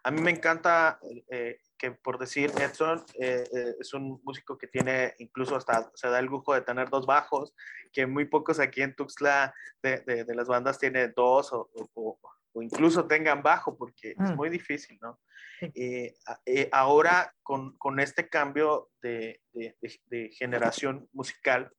A 0.05 0.11
mí 0.11 0.21
me 0.21 0.31
encanta 0.31 0.99
eh, 1.31 1.59
que, 1.83 1.91
por 1.91 2.17
decir, 2.17 2.53
Edson 2.61 3.05
eh, 3.19 3.43
eh, 3.53 3.75
es 3.81 3.93
un 3.93 4.21
músico 4.23 4.57
que 4.57 4.69
tiene, 4.69 5.17
incluso 5.19 5.57
hasta 5.57 5.91
se 5.95 6.09
da 6.09 6.21
el 6.21 6.27
lujo 6.27 6.55
de 6.55 6.61
tener 6.61 6.89
dos 6.89 7.07
bajos, 7.07 7.53
que 7.93 8.07
muy 8.07 8.25
pocos 8.27 8.61
aquí 8.61 8.83
en 8.83 8.95
Tuxtla 8.95 9.53
de, 9.83 9.99
de, 10.03 10.25
de 10.25 10.35
las 10.37 10.47
bandas 10.47 10.79
tienen 10.79 11.13
dos 11.17 11.53
o, 11.53 11.69
o, 11.95 12.21
o, 12.53 12.63
incluso 12.63 13.09
tengan 13.09 13.43
bajo, 13.43 13.77
porque 13.77 14.15
mm. 14.17 14.25
es 14.25 14.37
muy 14.37 14.49
difícil, 14.49 14.97
¿no? 15.03 15.19
Eh, 15.61 16.15
eh, 16.47 16.69
ahora, 16.71 17.35
con, 17.43 17.77
con, 17.79 17.99
este 17.99 18.29
cambio 18.29 18.91
de, 19.03 19.41
de 19.53 20.31
generación 20.31 21.09
musical, 21.13 21.73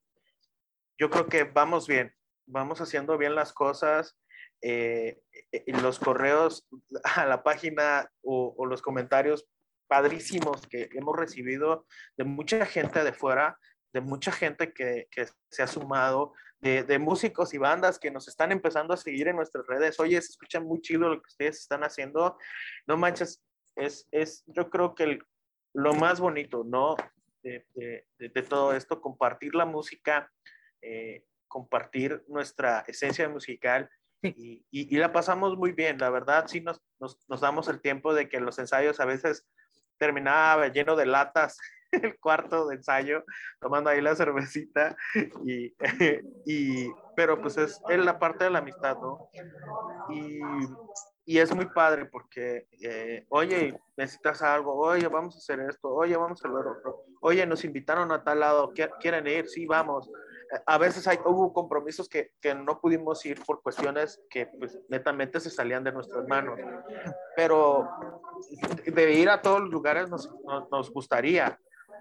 yo 0.97 1.09
creo 1.09 1.27
que 1.27 1.45
vamos 1.45 1.87
bien, 1.87 2.13
vamos 2.45 2.81
haciendo 2.81 3.17
bien 3.17 3.35
las 3.35 3.53
cosas 3.53 4.17
eh, 4.65 5.21
los 5.67 5.99
correos 5.99 6.65
a 7.17 7.25
la 7.25 7.43
página 7.43 8.09
o, 8.21 8.55
o, 8.57 8.65
los 8.65 8.81
comentarios 8.81 9.45
padrísimos 9.87 10.65
que 10.67 10.89
hemos 10.93 11.15
recibido 11.15 11.85
de 12.17 12.23
mucha 12.23 12.65
gente 12.65 13.03
de 13.03 13.13
fuera, 13.13 13.57
de 13.93 14.01
mucha 14.01 14.31
gente 14.31 14.73
que, 14.73 15.07
que 15.11 15.27
se 15.49 15.63
ha 15.63 15.67
sumado, 15.67 16.33
de, 16.59 16.83
de, 16.83 16.97
músicos 16.97 17.53
y 17.53 17.57
bandas 17.57 17.99
que 17.99 18.09
nos 18.09 18.27
están 18.27 18.51
empezando 18.51 18.93
a 18.93 18.97
seguir 18.97 19.27
en 19.27 19.35
nuestras 19.35 19.67
redes. 19.67 19.99
Oye, 19.99 20.19
se 20.21 20.31
escucha 20.31 20.59
muy 20.59 20.81
chido 20.81 21.09
lo 21.09 21.21
que 21.21 21.27
ustedes 21.27 21.59
están 21.59 21.83
haciendo. 21.83 22.37
No 22.87 22.97
manches, 22.97 23.43
es, 23.75 24.07
es 24.11 24.43
yo 24.47 24.69
creo 24.69 24.95
que 24.95 25.03
el, 25.03 25.23
lo 25.73 25.93
más 25.93 26.19
bonito, 26.19 26.63
¿no? 26.63 26.95
De, 27.43 27.67
de, 27.75 28.07
de, 28.17 28.41
todo 28.41 28.73
esto, 28.73 29.01
compartir 29.01 29.53
la 29.53 29.65
música, 29.65 30.31
eh, 30.81 31.25
compartir 31.49 32.23
nuestra 32.27 32.85
esencia 32.87 33.27
musical 33.27 33.89
y, 34.23 34.65
y, 34.71 34.95
y, 34.95 34.97
la 34.97 35.11
pasamos 35.11 35.57
muy 35.57 35.73
bien, 35.73 35.97
la 35.97 36.09
verdad, 36.09 36.45
sí 36.47 36.61
nos, 36.61 36.81
nos, 36.99 37.19
nos, 37.27 37.41
damos 37.41 37.67
el 37.67 37.81
tiempo 37.81 38.13
de 38.13 38.29
que 38.29 38.39
los 38.39 38.57
ensayos 38.57 39.01
a 39.01 39.05
veces 39.05 39.45
terminaba 40.03 40.67
lleno 40.67 40.97
de 40.97 41.05
latas 41.05 41.57
el 41.91 42.19
cuarto 42.19 42.67
de 42.67 42.75
ensayo, 42.75 43.23
tomando 43.61 43.89
ahí 43.89 44.01
la 44.01 44.15
cervecita, 44.15 44.97
y, 45.45 45.73
y 46.45 46.91
pero 47.15 47.39
pues 47.41 47.57
es, 47.57 47.79
es, 47.87 47.99
la 47.99 48.19
parte 48.19 48.43
de 48.43 48.49
la 48.49 48.59
amistad, 48.59 48.97
¿no? 48.97 49.29
Y, 50.09 50.39
y 51.25 51.37
es 51.37 51.55
muy 51.55 51.67
padre 51.67 52.05
porque, 52.05 52.67
eh, 52.81 53.25
oye, 53.29 53.79
necesitas 53.95 54.41
algo, 54.41 54.75
oye, 54.75 55.07
vamos 55.07 55.35
a 55.35 55.37
hacer 55.37 55.61
esto, 55.69 55.87
oye, 55.89 56.17
vamos 56.17 56.43
a 56.43 56.49
ver 56.49 56.65
otro, 56.65 57.05
oye, 57.21 57.45
nos 57.45 57.63
invitaron 57.63 58.11
a 58.11 58.23
tal 58.23 58.41
lado, 58.41 58.73
¿quieren 58.99 59.27
ir? 59.27 59.47
Sí, 59.47 59.65
vamos 59.65 60.09
a 60.65 60.77
veces 60.77 61.07
hay, 61.07 61.17
hubo 61.25 61.53
compromisos 61.53 62.07
que, 62.07 62.31
que, 62.41 62.53
no 62.53 62.79
pudimos 62.79 63.25
ir 63.25 63.43
por 63.43 63.61
cuestiones 63.61 64.21
que 64.29 64.47
pues 64.47 64.79
netamente 64.89 65.39
se 65.39 65.49
salían 65.49 65.83
de 65.83 65.91
nuestras 65.91 66.27
manos, 66.27 66.59
pero 67.35 67.89
de 68.85 69.13
ir 69.13 69.29
a 69.29 69.41
todos 69.41 69.61
los 69.61 69.69
lugares 69.69 70.09
nos, 70.09 70.29
nos, 70.45 70.69
nos 70.69 70.91
gustaría, 70.91 71.59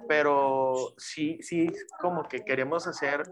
pero 0.09 0.75
sí, 0.97 1.39
sí, 1.43 1.73
como 2.01 2.25
que 2.25 2.45
queremos 2.45 2.87
hacer 2.87 3.23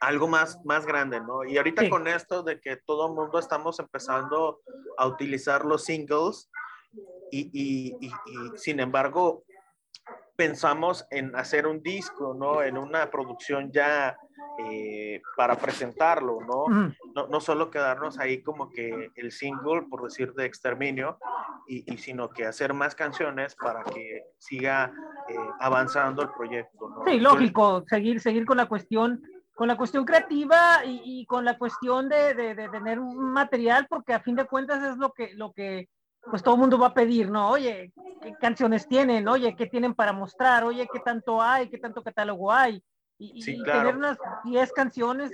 algo 0.00 0.28
más, 0.28 0.62
más 0.64 0.86
grande, 0.86 1.20
¿no? 1.20 1.44
Y 1.44 1.56
ahorita 1.56 1.82
sí. 1.82 1.90
con 1.90 2.06
esto 2.06 2.42
de 2.42 2.60
que 2.60 2.76
todo 2.76 3.08
el 3.08 3.14
mundo 3.14 3.38
estamos 3.38 3.78
empezando 3.78 4.60
a 4.98 5.06
utilizar 5.06 5.64
los 5.64 5.84
singles 5.84 6.50
y, 7.30 7.50
y, 7.52 7.96
y, 8.00 8.08
y 8.08 8.58
sin 8.58 8.80
embargo 8.80 9.44
pensamos 10.36 11.06
en 11.10 11.34
hacer 11.36 11.66
un 11.66 11.82
disco, 11.82 12.34
¿no? 12.34 12.62
En 12.62 12.76
una 12.76 13.10
producción 13.10 13.70
ya 13.72 14.16
eh, 14.58 15.22
para 15.36 15.56
presentarlo, 15.56 16.40
¿no? 16.40 16.66
Mm. 16.68 16.94
¿no? 17.14 17.26
¿no? 17.28 17.40
solo 17.40 17.70
quedarnos 17.70 18.18
ahí 18.18 18.42
como 18.42 18.70
que 18.70 19.10
el 19.14 19.32
single, 19.32 19.82
por 19.88 20.02
decir, 20.02 20.32
de 20.34 20.46
exterminio, 20.46 21.18
y, 21.66 21.92
y 21.92 21.98
sino 21.98 22.28
que 22.30 22.46
hacer 22.46 22.74
más 22.74 22.94
canciones 22.94 23.54
para 23.54 23.82
que 23.84 24.24
siga 24.38 24.92
eh, 25.28 25.36
avanzando 25.60 26.22
el 26.22 26.30
proyecto, 26.30 26.88
¿no? 26.88 27.04
Sí, 27.06 27.20
lógico, 27.20 27.84
seguir, 27.88 28.20
seguir 28.20 28.44
con 28.44 28.56
la 28.56 28.66
cuestión 28.66 29.22
con 29.54 29.68
la 29.68 29.76
cuestión 29.76 30.04
creativa 30.04 30.84
y, 30.84 31.00
y 31.04 31.26
con 31.26 31.44
la 31.44 31.56
cuestión 31.56 32.08
de, 32.08 32.34
de, 32.34 32.56
de, 32.56 32.68
tener 32.70 32.98
un 32.98 33.32
material, 33.32 33.86
porque 33.88 34.12
a 34.12 34.18
fin 34.18 34.34
de 34.34 34.46
cuentas 34.46 34.82
es 34.82 34.96
lo 34.96 35.12
que, 35.12 35.32
lo 35.34 35.52
que 35.52 35.88
pues 36.30 36.42
todo 36.42 36.54
el 36.54 36.60
mundo 36.60 36.78
va 36.78 36.88
a 36.88 36.94
pedir, 36.94 37.30
¿no? 37.30 37.50
Oye, 37.50 37.92
¿qué 38.22 38.34
canciones 38.40 38.88
tienen? 38.88 39.28
Oye, 39.28 39.54
¿qué 39.54 39.66
tienen 39.66 39.94
para 39.94 40.12
mostrar? 40.12 40.64
Oye, 40.64 40.88
¿qué 40.92 41.00
tanto 41.00 41.40
hay? 41.40 41.68
¿Qué 41.68 41.78
tanto 41.78 42.02
catálogo 42.02 42.50
hay? 42.50 42.82
Y, 43.18 43.42
sí, 43.42 43.52
y 43.52 43.62
claro. 43.62 43.80
tener 43.80 43.96
unas 43.96 44.18
10 44.44 44.72
canciones, 44.72 45.30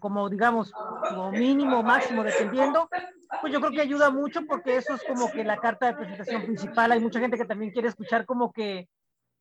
como 0.00 0.28
digamos, 0.28 0.70
como 1.08 1.32
mínimo, 1.32 1.82
máximo, 1.82 2.22
dependiendo, 2.22 2.88
pues 3.40 3.52
yo 3.52 3.60
creo 3.60 3.72
que 3.72 3.80
ayuda 3.80 4.10
mucho 4.10 4.44
porque 4.46 4.76
eso 4.76 4.94
es 4.94 5.02
como 5.04 5.30
que 5.30 5.44
la 5.44 5.58
carta 5.58 5.86
de 5.86 5.94
presentación 5.94 6.42
principal. 6.42 6.92
Hay 6.92 7.00
mucha 7.00 7.20
gente 7.20 7.38
que 7.38 7.46
también 7.46 7.72
quiere 7.72 7.88
escuchar 7.88 8.26
como 8.26 8.52
que, 8.52 8.88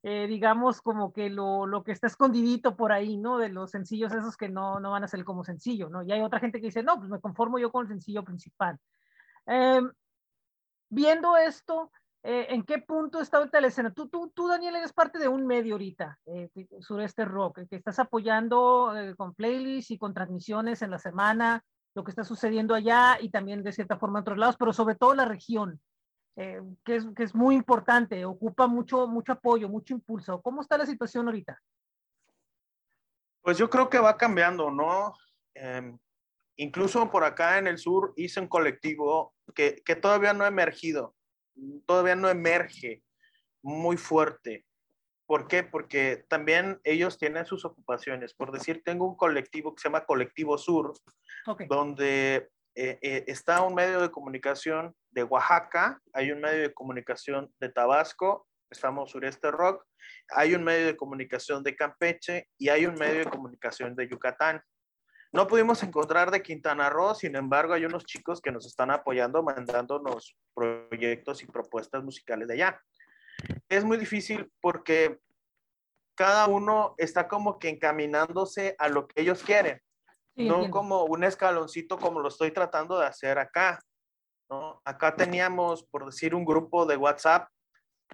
eh, 0.03 0.27
digamos, 0.27 0.81
como 0.81 1.11
que 1.11 1.29
lo, 1.29 1.65
lo, 1.65 1.83
que 1.83 1.91
está 1.91 2.07
escondidito 2.07 2.77
por 2.77 2.91
ahí, 2.93 3.17
¿no? 3.17 3.37
De 3.37 3.49
los 3.49 3.71
sencillos 3.71 4.13
esos 4.13 4.37
que 4.37 4.47
no, 4.47 4.79
no 4.79 4.91
van 4.91 5.03
a 5.03 5.07
ser 5.07 5.23
como 5.25 5.43
sencillo, 5.43 5.89
¿no? 5.89 6.01
Y 6.03 6.11
hay 6.11 6.21
otra 6.21 6.39
gente 6.39 6.61
que 6.61 6.67
dice, 6.67 6.83
no, 6.83 6.97
pues 6.97 7.09
me 7.09 7.19
conformo 7.19 7.59
yo 7.59 7.71
con 7.71 7.83
el 7.83 7.89
sencillo 7.89 8.23
principal. 8.23 8.77
Eh, 9.47 9.81
viendo 10.89 11.37
esto, 11.37 11.91
eh, 12.23 12.47
¿en 12.49 12.63
qué 12.63 12.79
punto 12.79 13.21
está 13.21 13.37
ahorita 13.37 13.61
la 13.61 13.67
escena? 13.67 13.93
Tú, 13.93 14.09
tú, 14.09 14.31
tú, 14.33 14.47
Daniel, 14.47 14.75
eres 14.75 14.93
parte 14.93 15.19
de 15.19 15.27
un 15.27 15.45
medio 15.45 15.75
ahorita, 15.75 16.17
eh, 16.25 16.49
Sureste 16.79 17.23
Rock, 17.23 17.61
que 17.69 17.75
estás 17.75 17.99
apoyando 17.99 18.95
eh, 18.97 19.15
con 19.15 19.35
playlists 19.35 19.91
y 19.91 19.97
con 19.97 20.13
transmisiones 20.13 20.81
en 20.81 20.91
la 20.91 20.97
semana, 20.97 21.63
lo 21.93 22.03
que 22.03 22.11
está 22.11 22.23
sucediendo 22.23 22.73
allá 22.73 23.17
y 23.21 23.29
también 23.29 23.63
de 23.63 23.71
cierta 23.71 23.97
forma 23.97 24.19
en 24.19 24.23
otros 24.23 24.37
lados, 24.37 24.57
pero 24.57 24.73
sobre 24.73 24.95
todo 24.95 25.13
la 25.13 25.25
región, 25.25 25.79
eh, 26.35 26.61
que, 26.83 26.97
es, 26.97 27.05
que 27.15 27.23
es 27.23 27.33
muy 27.33 27.55
importante, 27.55 28.25
ocupa 28.25 28.67
mucho, 28.67 29.07
mucho 29.07 29.31
apoyo, 29.31 29.69
mucho 29.69 29.93
impulso. 29.93 30.41
¿Cómo 30.41 30.61
está 30.61 30.77
la 30.77 30.85
situación 30.85 31.27
ahorita? 31.27 31.61
Pues 33.41 33.57
yo 33.57 33.69
creo 33.69 33.89
que 33.89 33.99
va 33.99 34.17
cambiando, 34.17 34.71
¿no? 34.71 35.13
Eh, 35.53 35.95
incluso 36.57 37.09
por 37.11 37.23
acá 37.23 37.57
en 37.57 37.67
el 37.67 37.77
sur 37.77 38.13
hice 38.15 38.39
un 38.39 38.47
colectivo 38.47 39.33
que, 39.53 39.81
que, 39.85 39.95
todavía 39.95 40.33
no 40.33 40.43
ha 40.43 40.47
emergido, 40.47 41.15
todavía 41.85 42.15
no 42.15 42.29
emerge 42.29 43.03
muy 43.61 43.97
fuerte. 43.97 44.65
¿Por 45.27 45.47
qué? 45.47 45.63
Porque 45.63 46.23
también 46.27 46.79
ellos 46.83 47.17
tienen 47.17 47.45
sus 47.45 47.65
ocupaciones. 47.65 48.33
Por 48.33 48.51
decir, 48.51 48.83
tengo 48.83 49.07
un 49.07 49.15
colectivo 49.15 49.73
que 49.73 49.81
se 49.81 49.89
llama 49.89 50.05
Colectivo 50.05 50.57
Sur, 50.57 50.93
okay. 51.47 51.67
donde 51.67 52.49
eh, 52.75 52.99
eh, 53.01 53.23
está 53.27 53.61
un 53.61 53.73
medio 53.73 54.01
de 54.01 54.11
comunicación 54.11 54.93
de 55.09 55.23
Oaxaca, 55.23 56.01
hay 56.13 56.31
un 56.31 56.41
medio 56.41 56.61
de 56.61 56.73
comunicación 56.73 57.51
de 57.59 57.69
Tabasco, 57.69 58.47
estamos 58.69 59.11
Sureste 59.11 59.49
Rock, 59.49 59.85
hay 60.29 60.55
un 60.55 60.63
medio 60.63 60.87
de 60.87 60.97
comunicación 60.97 61.63
de 61.63 61.75
Campeche 61.75 62.49
y 62.57 62.67
hay 62.67 62.85
un 62.85 62.95
medio 62.95 63.19
de 63.19 63.29
comunicación 63.29 63.95
de 63.95 64.09
Yucatán. 64.09 64.61
No 65.35 65.47
pudimos 65.47 65.83
encontrar 65.83 66.31
de 66.31 66.41
Quintana 66.41 66.89
Roo, 66.89 67.13
sin 67.13 67.35
embargo, 67.35 67.73
hay 67.73 67.83
unos 67.83 68.05
chicos 68.05 68.39
que 68.39 68.53
nos 68.53 68.65
están 68.65 68.89
apoyando, 68.89 69.43
mandándonos 69.43 70.37
proyectos 70.53 71.43
y 71.43 71.45
propuestas 71.45 72.05
musicales 72.05 72.47
de 72.47 72.53
allá. 72.53 72.81
Es 73.67 73.83
muy 73.83 73.97
difícil 73.97 74.49
porque 74.61 75.19
cada 76.15 76.47
uno 76.47 76.95
está 76.97 77.27
como 77.27 77.59
que 77.59 77.67
encaminándose 77.67 78.77
a 78.79 78.87
lo 78.87 79.09
que 79.09 79.23
ellos 79.23 79.43
quieren, 79.43 79.81
sí, 80.37 80.47
no 80.47 80.71
como 80.71 81.03
un 81.03 81.25
escaloncito 81.25 81.97
como 81.99 82.21
lo 82.21 82.29
estoy 82.29 82.51
tratando 82.51 82.97
de 82.97 83.07
hacer 83.07 83.37
acá. 83.37 83.81
¿no? 84.49 84.81
Acá 84.85 85.17
teníamos, 85.17 85.83
por 85.83 86.05
decir, 86.05 86.33
un 86.33 86.45
grupo 86.45 86.85
de 86.85 86.95
WhatsApp 86.95 87.49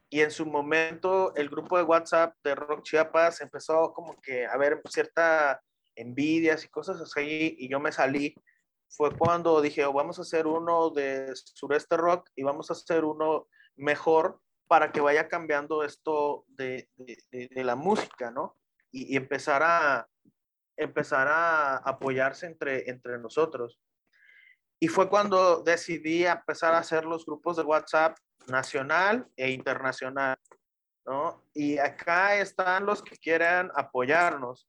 y 0.10 0.22
en 0.22 0.32
su 0.32 0.48
momento 0.48 1.36
el 1.36 1.50
grupo 1.50 1.78
de 1.78 1.84
WhatsApp 1.84 2.34
de 2.44 2.56
Rock 2.56 2.82
Chiapas 2.82 3.42
empezó 3.42 3.94
como 3.94 4.20
que 4.20 4.48
a 4.48 4.58
ver 4.58 4.82
cierta 4.90 5.62
envidias 5.96 6.66
y 6.66 6.70
cosas 6.70 7.00
así 7.02 7.56
y 7.58 7.70
yo 7.70 7.80
me 7.80 7.92
salí. 7.92 8.36
Fue 8.90 9.16
cuando 9.18 9.62
dije, 9.62 9.86
vamos 9.86 10.20
a 10.20 10.24
hacer 10.24 10.48
uno 10.48 10.90
de 10.90 11.32
Sureste 11.36 11.96
Rock 11.98 12.30
y 12.36 12.44
vamos 12.44 12.70
a 12.70 12.74
hacer 12.74 13.06
uno 13.06 13.48
mejor 13.76 14.42
para 14.68 14.92
que 14.92 15.02
vaya 15.02 15.28
cambiando 15.28 15.84
esto 15.84 16.46
de, 16.48 16.90
de, 16.98 17.64
la 17.64 17.76
música, 17.76 18.32
¿no? 18.32 18.58
Y, 18.92 19.14
y, 19.14 19.18
empezar 19.18 19.64
a 19.64 20.08
empezar 20.78 21.28
a 21.28 21.78
apoyarse 21.78 22.46
entre, 22.46 22.90
entre 22.90 23.18
nosotros. 23.20 23.80
Y 24.80 24.88
fue 24.88 25.10
cuando 25.10 25.62
decidí 25.62 26.26
empezar 26.26 26.74
a 26.74 26.80
hacer 26.80 27.06
los 27.06 27.26
grupos 27.26 27.58
de 27.58 27.64
WhatsApp 27.64 28.18
nacional 28.48 29.28
e 29.36 29.52
internacional, 29.52 30.38
¿no? 31.06 31.44
Y 31.54 31.78
acá 31.78 32.36
están 32.38 32.86
los 32.86 33.04
que 33.04 33.18
quieran 33.18 33.72
apoyarnos. 33.76 34.68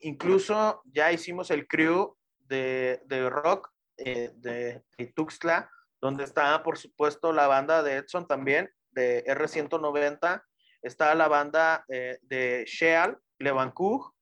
Incluso 0.00 0.82
ya 0.86 1.12
hicimos 1.12 1.50
el 1.50 1.66
crew 1.66 2.16
de, 2.38 3.02
de 3.06 3.28
rock 3.30 3.70
eh, 3.98 4.30
de, 4.36 4.82
Tuxtla, 5.14 5.70
donde 6.00 6.24
está, 6.24 6.62
por 6.62 6.76
supuesto, 6.76 7.32
la 7.32 7.46
banda 7.46 7.82
de 7.82 7.96
Edson 7.96 8.26
también, 8.26 8.70
de 8.90 9.24
R190, 9.24 10.42
está 10.82 11.14
la 11.14 11.28
banda 11.28 11.84
eh, 11.88 12.18
de 12.22 12.64
Sheal, 12.66 13.18
Levancug, 13.38 14.12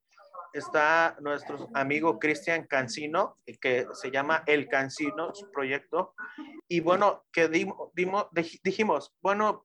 está 0.52 1.16
nuestro 1.20 1.68
amigo 1.74 2.20
Cristian 2.20 2.66
Cancino, 2.66 3.38
que 3.60 3.86
se 3.92 4.10
llama 4.12 4.44
El 4.46 4.68
Cancino, 4.68 5.34
su 5.34 5.50
proyecto. 5.50 6.14
Y 6.68 6.78
bueno, 6.78 7.24
que 7.32 7.48
dimos, 7.48 7.90
dijimos, 8.62 9.12
bueno, 9.20 9.62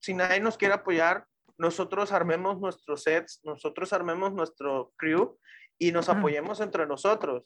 si 0.00 0.12
nadie 0.14 0.40
nos 0.40 0.58
quiere 0.58 0.74
apoyar, 0.74 1.26
nosotros 1.58 2.12
armemos 2.12 2.60
nuestros 2.60 3.02
sets, 3.02 3.40
nosotros 3.44 3.92
armemos 3.92 4.32
nuestro 4.32 4.92
crew 4.96 5.38
y 5.78 5.92
nos 5.92 6.08
apoyemos 6.08 6.60
entre 6.60 6.86
nosotros. 6.86 7.44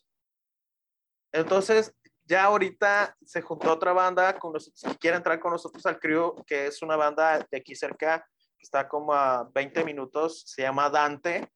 Entonces, 1.32 1.94
ya 2.24 2.44
ahorita 2.44 3.16
se 3.24 3.42
juntó 3.42 3.72
otra 3.72 3.92
banda 3.92 4.38
con 4.38 4.52
nosotros 4.52 4.82
que 4.82 4.98
quiere 4.98 5.16
entrar 5.16 5.40
con 5.40 5.52
nosotros 5.52 5.84
al 5.86 5.98
crew, 5.98 6.34
que 6.46 6.66
es 6.66 6.82
una 6.82 6.96
banda 6.96 7.46
de 7.50 7.58
aquí 7.58 7.74
cerca, 7.74 8.26
que 8.58 8.62
está 8.62 8.88
como 8.88 9.12
a 9.14 9.48
20 9.54 9.84
minutos, 9.84 10.42
se 10.46 10.62
llama 10.62 10.90
Dante 10.90 11.50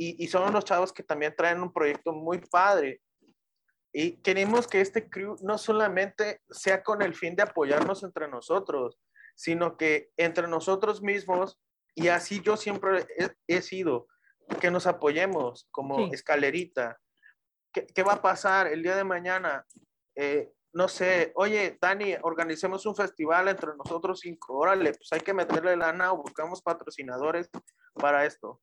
y, 0.00 0.28
son 0.28 0.48
unos 0.48 0.64
chavos 0.64 0.92
que 0.92 1.02
también 1.02 1.34
traen 1.36 1.60
un 1.60 1.72
proyecto 1.72 2.12
muy 2.12 2.38
padre. 2.38 3.00
Y 3.92 4.18
queremos 4.22 4.68
que 4.68 4.80
este 4.80 5.10
crew 5.10 5.36
no 5.42 5.58
solamente 5.58 6.40
sea 6.50 6.84
con 6.84 7.02
el 7.02 7.16
fin 7.16 7.34
de 7.34 7.42
apoyarnos 7.42 8.04
entre 8.04 8.28
nosotros, 8.28 9.00
sino 9.34 9.76
que 9.76 10.10
entre 10.16 10.46
nosotros 10.46 11.02
mismos, 11.02 11.58
y 11.98 12.08
así 12.08 12.40
yo 12.40 12.56
siempre 12.56 13.06
he, 13.46 13.62
sido, 13.62 14.06
que 14.60 14.70
nos 14.70 14.86
apoyemos 14.86 15.68
como 15.70 16.12
escalerita. 16.12 16.98
¿Qué, 17.72 17.86
¿Qué, 17.86 18.02
va 18.02 18.14
a 18.14 18.22
pasar 18.22 18.66
el 18.68 18.82
día 18.82 18.96
de 18.96 19.04
mañana? 19.04 19.66
Eh, 20.14 20.52
no 20.72 20.88
sé, 20.88 21.32
oye, 21.34 21.76
Dani, 21.80 22.14
organicemos 22.22 22.86
un 22.86 22.94
festival 22.94 23.48
entre 23.48 23.76
nosotros 23.76 24.20
cinco, 24.20 24.56
órale, 24.56 24.92
pues 24.92 25.12
hay 25.12 25.20
que 25.20 25.34
meterle 25.34 25.76
lana 25.76 26.12
o 26.12 26.22
buscamos 26.22 26.62
patrocinadores 26.62 27.50
para 27.94 28.24
esto 28.24 28.60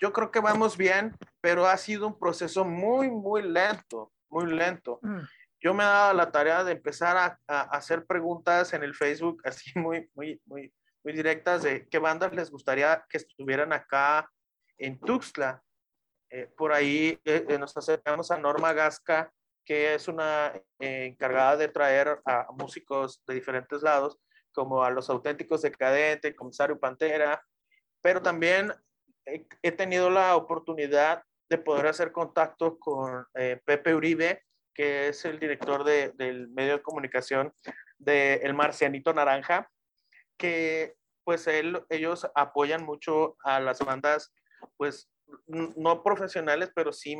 yo 0.00 0.12
creo 0.12 0.30
que 0.30 0.40
vamos 0.40 0.76
bien, 0.76 1.16
pero 1.40 1.66
ha 1.66 1.76
sido 1.76 2.06
un 2.06 2.18
proceso 2.18 2.64
muy, 2.64 3.10
muy 3.10 3.42
lento, 3.42 4.12
muy 4.30 4.46
lento. 4.46 5.00
Mm. 5.02 5.20
Yo 5.60 5.74
me 5.74 5.82
he 5.82 5.86
dado 5.86 6.14
la 6.14 6.30
tarea 6.30 6.62
de 6.62 6.72
empezar 6.72 7.16
a, 7.48 7.62
hacer 7.62 8.06
preguntas 8.06 8.72
en 8.72 8.84
el 8.84 8.94
Facebook, 8.94 9.42
así 9.44 9.72
muy, 9.78 10.08
muy, 10.14 10.40
muy, 10.46 10.72
muy 11.08 11.16
directas 11.16 11.62
de 11.62 11.88
qué 11.88 11.98
bandas 11.98 12.34
les 12.34 12.50
gustaría 12.50 13.02
que 13.08 13.16
estuvieran 13.16 13.72
acá 13.72 14.30
en 14.76 15.00
Tuxtla. 15.00 15.64
Eh, 16.28 16.52
por 16.54 16.70
ahí 16.70 17.18
eh, 17.24 17.46
eh, 17.48 17.58
nos 17.58 17.74
acercamos 17.74 18.30
a 18.30 18.36
Norma 18.36 18.74
Gasca, 18.74 19.32
que 19.64 19.94
es 19.94 20.06
una 20.06 20.52
encargada 20.78 21.56
de 21.56 21.68
traer 21.68 22.20
a 22.26 22.48
músicos 22.52 23.22
de 23.26 23.32
diferentes 23.32 23.80
lados, 23.80 24.18
como 24.52 24.84
a 24.84 24.90
los 24.90 25.08
auténticos 25.08 25.62
decadentes, 25.62 26.34
Comisario 26.34 26.78
Pantera, 26.78 27.42
pero 28.02 28.20
también 28.20 28.74
he, 29.24 29.72
tenido 29.72 30.10
la 30.10 30.36
oportunidad 30.36 31.22
de 31.48 31.56
poder 31.56 31.86
hacer 31.86 32.12
contacto 32.12 32.78
con 32.78 33.24
Pepe 33.32 33.94
Uribe, 33.94 34.42
que 34.74 35.08
es 35.08 35.24
el 35.24 35.38
director 35.38 35.84
de, 35.84 36.12
del 36.16 36.50
medio 36.50 36.74
de 36.76 36.82
comunicación 36.82 37.54
de 37.96 38.34
El 38.42 38.52
Marcianito 38.52 39.14
Naranja, 39.14 39.70
que 40.36 40.97
pues 41.28 41.46
él, 41.46 41.84
ellos 41.90 42.26
apoyan 42.34 42.86
mucho 42.86 43.36
a 43.44 43.60
las 43.60 43.80
bandas, 43.80 44.32
pues 44.78 45.10
no 45.46 46.02
profesionales, 46.02 46.70
pero 46.74 46.90
sí 46.90 47.18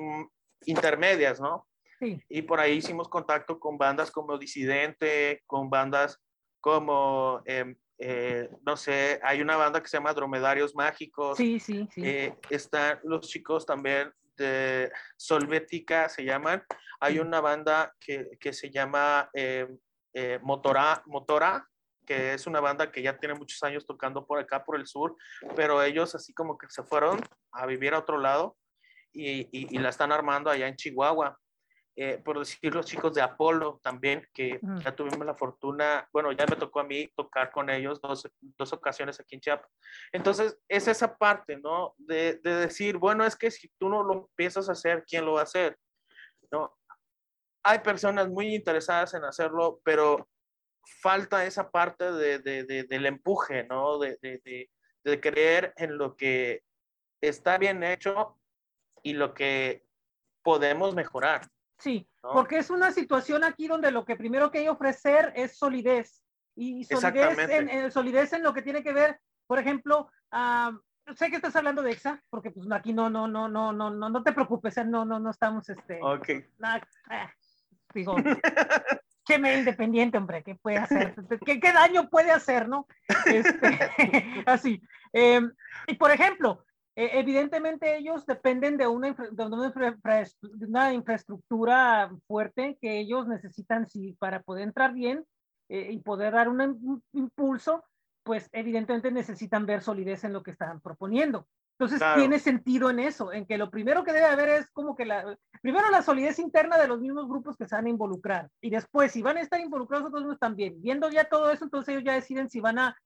intermedias, 0.65 1.43
¿no? 1.43 1.69
Sí. 1.99 2.19
Y 2.31 2.41
por 2.41 2.59
ahí 2.59 2.79
hicimos 2.79 3.07
contacto 3.11 3.61
con 3.61 3.77
bandas 3.77 4.11
como 4.11 4.39
Disidente, 4.39 5.43
con 5.45 5.69
bandas 5.69 6.23
como 6.59 7.43
eh, 7.45 7.77
eh, 7.99 8.49
no 8.65 8.79
sé, 8.79 9.21
hay 9.23 9.43
una 9.43 9.59
banda 9.59 9.83
que 9.83 9.89
se 9.89 9.99
llama 9.99 10.15
Dromedarios 10.15 10.75
Mágicos. 10.75 11.37
Sí, 11.37 11.61
sí, 11.61 11.87
sí. 11.93 12.01
Eh, 12.03 12.35
están 12.49 13.01
los 13.05 13.29
chicos 13.29 13.67
también 13.67 14.11
de 14.39 14.91
Solvética, 15.19 16.09
se 16.09 16.25
llaman. 16.25 16.65
Hay 16.99 17.19
una 17.19 17.43
banda 17.43 17.95
que, 18.01 18.39
que 18.41 18.55
se 18.55 18.71
llama 18.71 19.29
eh, 19.35 19.69
Motora, 20.41 21.03
Motora, 21.05 21.69
que 22.09 22.33
es 22.33 22.47
una 22.47 22.61
banda 22.61 22.91
que 22.91 23.03
ya 23.03 23.19
tiene 23.19 23.35
muchos 23.35 23.63
años 23.63 23.85
tocando 23.85 24.27
por 24.27 24.39
acá, 24.39 24.65
por 24.65 24.77
el 24.77 24.87
sur, 24.87 25.15
pero 25.55 25.83
ellos 25.83 26.15
así 26.15 26.33
como 26.33 26.57
que 26.57 26.67
se 26.71 26.83
fueron 26.83 27.21
a 27.53 27.67
vivir 27.67 27.93
a 27.93 27.99
otro 27.99 28.17
lado 28.17 28.57
y, 29.13 29.41
y, 29.53 29.77
y 29.77 29.79
la 29.79 29.91
están 29.91 30.11
armando 30.11 30.49
allá 30.49 30.67
en 30.69 30.77
Chihuahua. 30.77 31.39
Eh, 32.01 32.17
por 32.25 32.39
decir 32.39 32.73
los 32.73 32.87
chicos 32.87 33.13
de 33.13 33.21
Apolo 33.21 33.81
también, 33.83 34.25
que 34.33 34.61
mm. 34.63 34.79
ya 34.79 34.95
tuvimos 34.95 35.27
la 35.27 35.35
fortuna, 35.35 36.09
bueno, 36.13 36.31
ya 36.31 36.47
me 36.47 36.55
tocó 36.55 36.79
a 36.79 36.85
mí 36.85 37.09
tocar 37.17 37.51
con 37.51 37.69
ellos 37.69 38.01
dos, 38.01 38.31
dos 38.41 38.73
ocasiones 38.73 39.19
aquí 39.19 39.35
en 39.35 39.41
Chiapas. 39.41 39.69
Entonces, 40.13 40.57
es 40.69 40.87
esa 40.87 41.19
parte, 41.19 41.57
¿no? 41.57 41.97
De, 41.99 42.35
de, 42.45 42.55
decir, 42.55 42.99
bueno, 42.99 43.25
es 43.25 43.35
que 43.35 43.51
si 43.51 43.69
tú 43.81 43.89
no 43.89 44.05
lo 44.05 44.29
empiezas 44.29 44.69
a 44.69 44.73
hacer, 44.73 45.05
¿quién 45.09 45.25
lo 45.25 45.33
va 45.33 45.41
a 45.41 45.43
hacer? 45.43 45.77
¿No? 46.53 46.73
Hay 47.65 47.81
personas 47.81 48.29
muy 48.29 48.55
interesadas 48.55 49.15
en 49.15 49.25
hacerlo, 49.25 49.81
pero 49.83 50.29
falta 51.01 51.45
esa 51.45 51.71
parte 51.71 52.11
de, 52.13 52.39
de, 52.39 52.85
del 52.85 53.07
empuje, 53.07 53.65
¿no? 53.65 53.99
De, 53.99 54.19
de 55.05 55.21
creer 55.21 55.73
en 55.77 55.97
lo 55.99 56.17
que 56.17 56.63
está 57.21 57.59
bien 57.59 57.83
hecho 57.83 58.39
y 59.03 59.15
lo 59.15 59.35
que 59.35 59.87
podemos 60.43 60.95
mejorar. 60.95 61.49
Sí, 61.79 62.09
porque 62.21 62.59
es 62.59 62.71
una 62.71 62.91
situación 62.91 63.45
aquí 63.45 63.69
donde 63.69 63.91
lo 63.91 64.05
que 64.05 64.17
primero 64.17 64.51
que 64.51 64.59
hay 64.59 64.65
que 64.65 64.71
ofrecer 64.71 65.33
es 65.37 65.57
solidez. 65.57 66.23
Y 66.57 66.85
solidez 66.85 67.39
en, 67.39 67.69
en, 67.69 67.93
solidez 67.93 68.33
en 68.33 68.43
lo 68.43 68.53
que 68.53 68.63
tiene 68.63 68.83
que 68.83 68.93
ver, 68.93 69.21
por 69.47 69.61
ejemplo, 69.61 70.11
sé 71.15 71.31
que 71.31 71.37
estás 71.37 71.55
hablando 71.55 71.83
de 71.83 71.93
EXA, 71.93 72.21
porque 72.31 72.51
pues 72.51 72.67
aquí 72.73 72.93
no, 72.93 73.09
no, 73.09 73.29
no, 73.29 73.49
no, 73.49 73.73
no, 73.73 73.91
no, 73.91 74.09
no 74.09 74.23
te 74.23 74.33
preocupes, 74.33 74.77
¿eh? 74.77 74.85
no, 74.85 75.05
no, 75.05 75.21
no 75.21 75.31
estamos, 75.31 75.69
este, 75.69 76.01
ok. 76.03 76.29
Ah, 76.63 76.81
digo, 77.95 78.17
qué 79.29 79.39
me 79.39 79.59
independiente, 79.59 80.17
hombre, 80.17 80.43
¿qué 80.43 80.55
puede 80.55 80.79
hacer? 80.79 81.15
¿Qué, 81.45 81.61
qué 81.61 81.73
daño 81.73 82.09
puede 82.09 82.33
hacer, 82.33 82.67
no? 82.67 82.87
Este, 83.27 83.79
así. 84.47 84.81
Em, 85.13 85.53
y 85.87 85.95
por 85.95 86.11
ejemplo, 86.11 86.65
eh, 86.97 87.11
evidentemente 87.13 87.99
ellos 87.99 88.25
dependen 88.27 88.79
de 88.79 88.87
una, 88.87 89.13
de 89.13 89.45
una, 90.67 90.93
infraestructura 90.95 92.11
fuerte 92.27 92.79
que 92.81 92.99
ellos 92.99 93.29
necesitan 93.29 93.87
sí, 93.87 94.17
para 94.19 94.43
poder 94.43 94.65
entrar 94.65 94.95
bien 94.95 95.25
eh, 95.69 95.91
y 95.93 95.99
poder 95.99 96.33
dar 96.33 96.49
un, 96.49 97.03
impulso, 97.13 97.85
pues 98.25 98.49
evidentemente 98.53 99.13
necesitan 99.13 99.67
ver 99.67 99.83
solidez 99.83 100.25
en 100.25 100.33
lo 100.33 100.43
que 100.43 100.53
están 100.53 100.81
proponiendo. 100.81 101.47
Entonces 101.79 102.03
tiene 102.17 102.41
sentido 102.41 102.91
en 102.91 102.99
eso, 102.99 103.33
en 103.33 103.47
que 103.47 103.57
lo 103.57 103.71
primero 103.71 104.03
que 104.03 104.13
debe 104.13 104.27
haber 104.27 104.49
es 104.49 104.69
como 104.71 104.97
que 104.97 105.05
la, 105.05 105.39
primero 105.63 105.89
la 105.91 106.03
solidez 106.03 106.41
interna 106.41 106.77
de 106.77 106.89
los 106.89 107.01
mismos 107.01 107.29
grupos 107.29 107.57
que 107.57 107.69
se 107.69 107.77
van 107.77 107.87
a 107.87 107.91
involucrar 107.91 108.51
y 108.61 108.69
después 108.69 109.13
si 109.13 109.23
van 109.23 109.37
a 109.37 109.43
estar 109.43 109.61
involucrados 109.61 110.13
otros 110.13 110.41
también. 110.41 110.83
Viendo 110.83 111.09
ya 111.09 111.29
todo 111.29 111.53
eso, 111.53 111.65
entonces 111.65 111.93
ellos 111.93 112.05
ya 112.05 112.15
deciden 112.15 112.51
si 112.51 112.59
van 112.59 112.81
a 112.81 112.97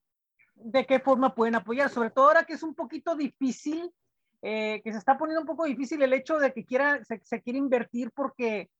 de 0.54 0.86
qué 0.86 1.00
forma 1.00 1.34
pueden 1.34 1.54
apoyar, 1.54 1.90
sobre 1.90 2.10
todo 2.10 2.28
ahora 2.28 2.44
que 2.44 2.54
es 2.54 2.62
un 2.62 2.74
poquito 2.74 3.14
difícil, 3.14 3.92
eh, 4.40 4.80
que 4.82 4.92
se 4.92 4.98
está 4.98 5.18
poniendo 5.18 5.42
un 5.42 5.46
poco 5.46 5.64
difícil 5.64 6.00
el 6.02 6.14
hecho 6.14 6.38
de 6.38 6.54
que 6.54 6.64
quiera, 6.64 7.04
se, 7.04 7.20
se 7.24 7.42
quiere 7.42 7.58
invertir 7.58 8.10
porque, 8.12 8.70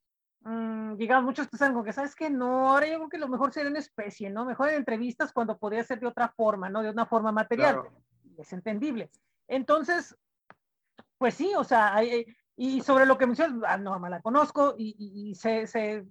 mmm, 0.41 0.95
digamos, 0.97 1.25
muchos 1.25 1.49
piensan 1.49 1.73
como 1.73 1.85
que, 1.85 1.93
¿sabes 1.93 2.15
que 2.15 2.31
No, 2.31 2.71
ahora 2.71 2.87
yo 2.87 2.97
creo 2.97 3.09
que 3.11 3.19
lo 3.19 3.29
mejor 3.29 3.53
sería 3.53 3.69
en 3.69 3.77
especie, 3.77 4.31
¿no? 4.31 4.47
Mejor 4.47 4.71
en 4.71 4.77
entrevistas 4.77 5.35
cuando 5.35 5.59
podría 5.59 5.85
ser 5.85 6.01
de 6.01 6.07
otra 6.07 6.29
forma, 6.35 6.71
¿no? 6.71 6.83
De 6.83 6.89
una 6.89 7.05
forma 7.05 7.31
material. 7.31 7.83
Es 8.39 8.55
entendible. 8.55 9.11
Entonces, 9.49 10.17
pues 11.19 11.35
sí, 11.35 11.53
o 11.57 11.65
sea, 11.65 11.95
hay, 11.95 12.27
y 12.57 12.81
sobre 12.81 13.07
lo 13.07 13.19
que 13.19 13.27
mencionas, 13.27 13.63
ah, 13.67 13.77
no, 13.77 13.99
la 14.09 14.21
conozco 14.21 14.75
y, 14.77 14.95
y, 14.99 15.31
y 15.31 15.35
se, 15.35 15.67
se, 15.67 16.05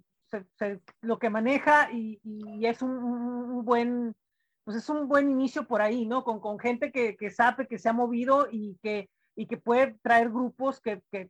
se, 0.58 0.82
lo 1.02 1.20
que 1.20 1.30
maneja 1.30 1.92
y, 1.92 2.20
y 2.24 2.66
es 2.66 2.82
un, 2.82 2.92
un, 2.92 3.66
buen 3.66 4.16
pues 4.64 4.78
es 4.78 4.90
un 4.90 5.08
buen 5.08 5.30
inicio 5.30 5.68
por 5.68 5.82
ahí, 5.82 6.06
¿no? 6.06 6.24
Con, 6.24 6.40
con 6.40 6.60
gente 6.60 6.92
que, 6.92 7.16
que 7.18 7.30
sabe, 7.30 7.68
que 7.68 7.80
se 7.80 7.90
ha 7.90 7.94
movido 7.94 8.48
y 8.52 8.78
que, 8.82 9.10
y 9.36 9.48
que 9.48 9.58
puede 9.58 9.98
traer 10.02 10.30
grupos 10.30 10.80
que, 10.80 11.02
que, 11.12 11.30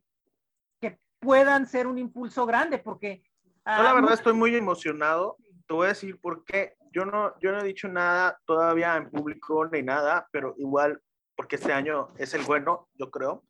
que 0.80 0.98
puedan 1.18 1.66
ser 1.66 1.86
un 1.86 1.98
impulso 1.98 2.46
grande, 2.46 2.78
porque... 2.78 3.22
Yo 3.64 3.82
la 3.82 3.94
verdad 3.94 4.14
estoy 4.14 4.34
muy 4.34 4.54
emocionado. 4.56 5.36
Te 5.68 5.74
voy 5.74 5.86
a 5.86 5.90
decir 5.90 6.20
por 6.20 6.44
qué. 6.44 6.74
Yo 6.92 7.04
no, 7.04 7.32
yo 7.40 7.52
no 7.52 7.60
he 7.60 7.64
dicho 7.64 7.88
nada 7.88 8.38
todavía 8.44 8.96
en 8.96 9.08
público 9.08 9.66
ni 9.68 9.82
nada, 9.82 10.28
pero 10.32 10.54
igual, 10.58 11.00
porque 11.42 11.56
este 11.56 11.72
año 11.72 12.14
es 12.18 12.34
el 12.34 12.44
bueno, 12.44 12.88
yo 12.94 13.10
creo. 13.10 13.42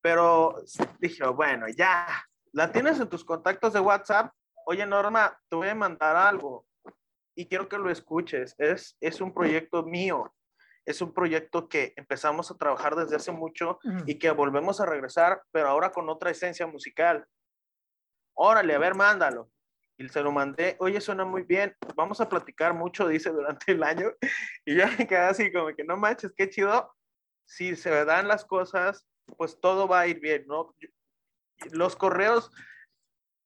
Pero 0.00 0.64
dije, 0.98 1.26
bueno, 1.26 1.66
ya, 1.68 2.06
la 2.52 2.72
tienes 2.72 2.98
en 2.98 3.10
tus 3.10 3.26
contactos 3.26 3.74
de 3.74 3.80
WhatsApp. 3.80 4.32
Oye, 4.64 4.86
Norma, 4.86 5.38
te 5.50 5.56
voy 5.56 5.68
a 5.68 5.74
mandar 5.74 6.16
algo 6.16 6.66
y 7.34 7.46
quiero 7.46 7.68
que 7.68 7.76
lo 7.76 7.90
escuches. 7.90 8.54
Es, 8.56 8.96
es 9.02 9.20
un 9.20 9.34
proyecto 9.34 9.82
mío. 9.82 10.34
Es 10.86 11.02
un 11.02 11.12
proyecto 11.12 11.68
que 11.68 11.92
empezamos 11.94 12.50
a 12.50 12.56
trabajar 12.56 12.96
desde 12.96 13.16
hace 13.16 13.32
mucho 13.32 13.78
y 14.06 14.18
que 14.18 14.30
volvemos 14.30 14.80
a 14.80 14.86
regresar, 14.86 15.42
pero 15.50 15.68
ahora 15.68 15.92
con 15.92 16.08
otra 16.08 16.30
esencia 16.30 16.66
musical. 16.66 17.26
Órale, 18.32 18.74
a 18.74 18.78
ver, 18.78 18.94
mándalo. 18.94 19.50
Y 19.96 20.08
se 20.08 20.22
lo 20.22 20.32
mandé, 20.32 20.76
oye, 20.80 21.00
suena 21.00 21.24
muy 21.24 21.42
bien, 21.42 21.76
vamos 21.94 22.20
a 22.20 22.28
platicar 22.28 22.74
mucho, 22.74 23.06
dice, 23.06 23.30
durante 23.30 23.72
el 23.72 23.82
año. 23.82 24.10
Y 24.66 24.76
yo 24.76 24.86
me 24.98 25.06
quedé 25.06 25.18
así 25.18 25.52
como 25.52 25.74
que 25.74 25.84
no 25.84 25.96
manches, 25.96 26.32
qué 26.36 26.48
chido. 26.48 26.93
Si 27.46 27.76
se 27.76 28.04
dan 28.04 28.28
las 28.28 28.44
cosas, 28.44 29.06
pues 29.36 29.58
todo 29.60 29.88
va 29.88 30.00
a 30.00 30.06
ir 30.06 30.20
bien, 30.20 30.44
¿no? 30.46 30.74
Los 31.70 31.96
correos 31.96 32.50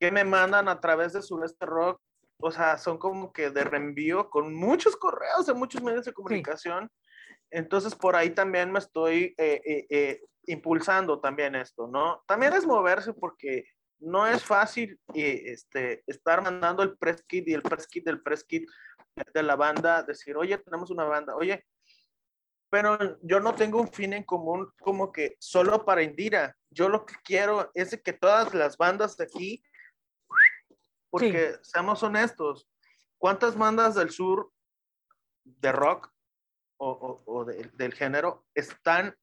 que 0.01 0.11
me 0.11 0.25
mandan 0.25 0.69
a 0.69 0.81
través 0.81 1.13
de 1.13 1.23
Sureste 1.23 1.67
Rock, 1.67 2.01
o 2.41 2.51
sea, 2.51 2.79
son 2.79 2.99
como 2.99 3.33
que 3.33 3.51
de 3.51 3.65
reenvío 3.65 4.31
con 4.31 4.55
muchos 4.55 4.97
correos 4.97 5.47
de 5.47 5.55
muchos 5.55 5.83
medios 5.83 6.05
de 6.05 6.13
comunicación. 6.13 6.89
Entonces, 7.51 7.95
por 7.95 8.15
ahí 8.15 8.31
también 8.31 8.71
me 8.71 8.79
estoy 8.79 9.35
eh, 9.39 9.61
eh, 9.65 9.87
eh, 9.91 10.21
impulsando 10.47 11.21
también 11.21 11.55
esto, 11.57 11.89
¿no? 11.89 12.23
También 12.27 12.53
es 12.53 12.67
moverse 12.67 13.13
porque 13.13 13.65
no 13.99 14.27
es 14.27 14.45
fácil 14.45 15.01
este, 15.15 16.05
estar 16.07 16.43
mandando 16.43 16.83
el 16.85 16.97
press 16.97 17.25
kit 17.27 17.49
y 17.49 17.55
el 17.55 17.63
press 17.63 17.89
kit 17.89 18.05
del 18.05 18.23
press 18.23 18.45
kit 18.45 18.69
de 19.35 19.43
la 19.43 19.57
banda, 19.57 20.05
decir, 20.05 20.37
oye, 20.37 20.57
tenemos 20.59 20.91
una 20.91 21.05
banda, 21.05 21.35
oye, 21.35 21.67
pero 22.71 23.19
yo 23.23 23.41
no 23.41 23.55
tengo 23.55 23.81
un 23.81 23.89
fin 23.89 24.13
en 24.13 24.25
común 24.25 24.71
como 24.81 25.11
que 25.13 25.37
solo 25.39 25.85
para 25.85 26.03
Indira. 26.03 26.57
Yo 26.71 26.89
lo 26.89 27.07
que 27.07 27.15
quiero 27.25 27.71
es 27.75 27.99
que 28.03 28.13
todas 28.13 28.55
las 28.55 28.77
bandas 28.77 29.17
de 29.17 29.25
aquí, 29.25 29.63
porque 31.11 31.57
seamos 31.63 32.03
honestos, 32.03 32.69
¿cuántas 33.17 33.57
bandas 33.57 33.95
del 33.95 34.11
sur 34.11 34.53
de 35.45 35.73
rock 35.73 36.13
o, 36.77 37.45
del 37.45 37.93
género 37.95 38.45
están, 38.55 39.17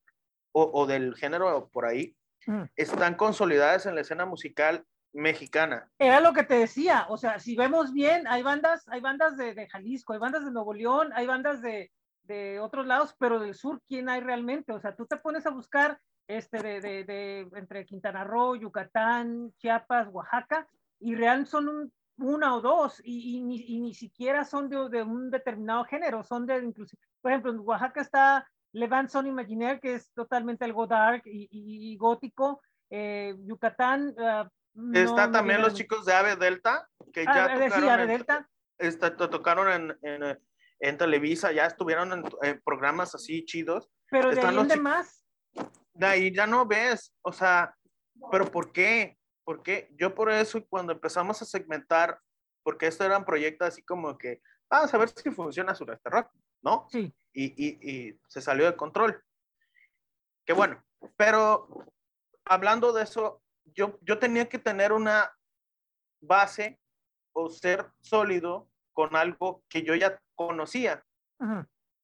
o, 0.52 0.86
del 0.86 1.16
género 1.16 1.70
por 1.70 1.86
ahí, 1.86 2.18
mm. 2.48 2.64
están 2.76 3.16
consolidadas 3.16 3.86
en 3.86 3.96
la 3.96 4.02
escena 4.02 4.26
musical 4.26 4.86
mexicana. 5.14 5.90
Era 5.98 6.20
lo 6.20 6.34
que 6.34 6.44
te 6.44 6.56
decía, 6.56 7.06
o 7.08 7.18
sea, 7.18 7.40
si 7.40 7.56
vemos 7.56 7.94
bien, 7.94 8.28
hay 8.28 8.44
bandas, 8.44 8.86
hay 8.90 9.00
bandas 9.00 9.38
de, 9.38 9.54
de 9.54 9.70
Jalisco, 9.70 10.12
hay 10.12 10.20
bandas 10.20 10.44
de 10.44 10.52
Nuevo 10.52 10.74
León, 10.74 11.12
hay 11.14 11.26
bandas 11.26 11.62
de, 11.62 11.94
de 12.28 12.60
otros 12.60 12.86
lados, 12.86 13.16
pero 13.20 13.40
del 13.40 13.56
sur, 13.56 13.82
¿quién 13.88 14.10
hay 14.10 14.22
realmente? 14.22 14.74
O 14.74 14.80
sea, 14.80 14.96
tú 14.96 15.06
te 15.06 15.18
pones 15.18 15.46
a 15.46 15.52
buscar 15.52 16.00
este, 16.28 16.62
de, 16.62 16.82
de, 16.82 17.04
de 17.04 17.50
entre 17.56 17.86
Quintana 17.86 18.24
Roo, 18.24 18.56
Yucatán, 18.56 19.54
Chiapas, 19.58 20.08
Oaxaca, 20.12 20.68
y 21.00 21.16
real 21.16 21.46
son 21.46 21.70
un, 21.70 21.94
una 22.18 22.56
o 22.56 22.62
dos, 22.62 23.02
y, 23.04 23.38
y, 23.38 23.42
ni, 23.42 23.64
y, 23.68 23.80
ni, 23.80 23.94
siquiera 23.94 24.46
son 24.46 24.70
de, 24.70 24.90
de, 24.90 25.04
un 25.04 25.30
determinado 25.30 25.84
género, 25.86 26.24
son 26.24 26.46
de 26.46 26.58
inclusive, 26.58 27.02
por 27.22 27.32
ejemplo, 27.32 27.52
en 27.52 27.60
Oaxaca 27.60 28.02
está 28.02 28.48
Levant 28.72 29.10
Son 29.10 29.28
Imaginaire, 29.28 29.80
que 29.80 29.96
es 29.96 30.12
totalmente 30.14 30.66
algo 30.66 30.88
dark 30.88 31.24
y, 31.26 31.96
gótico, 31.98 32.62
eh, 32.90 33.36
Yucatán... 33.46 34.16
Uh, 34.18 34.50
no, 34.74 35.00
está 35.00 35.32
también 35.32 35.62
los 35.62 35.74
chicos 35.74 36.06
de 36.06 36.14
Ave 36.14 36.36
Delta, 36.36 36.90
que 37.14 37.24
ya 37.24 37.46
ah, 37.46 37.54
tocaron, 37.54 37.82
sí, 37.82 37.88
Ave 37.88 38.08
Delta. 38.08 38.50
Está, 38.78 39.16
tocaron 39.16 39.72
en, 39.72 39.98
en 40.02 40.40
en 40.80 40.98
Televisa, 40.98 41.52
ya 41.52 41.66
estuvieron 41.66 42.26
en, 42.42 42.62
programas 42.62 43.16
así 43.16 43.46
chidos. 43.46 43.90
Pero 44.10 44.32
de 44.32 44.42
ahí 44.42 44.68
de 44.68 44.78
más. 44.78 45.26
De 45.94 46.06
ahí 46.06 46.34
ya 46.34 46.46
no 46.46 46.66
ves, 46.66 47.14
o 47.22 47.32
sea, 47.32 47.76
pero 48.32 48.52
¿por 48.52 48.72
qué? 48.72 49.18
¿Por 49.46 49.64
qué? 49.64 49.90
Yo 49.98 50.14
por 50.14 50.32
eso 50.32 50.66
cuando 50.68 50.92
empezamos 50.92 51.42
a 51.42 51.46
segmentar, 51.46 52.20
porque 52.64 52.88
esto 52.88 53.06
eran 53.06 53.24
proyectos 53.24 53.70
así 53.70 53.84
como 53.84 54.18
que, 54.18 54.42
vamos 54.70 54.94
a 54.94 54.98
ver 54.98 55.10
si 55.10 55.32
funciona 55.32 55.74
su 55.74 55.86
rock, 55.86 56.30
¿no? 56.62 56.88
Sí. 56.92 57.14
Y, 57.34 57.46
y, 57.56 57.90
y 57.90 58.20
se 58.28 58.42
salió 58.42 58.66
de 58.66 58.76
control. 58.76 59.24
Qué 60.46 60.54
bueno, 60.54 60.84
pero 61.16 61.68
hablando 62.46 62.92
de 62.92 63.04
eso, 63.04 63.42
yo, 63.74 63.98
yo 64.02 64.20
tenía 64.20 64.48
que 64.48 64.60
tener 64.60 64.92
una 64.92 65.32
base 66.22 66.80
o 67.34 67.50
ser 67.50 67.92
sólido 68.02 68.70
con 68.96 69.16
algo 69.16 69.64
que 69.70 69.84
yo 69.84 69.94
ya 69.94 70.20
conocía, 70.34 71.04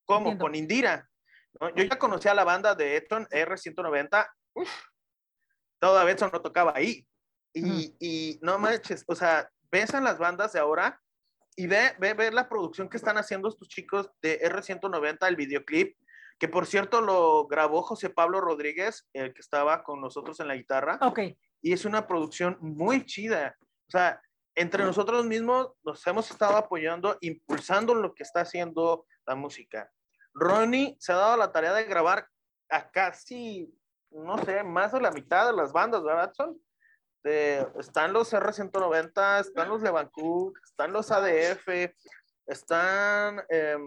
como 0.06 0.38
con 0.38 0.54
Indira. 0.54 1.10
Yo 1.76 1.84
ya 1.84 1.98
conocía 1.98 2.34
la 2.34 2.44
banda 2.44 2.76
de 2.76 2.98
Eton 2.98 3.26
R190, 3.28 4.30
todavía 5.80 6.14
eso 6.14 6.30
no 6.32 6.42
tocaba 6.42 6.74
ahí. 6.76 7.08
Y, 7.54 7.96
y, 8.00 8.40
no 8.42 8.60
manches, 8.60 9.04
o 9.08 9.16
sea, 9.16 9.50
ves 9.72 9.94
en 9.94 10.04
las 10.04 10.18
bandas 10.18 10.54
de 10.54 10.60
ahora 10.60 11.02
y 11.56 11.68
ve, 11.68 11.94
ve, 12.00 12.14
ve 12.14 12.32
la 12.32 12.48
producción 12.48 12.88
que 12.88 12.98
están 12.98 13.18
haciendo 13.18 13.50
estos 13.50 13.68
chicos 13.68 14.10
de 14.22 14.40
R190, 14.42 15.28
el 15.28 15.36
videoclip, 15.36 15.98
que 16.40 16.48
por 16.48 16.66
cierto 16.66 17.02
lo 17.02 17.48
grabó 17.48 17.84
José 17.84 18.10
Pablo 18.10 18.40
Rodríguez, 18.42 19.10
el 19.14 19.34
que 19.34 19.42
estaba 19.42 19.84
con 19.84 20.00
nosotros 20.02 20.40
en 20.40 20.48
la 20.48 20.56
guitarra. 20.56 20.98
Ok. 21.02 21.20
Y 21.62 21.74
es 21.74 21.86
una 21.86 22.08
producción 22.08 22.58
muy 22.62 23.06
chida. 23.06 23.56
O 23.88 23.92
sea, 23.92 24.22
entre 24.56 24.84
nosotros 24.84 25.26
mismos 25.26 25.72
nos 25.84 26.06
hemos 26.08 26.30
estado 26.30 26.58
apoyando, 26.58 27.18
impulsando 27.22 27.96
lo 27.96 28.14
que 28.14 28.24
está 28.24 28.42
haciendo 28.42 29.06
la 29.26 29.36
música. 29.36 29.92
Ronnie 30.34 30.96
se 31.00 31.14
ha 31.14 31.18
dado 31.18 31.38
la 31.38 31.52
tarea 31.52 31.74
de 31.74 31.86
grabar 31.86 32.28
a 32.70 32.90
casi, 32.90 33.74
no 34.12 34.38
sé, 34.44 34.64
más 34.64 34.92
de 34.92 35.02
la 35.02 35.12
mitad 35.12 35.48
de 35.48 35.54
las 35.54 35.72
bandas, 35.72 36.04
¿verdad, 36.04 36.34
Son? 36.34 36.60
están 37.24 38.14
los 38.14 38.34
R190, 38.34 39.42
están 39.42 39.70
los 39.70 39.82
Levancook, 39.82 40.58
están 40.64 40.92
los 40.92 41.12
ADF, 41.12 41.94
están 42.48 43.44
em, 43.50 43.86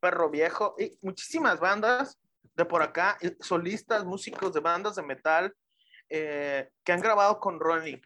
Perro 0.00 0.30
Viejo 0.30 0.76
y 0.78 0.96
muchísimas 1.02 1.58
bandas 1.58 2.18
de 2.54 2.64
por 2.64 2.82
acá, 2.82 3.18
solistas, 3.40 4.04
músicos 4.04 4.52
de 4.52 4.60
bandas 4.60 4.94
de 4.96 5.02
metal 5.02 5.54
eh, 6.08 6.70
que 6.84 6.92
han 6.92 7.00
grabado 7.00 7.40
con 7.40 7.58
Ronnie. 7.58 8.00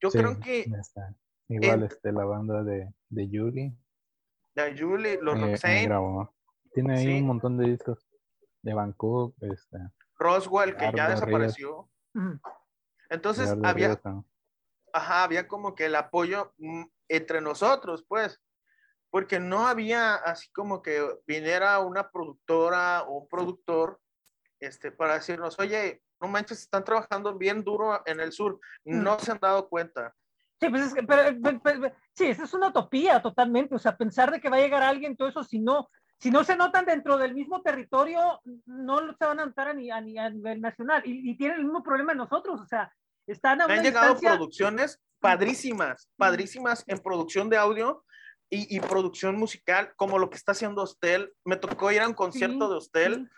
Yo 0.00 0.10
creo 0.10 0.38
que. 0.38 0.66
Igual 1.48 1.84
este, 1.84 2.12
la 2.12 2.24
banda 2.24 2.62
de, 2.62 2.92
de 3.08 3.26
Julie. 3.26 3.74
De 4.54 4.76
Julie, 4.78 5.18
los 5.22 5.38
eh, 5.64 5.88
Tiene 6.74 6.98
ahí 6.98 7.20
un 7.20 7.26
montón 7.26 7.56
de 7.56 7.70
discos 7.70 8.06
de 8.62 8.74
Bangkok. 8.74 9.34
Este, 9.40 9.78
Roswell, 10.18 10.76
que 10.76 10.92
ya 10.94 11.10
desapareció. 11.10 11.88
Entonces 13.08 13.54
había. 13.64 14.00
Ajá, 14.92 15.24
había 15.24 15.46
como 15.46 15.74
que 15.74 15.86
el 15.86 15.94
apoyo 15.96 16.54
mm, 16.58 16.84
entre 17.08 17.40
nosotros, 17.40 18.04
pues. 18.08 18.40
Porque 19.10 19.40
no 19.40 19.66
había 19.66 20.16
así 20.16 20.50
como 20.52 20.82
que 20.82 21.02
viniera 21.26 21.78
una 21.78 22.10
productora 22.10 23.04
o 23.04 23.20
un 23.20 23.28
productor 23.28 24.00
este, 24.60 24.92
para 24.92 25.14
decirnos, 25.14 25.58
oye, 25.58 26.02
no 26.20 26.28
manches, 26.28 26.60
están 26.60 26.84
trabajando 26.84 27.36
bien 27.36 27.62
duro 27.62 28.02
en 28.06 28.20
el 28.20 28.32
sur, 28.32 28.60
mm. 28.84 29.02
no 29.02 29.18
se 29.18 29.32
han 29.32 29.38
dado 29.38 29.68
cuenta. 29.68 30.14
Sí, 30.60 30.68
pues 30.68 30.82
es 30.82 30.94
que, 30.94 31.02
pero, 31.04 31.92
sí, 32.14 32.26
esa 32.26 32.44
es 32.44 32.54
una 32.54 32.68
utopía 32.68 33.22
totalmente, 33.22 33.74
o 33.74 33.78
sea, 33.78 33.96
pensar 33.96 34.30
de 34.32 34.40
que 34.40 34.48
va 34.48 34.56
a 34.56 34.60
llegar 34.60 34.82
alguien, 34.82 35.16
todo 35.16 35.28
eso, 35.28 35.44
si 35.44 35.60
no, 35.60 35.88
si 36.18 36.30
no 36.30 36.42
se 36.42 36.56
notan 36.56 36.84
dentro 36.84 37.16
del 37.16 37.34
mismo 37.34 37.62
territorio, 37.62 38.40
no 38.66 38.98
se 39.16 39.24
van 39.24 39.38
a 39.38 39.46
notar 39.46 39.68
a, 39.68 39.74
ni, 39.74 39.90
a, 39.90 40.00
nivel 40.00 40.60
nacional, 40.60 41.02
y, 41.04 41.30
y, 41.30 41.36
tienen 41.36 41.58
el 41.58 41.64
mismo 41.64 41.82
problema 41.82 42.12
nosotros, 42.12 42.60
o 42.60 42.66
sea, 42.66 42.92
están 43.26 43.60
a 43.60 43.66
Han 43.66 43.82
llegado 43.82 44.18
producciones 44.18 45.00
padrísimas, 45.20 46.08
padrísimas 46.16 46.82
en 46.88 46.98
producción 46.98 47.48
de 47.48 47.56
audio, 47.56 48.04
y, 48.50 48.76
y, 48.76 48.80
producción 48.80 49.36
musical, 49.36 49.92
como 49.96 50.18
lo 50.18 50.30
que 50.30 50.36
está 50.36 50.52
haciendo 50.52 50.82
Hostel. 50.82 51.32
Me 51.44 51.56
tocó 51.56 51.92
ir 51.92 52.00
a 52.00 52.08
un 52.08 52.14
concierto 52.14 52.68
de 52.68 52.76
Hostel, 52.76 53.30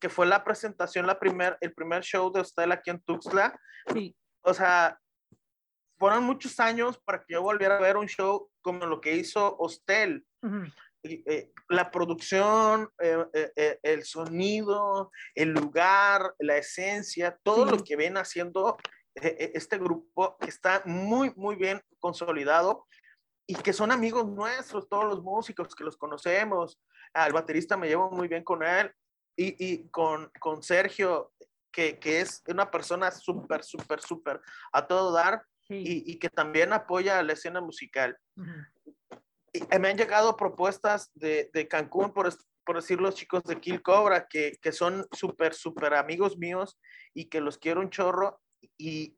que 0.00 0.08
fue 0.08 0.26
la 0.26 0.44
presentación, 0.44 1.06
la 1.06 1.18
primer, 1.18 1.56
el 1.60 1.72
primer 1.72 2.02
show 2.02 2.30
de 2.30 2.40
Hostel 2.40 2.72
aquí 2.72 2.90
en 2.90 3.00
Tuxtla. 3.00 3.58
Sí. 3.92 4.14
O 4.42 4.54
sea, 4.54 4.98
fueron 5.98 6.24
muchos 6.24 6.58
años 6.60 6.98
para 7.04 7.18
que 7.18 7.34
yo 7.34 7.42
volviera 7.42 7.76
a 7.76 7.80
ver 7.80 7.96
un 7.96 8.08
show 8.08 8.50
como 8.62 8.86
lo 8.86 9.00
que 9.00 9.16
hizo 9.16 9.56
Hostel. 9.58 10.24
Eh, 11.02 11.50
la 11.68 11.90
producción, 11.90 12.90
eh, 12.98 13.24
eh, 13.56 13.78
el 13.82 14.04
sonido, 14.04 15.10
el 15.34 15.50
lugar, 15.50 16.34
la 16.38 16.58
esencia, 16.58 17.38
todo 17.42 17.64
lo 17.64 17.82
que 17.82 17.96
viene 17.96 18.20
haciendo 18.20 18.76
este 19.14 19.76
grupo 19.76 20.36
está 20.46 20.82
muy, 20.84 21.32
muy 21.36 21.56
bien 21.56 21.82
consolidado 21.98 22.86
y 23.50 23.54
que 23.54 23.72
son 23.72 23.90
amigos 23.90 24.28
nuestros, 24.28 24.88
todos 24.88 25.06
los 25.06 25.24
músicos 25.24 25.74
que 25.74 25.82
los 25.82 25.96
conocemos. 25.96 26.80
Al 27.12 27.32
baterista 27.32 27.76
me 27.76 27.88
llevo 27.88 28.08
muy 28.08 28.28
bien 28.28 28.44
con 28.44 28.62
él 28.62 28.92
y, 29.36 29.56
y 29.58 29.88
con, 29.88 30.30
con 30.38 30.62
Sergio, 30.62 31.32
que, 31.72 31.98
que, 31.98 32.20
es 32.20 32.44
una 32.46 32.70
persona 32.70 33.10
súper, 33.10 33.64
súper, 33.64 34.00
súper 34.02 34.40
a 34.72 34.86
todo 34.86 35.10
dar 35.10 35.42
y, 35.68 36.12
y, 36.12 36.18
que 36.20 36.28
también 36.28 36.72
apoya 36.72 37.20
la 37.24 37.32
escena 37.32 37.60
musical. 37.60 38.16
y 39.52 39.78
me 39.80 39.88
han 39.88 39.98
llegado 39.98 40.36
propuestas 40.36 41.10
de, 41.14 41.50
de 41.52 41.66
Cancún, 41.66 42.12
por, 42.12 42.32
por 42.64 42.76
decir 42.76 43.00
los 43.00 43.16
chicos 43.16 43.42
de 43.42 43.58
Kill 43.58 43.82
Cobra, 43.82 44.28
que, 44.28 44.58
que 44.62 44.70
son 44.70 45.04
súper, 45.10 45.54
súper 45.54 45.94
amigos 45.94 46.38
míos 46.38 46.78
y 47.14 47.24
que 47.24 47.40
los 47.40 47.58
quiero 47.58 47.80
un 47.80 47.90
chorro. 47.90 48.40
Y 48.78 49.16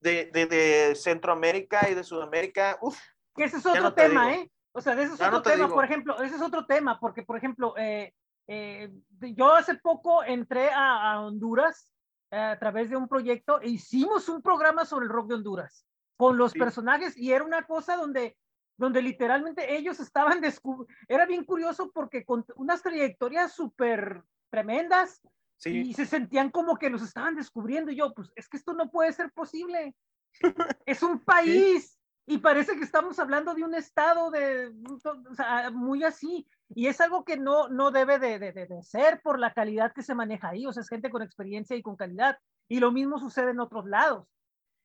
de, 0.00 0.30
de, 0.32 0.46
de 0.46 0.94
Centroamérica 0.94 1.88
y 1.90 1.94
de 1.94 2.04
Sudamérica, 2.04 2.78
uff. 2.80 2.98
Que 3.34 3.44
ese 3.44 3.58
es 3.58 3.66
otro 3.66 3.94
tema, 3.94 4.34
¿eh? 4.34 4.50
O 4.72 4.80
sea, 4.80 4.94
de 4.94 5.04
ese 5.04 5.14
es 5.14 5.20
otro 5.20 5.42
tema, 5.42 5.68
por 5.68 5.84
ejemplo, 5.84 6.20
ese 6.22 6.36
es 6.36 6.42
otro 6.42 6.66
tema, 6.66 6.98
porque, 7.00 7.22
por 7.22 7.36
ejemplo, 7.36 7.74
eh, 7.76 8.14
eh, 8.46 8.90
yo 9.20 9.54
hace 9.54 9.74
poco 9.76 10.22
entré 10.24 10.70
a, 10.70 11.12
a 11.12 11.20
Honduras 11.20 11.92
eh, 12.30 12.36
a 12.36 12.58
través 12.58 12.90
de 12.90 12.96
un 12.96 13.08
proyecto 13.08 13.60
e 13.60 13.68
hicimos 13.68 14.28
un 14.28 14.42
programa 14.42 14.84
sobre 14.84 15.06
el 15.06 15.12
rock 15.12 15.28
de 15.28 15.34
Honduras 15.34 15.86
con 16.16 16.36
los 16.36 16.52
sí. 16.52 16.58
personajes 16.58 17.16
y 17.16 17.32
era 17.32 17.44
una 17.44 17.66
cosa 17.66 17.96
donde 17.96 18.36
donde 18.76 19.02
literalmente 19.02 19.76
ellos 19.76 20.00
estaban 20.00 20.40
descubriendo, 20.40 20.92
era 21.06 21.26
bien 21.26 21.44
curioso 21.44 21.90
porque 21.92 22.24
con 22.24 22.46
unas 22.56 22.82
trayectorias 22.82 23.52
súper 23.52 24.22
tremendas 24.48 25.20
sí. 25.60 25.80
y 25.80 25.94
se 25.94 26.06
sentían 26.06 26.50
como 26.50 26.76
que 26.76 26.90
los 26.90 27.02
estaban 27.02 27.36
descubriendo 27.36 27.90
y 27.90 27.96
yo, 27.96 28.12
pues 28.14 28.32
es 28.34 28.48
que 28.48 28.56
esto 28.56 28.72
no 28.74 28.90
puede 28.90 29.12
ser 29.12 29.30
posible. 29.32 29.94
es 30.86 31.02
un 31.02 31.20
país 31.20 31.98
sí. 32.26 32.34
y 32.34 32.38
parece 32.38 32.76
que 32.76 32.84
estamos 32.84 33.18
hablando 33.18 33.54
de 33.54 33.64
un 33.64 33.74
estado 33.74 34.30
de, 34.30 34.72
o 34.94 35.34
sea, 35.34 35.70
muy 35.70 36.04
así 36.04 36.46
y 36.68 36.86
es 36.86 37.00
algo 37.00 37.24
que 37.24 37.36
no, 37.36 37.68
no 37.68 37.90
debe 37.90 38.18
de, 38.18 38.38
de, 38.38 38.52
de, 38.52 38.82
ser 38.82 39.20
por 39.22 39.38
la 39.38 39.52
calidad 39.52 39.92
que 39.92 40.02
se 40.02 40.14
maneja 40.14 40.50
ahí, 40.50 40.66
o 40.66 40.72
sea, 40.72 40.82
es 40.82 40.88
gente 40.88 41.10
con 41.10 41.22
experiencia 41.22 41.76
y 41.76 41.82
con 41.82 41.96
calidad 41.96 42.38
y 42.68 42.78
lo 42.78 42.92
mismo 42.92 43.18
sucede 43.18 43.50
en 43.50 43.60
otros 43.60 43.86
lados. 43.86 44.26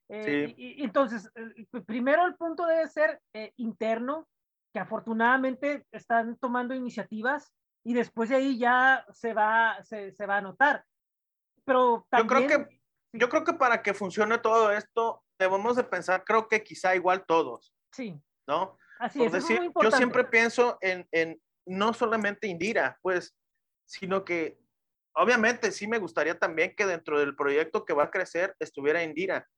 Eh, 0.08 0.48
sí. 0.48 0.54
y, 0.56 0.82
y, 0.82 0.84
entonces, 0.84 1.30
eh, 1.34 1.82
primero 1.84 2.26
el 2.26 2.34
punto 2.36 2.66
debe 2.66 2.88
ser 2.88 3.20
eh, 3.32 3.52
interno, 3.56 4.28
que 4.72 4.80
afortunadamente 4.80 5.84
están 5.90 6.36
tomando 6.36 6.74
iniciativas 6.74 7.52
y 7.86 7.94
después 7.94 8.28
de 8.28 8.36
ahí 8.36 8.58
ya 8.58 9.06
se 9.12 9.32
va, 9.32 9.82
se, 9.84 10.12
se 10.12 10.26
va 10.26 10.38
a 10.38 10.40
notar. 10.40 10.84
Pero 11.64 12.06
también, 12.10 12.42
yo 12.42 12.46
creo 12.46 12.68
que 12.68 12.80
yo 13.12 13.28
creo 13.28 13.44
que 13.44 13.52
para 13.54 13.82
que 13.82 13.94
funcione 13.94 14.38
todo 14.38 14.72
esto 14.72 15.22
debemos 15.38 15.76
de 15.76 15.84
pensar, 15.84 16.24
creo 16.24 16.48
que 16.48 16.62
quizá 16.62 16.94
igual 16.94 17.24
todos. 17.24 17.74
Sí. 17.92 18.20
¿No? 18.46 18.76
Así 18.98 19.18
Por 19.18 19.28
es, 19.28 19.32
decir, 19.32 19.72
yo 19.80 19.90
siempre 19.90 20.24
pienso 20.24 20.78
en, 20.80 21.06
en 21.12 21.40
no 21.66 21.92
solamente 21.94 22.46
Indira, 22.46 22.98
pues, 23.02 23.34
sino 23.86 24.24
que 24.24 24.58
obviamente 25.14 25.70
sí 25.70 25.86
me 25.86 25.98
gustaría 25.98 26.38
también 26.38 26.74
que 26.76 26.86
dentro 26.86 27.18
del 27.18 27.36
proyecto 27.36 27.84
que 27.84 27.94
va 27.94 28.04
a 28.04 28.10
crecer 28.10 28.54
estuviera 28.58 29.02
Indira 29.02 29.48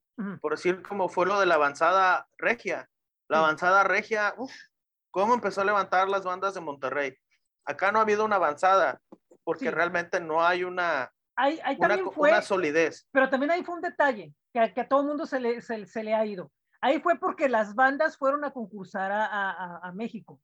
por 0.41 0.51
decir 0.51 0.81
como 0.83 1.07
fue 1.07 1.25
lo 1.25 1.39
de 1.39 1.45
la 1.45 1.55
avanzada 1.55 2.27
regia. 2.37 2.89
La 3.29 3.39
avanzada 3.39 3.83
regia, 3.83 4.33
uf, 4.37 4.51
¿cómo 5.11 5.33
empezó 5.33 5.61
a 5.61 5.65
levantar 5.65 6.09
las 6.09 6.23
bandas 6.23 6.53
de 6.53 6.61
Monterrey? 6.61 7.17
Acá 7.65 7.91
no 7.91 7.99
ha 7.99 8.03
habido 8.03 8.25
una 8.25 8.37
avanzada, 8.37 9.01
porque 9.43 9.65
sí. 9.65 9.71
realmente 9.71 10.19
no 10.19 10.43
hay 10.43 10.63
una, 10.63 11.11
hay, 11.35 11.59
hay 11.63 11.77
una, 11.79 11.97
fue, 12.11 12.31
una, 12.31 12.41
solidez. 12.41 13.07
Pero 13.11 13.29
también 13.29 13.51
ahí 13.51 13.63
fue 13.63 13.75
un 13.75 13.81
detalle 13.81 14.33
que, 14.53 14.73
que 14.73 14.81
a 14.81 14.87
todo 14.87 15.01
el 15.01 15.07
mundo 15.07 15.25
se 15.25 15.39
le, 15.39 15.61
se, 15.61 15.85
se, 15.85 16.03
le 16.03 16.13
ha 16.13 16.25
ido. 16.25 16.51
Ahí 16.81 16.99
fue 16.99 17.17
porque 17.17 17.47
las 17.47 17.75
bandas 17.75 18.17
fueron 18.17 18.43
a 18.43 18.51
concursar 18.51 19.11
a, 19.11 19.25
a, 19.25 19.79
a 19.81 19.91
México. 19.93 20.41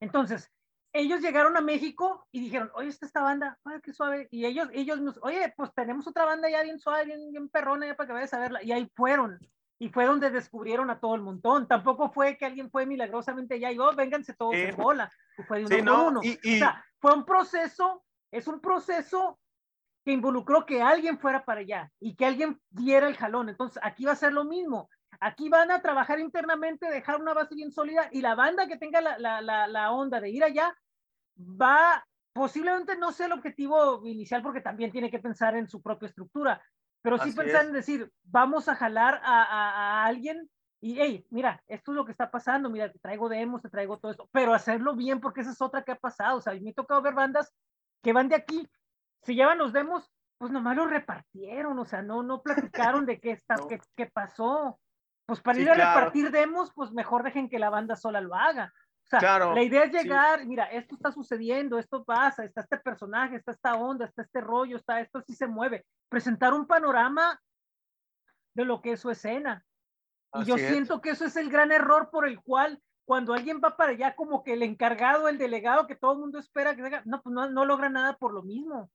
Entonces, 0.00 0.50
ellos 0.92 1.20
llegaron 1.20 1.56
a 1.56 1.60
México 1.60 2.26
y 2.30 2.40
dijeron, 2.40 2.70
oye, 2.74 2.88
está 2.88 3.06
esta 3.06 3.22
banda, 3.22 3.58
ay, 3.64 3.80
qué 3.82 3.92
suave. 3.92 4.28
Y 4.30 4.46
ellos, 4.46 4.68
ellos 4.72 5.00
nos, 5.00 5.18
oye, 5.22 5.52
pues 5.56 5.72
tenemos 5.74 6.06
otra 6.06 6.24
banda 6.24 6.48
ya 6.48 6.62
bien 6.62 6.78
suave, 6.78 7.04
bien, 7.04 7.30
bien 7.30 7.48
perrona, 7.48 7.86
ya 7.86 7.96
para 7.96 8.06
que 8.06 8.12
vayas 8.12 8.34
a 8.34 8.38
verla. 8.38 8.62
Y 8.62 8.72
ahí 8.72 8.90
fueron. 8.94 9.38
Y 9.78 9.90
fue 9.90 10.06
donde 10.06 10.30
descubrieron 10.30 10.90
a 10.90 11.00
todo 11.00 11.14
el 11.14 11.22
montón. 11.22 11.68
Tampoco 11.68 12.10
fue 12.10 12.36
que 12.36 12.46
alguien 12.46 12.70
fue 12.70 12.86
milagrosamente 12.86 13.60
ya 13.60 13.70
y, 13.70 13.78
oh, 13.78 13.94
vénganse 13.94 14.34
todos 14.34 14.54
sí. 14.54 14.62
en 14.62 14.76
bola. 14.76 15.12
Y 15.36 15.42
fue 15.42 15.58
de 15.58 15.64
uno 15.64 15.76
sí, 15.76 15.82
por 15.82 15.84
no, 15.84 16.08
uno. 16.08 16.20
Y, 16.22 16.38
y... 16.42 16.56
O 16.56 16.58
sea, 16.58 16.84
fue 16.98 17.14
un 17.14 17.24
proceso, 17.24 18.04
es 18.30 18.48
un 18.48 18.60
proceso 18.60 19.38
que 20.04 20.12
involucró 20.12 20.64
que 20.64 20.80
alguien 20.80 21.18
fuera 21.18 21.44
para 21.44 21.60
allá 21.60 21.90
y 22.00 22.14
que 22.14 22.24
alguien 22.24 22.60
diera 22.70 23.08
el 23.08 23.16
jalón. 23.16 23.48
Entonces, 23.48 23.82
aquí 23.82 24.04
va 24.04 24.12
a 24.12 24.16
ser 24.16 24.32
lo 24.32 24.44
mismo. 24.44 24.88
Aquí 25.20 25.48
van 25.48 25.70
a 25.70 25.82
trabajar 25.82 26.20
internamente, 26.20 26.90
dejar 26.90 27.20
una 27.20 27.34
base 27.34 27.54
bien 27.54 27.72
sólida 27.72 28.08
y 28.12 28.20
la 28.20 28.34
banda 28.34 28.66
que 28.66 28.76
tenga 28.76 29.00
la, 29.00 29.18
la, 29.18 29.40
la, 29.40 29.66
la 29.66 29.92
onda 29.92 30.20
de 30.20 30.30
ir 30.30 30.44
allá 30.44 30.76
va, 31.38 32.06
posiblemente 32.32 32.96
no 32.96 33.12
sea 33.12 33.26
el 33.26 33.32
objetivo 33.32 34.06
inicial 34.06 34.42
porque 34.42 34.60
también 34.60 34.92
tiene 34.92 35.10
que 35.10 35.18
pensar 35.18 35.56
en 35.56 35.68
su 35.68 35.82
propia 35.82 36.08
estructura, 36.08 36.62
pero 37.06 37.18
sí 37.18 37.28
Así 37.28 37.38
pensar 37.38 37.62
es. 37.62 37.68
en 37.68 37.72
decir, 37.72 38.12
vamos 38.24 38.68
a 38.68 38.74
jalar 38.74 39.20
a, 39.22 39.44
a, 39.44 39.70
a, 39.70 40.06
alguien 40.06 40.50
y, 40.80 41.00
hey, 41.00 41.24
mira, 41.30 41.62
esto 41.68 41.92
es 41.92 41.94
lo 41.94 42.04
que 42.04 42.10
está 42.10 42.32
pasando, 42.32 42.68
mira, 42.68 42.90
te 42.90 42.98
traigo 42.98 43.28
demos, 43.28 43.62
te 43.62 43.70
traigo 43.70 43.96
todo 43.96 44.10
esto, 44.10 44.28
pero 44.32 44.52
hacerlo 44.52 44.96
bien 44.96 45.20
porque 45.20 45.42
esa 45.42 45.52
es 45.52 45.62
otra 45.62 45.84
que 45.84 45.92
ha 45.92 46.00
pasado, 46.00 46.38
o 46.38 46.40
sea, 46.40 46.52
me 46.54 46.70
ha 46.70 46.74
tocado 46.74 47.00
ver 47.02 47.14
bandas 47.14 47.54
que 48.02 48.12
van 48.12 48.28
de 48.28 48.34
aquí, 48.34 48.68
se 49.22 49.36
llevan 49.36 49.58
los 49.58 49.72
demos, 49.72 50.10
pues 50.36 50.50
nomás 50.50 50.76
los 50.76 50.90
repartieron, 50.90 51.78
o 51.78 51.84
sea, 51.84 52.02
no, 52.02 52.24
no 52.24 52.42
platicaron 52.42 53.06
de 53.06 53.20
qué, 53.20 53.30
está, 53.30 53.54
no. 53.60 53.68
qué, 53.68 53.80
qué 53.94 54.06
pasó. 54.06 54.80
Pues 55.26 55.40
para 55.40 55.54
sí, 55.54 55.62
ir 55.62 55.70
a 55.70 55.74
claro. 55.74 56.00
repartir 56.00 56.32
demos, 56.32 56.72
pues 56.74 56.90
mejor 56.90 57.22
dejen 57.22 57.48
que 57.48 57.60
la 57.60 57.70
banda 57.70 57.94
sola 57.94 58.20
lo 58.20 58.34
haga. 58.34 58.74
O 59.06 59.08
sea, 59.08 59.20
claro, 59.20 59.54
la 59.54 59.62
idea 59.62 59.84
es 59.84 59.92
llegar, 59.92 60.40
sí. 60.40 60.46
mira, 60.46 60.64
esto 60.64 60.96
está 60.96 61.12
sucediendo, 61.12 61.78
esto 61.78 62.04
pasa, 62.04 62.44
está 62.44 62.62
este 62.62 62.76
personaje, 62.78 63.36
está 63.36 63.52
esta 63.52 63.76
onda, 63.76 64.04
está 64.04 64.22
este 64.22 64.40
rollo, 64.40 64.76
está 64.76 65.00
esto 65.00 65.22
sí 65.22 65.36
se 65.36 65.46
mueve. 65.46 65.86
Presentar 66.08 66.52
un 66.52 66.66
panorama 66.66 67.40
de 68.54 68.64
lo 68.64 68.82
que 68.82 68.92
es 68.92 69.00
su 69.00 69.10
escena. 69.10 69.64
Así 70.32 70.42
y 70.42 70.46
yo 70.48 70.56
es. 70.56 70.68
siento 70.68 71.00
que 71.00 71.10
eso 71.10 71.24
es 71.24 71.36
el 71.36 71.50
gran 71.50 71.70
error 71.70 72.10
por 72.10 72.26
el 72.26 72.40
cual 72.42 72.82
cuando 73.04 73.32
alguien 73.32 73.60
va 73.64 73.76
para 73.76 73.92
allá, 73.92 74.16
como 74.16 74.42
que 74.42 74.54
el 74.54 74.64
encargado, 74.64 75.28
el 75.28 75.38
delegado, 75.38 75.86
que 75.86 75.94
todo 75.94 76.14
el 76.14 76.18
mundo 76.18 76.40
espera 76.40 76.74
que 76.74 76.82
venga, 76.82 77.02
no, 77.04 77.22
pues 77.22 77.32
no, 77.32 77.48
no 77.48 77.64
logra 77.64 77.88
nada 77.88 78.16
por 78.16 78.34
lo 78.34 78.42
mismo. 78.42 78.90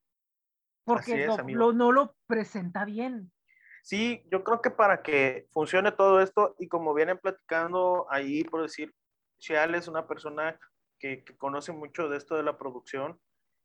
Porque 0.83 1.23
es, 1.23 1.27
no, 1.27 1.37
lo, 1.47 1.71
no 1.71 1.93
lo 1.93 2.15
presenta 2.27 2.83
bien. 2.83 3.31
Sí, 3.83 4.23
yo 4.29 4.43
creo 4.43 4.61
que 4.61 4.69
para 4.69 5.01
que 5.01 5.47
funcione 5.51 5.93
todo 5.93 6.19
esto, 6.21 6.55
y 6.59 6.67
como 6.67 6.93
vienen 6.93 7.17
platicando 7.17 8.05
ahí, 8.09 8.43
por 8.43 8.61
decir, 8.61 8.93
Chial 9.41 9.75
es 9.75 9.87
una 9.87 10.07
persona 10.07 10.57
que, 10.99 11.23
que, 11.23 11.35
conoce 11.35 11.73
mucho 11.73 12.07
de 12.07 12.17
esto 12.17 12.35
de 12.35 12.43
la 12.43 12.57
producción. 12.57 13.19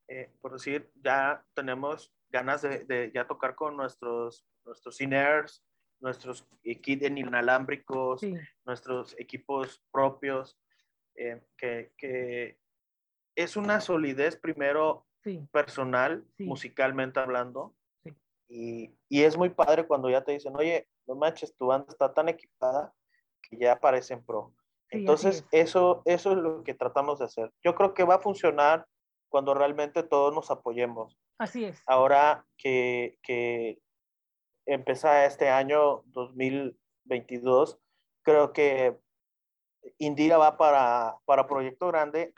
Eh, 0.09 0.33
por 0.41 0.53
decir, 0.53 0.91
ya 0.95 1.45
tenemos 1.55 2.13
ganas 2.31 2.63
de, 2.63 2.85
de, 2.85 3.13
ya 3.15 3.27
tocar 3.27 3.55
con 3.55 3.77
nuestros, 3.77 4.47
nuestros 4.65 5.01
iners, 5.01 5.63
nuestros 6.01 6.47
kits 6.83 7.05
inalámbricos, 7.05 8.21
sí. 8.21 8.35
nuestros 8.65 9.15
equipos 9.19 9.83
propios, 9.93 10.59
eh, 11.15 11.43
que, 11.57 11.93
que, 11.97 12.59
es 13.35 13.57
una 13.57 13.81
solidez 13.81 14.37
primero 14.37 15.07
sí. 15.23 15.47
personal, 15.53 16.25
sí. 16.37 16.45
musicalmente 16.45 17.21
hablando. 17.21 17.75
Y, 18.49 18.95
y, 19.09 19.25
es 19.25 19.37
muy 19.37 19.51
padre 19.51 19.87
cuando 19.87 20.09
ya 20.09 20.25
te 20.25 20.33
dicen, 20.33 20.55
oye, 20.57 20.89
no 21.07 21.17
manches, 21.17 21.55
tu 21.57 21.67
banda 21.67 21.87
está 21.89 22.15
tan 22.15 22.29
equipada 22.29 22.95
que 23.43 23.59
ya 23.59 23.79
parecen 23.79 24.25
pro. 24.25 24.55
Entonces, 24.91 25.45
eso, 25.51 26.03
eso 26.05 26.33
es 26.33 26.39
lo 26.39 26.63
que 26.63 26.75
tratamos 26.75 27.19
de 27.19 27.25
hacer. 27.25 27.53
Yo 27.63 27.75
creo 27.75 27.95
que 27.95 28.05
va 28.05 28.17
a 28.17 28.21
funcionar 28.21 28.87
cuando 29.29 29.55
realmente 29.55 30.03
todos 30.03 30.35
nos 30.35 30.51
apoyemos. 30.51 31.19
Así 31.39 31.65
es. 31.65 31.83
Ahora 31.87 32.47
que, 32.57 33.19
que 33.23 33.79
empieza 34.65 35.25
este 35.25 35.49
año 35.49 36.03
2022, 36.07 37.79
creo 38.23 38.53
que 38.53 38.97
Indira 39.99 40.39
va 40.39 40.57
para, 40.57 41.17
para 41.25 41.47
Proyecto 41.47 41.89
Grande, 41.89 42.35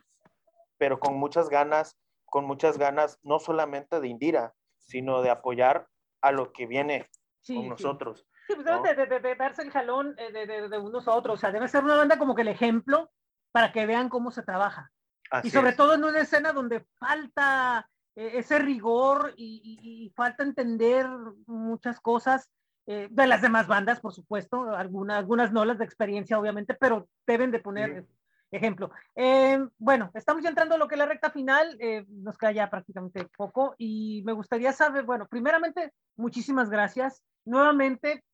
pero 0.77 1.01
con 1.01 1.17
muchas 1.17 1.49
ganas, 1.49 1.99
con 2.25 2.45
muchas 2.45 2.79
ganas, 2.79 3.19
no 3.23 3.39
solamente 3.39 4.01
de 4.01 4.09
Indira, 4.09 4.55
sino 4.79 5.23
de 5.23 5.31
apoyar 5.31 5.89
a 6.21 6.33
lo 6.33 6.53
que 6.53 6.67
viene 6.67 7.07
sí, 7.41 7.55
con 7.55 7.69
nosotros. 7.69 8.27
Sí, 8.49 8.55
pues 8.55 8.67
¿no? 8.67 8.83
de, 8.83 8.95
de, 8.95 9.21
de, 9.21 9.35
darse 9.35 9.61
el 9.61 9.71
jalón 9.71 10.15
eh, 10.17 10.33
de, 10.33 10.69
de, 10.71 10.79
unos 10.79 11.07
a 11.07 11.13
otros. 11.13 11.35
O 11.35 11.37
sea, 11.39 11.53
debe 11.53 11.69
ser 11.69 11.85
una 11.85 11.97
banda 11.97 12.19
como 12.19 12.35
que 12.35 12.41
el 12.41 12.49
ejemplo 12.49 13.11
para 13.53 13.73
que 13.73 13.85
vean 13.85 14.09
cómo 14.09 14.31
se 14.31 14.43
trabaja. 14.43 14.91
Así 15.31 15.49
y 15.49 15.51
sobre 15.51 15.71
es. 15.71 15.77
todo 15.77 15.95
en 15.95 16.03
una 16.03 16.21
escena 16.21 16.55
donde 16.55 16.87
falta 16.99 17.87
eh, 18.17 18.39
ese 18.39 18.59
rigor 18.59 19.35
y, 19.37 19.61
y, 19.63 20.07
y, 20.07 20.11
falta 20.11 20.43
entender 20.43 21.07
muchas 21.47 22.01
cosas 22.01 22.51
eh, 22.87 23.09
de 23.11 23.27
las 23.27 23.43
demás 23.43 23.67
bandas, 23.67 24.01
por 24.01 24.15
supuesto. 24.15 24.75
Algunas, 24.75 25.19
algunas 25.19 25.53
no 25.53 25.67
las 25.67 25.77
de 25.77 25.85
experiencia, 25.85 26.39
obviamente, 26.39 26.73
pero 26.73 27.07
deben 27.27 27.51
de 27.51 27.61
poner 27.61 28.07
sí. 28.07 28.15
ejemplo. 28.51 28.91
Eh, 29.15 29.63
bueno, 29.77 30.11
estamos 30.15 30.43
ya 30.43 30.49
entrando 30.49 30.75
a 30.75 30.79
lo 30.79 30.89
que 30.89 30.95
es 30.95 30.99
la 30.99 31.05
recta 31.05 31.31
final. 31.31 31.79
nos 32.09 32.39
queda 32.39 32.53
ya 32.53 32.71
prácticamente 32.71 33.29
poco 33.37 33.75
y 33.77 34.23
me 34.25 34.33
gustaría 34.33 34.73
saber, 34.73 35.05
bueno, 35.05 35.29
primeramente, 35.29 35.93
muchísimas 36.17 36.71
gracias. 36.71 37.23
Nuevamente, 37.45 38.25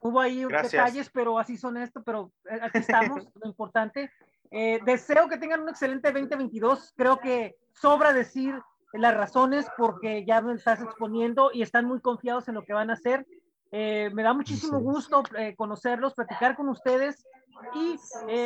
Hubo 0.00 0.20
ahí 0.20 0.44
detalles, 0.44 1.10
pero 1.10 1.38
así 1.38 1.56
son 1.56 1.76
esto, 1.76 2.02
pero 2.02 2.32
eh, 2.50 2.58
aquí 2.62 2.78
estamos, 3.18 3.28
lo 3.34 3.48
importante. 3.48 4.10
Eh, 4.50 4.80
deseo 4.84 5.28
que 5.28 5.38
tengan 5.38 5.62
un 5.62 5.68
excelente 5.68 6.12
2022. 6.12 6.94
Creo 6.96 7.18
que 7.18 7.56
sobra 7.72 8.12
decir 8.12 8.60
las 8.92 9.14
razones 9.14 9.66
porque 9.76 10.24
ya 10.24 10.40
me 10.40 10.54
estás 10.54 10.80
exponiendo 10.80 11.50
y 11.52 11.62
están 11.62 11.84
muy 11.84 12.00
confiados 12.00 12.48
en 12.48 12.54
lo 12.54 12.64
que 12.64 12.72
van 12.72 12.90
a 12.90 12.94
hacer. 12.94 13.26
Eh, 13.72 14.10
me 14.14 14.22
da 14.22 14.32
muchísimo 14.32 14.78
gusto 14.78 15.22
conocerlos, 15.56 16.14
platicar 16.14 16.56
con 16.56 16.68
ustedes. 16.68 17.26
Y 17.74 17.98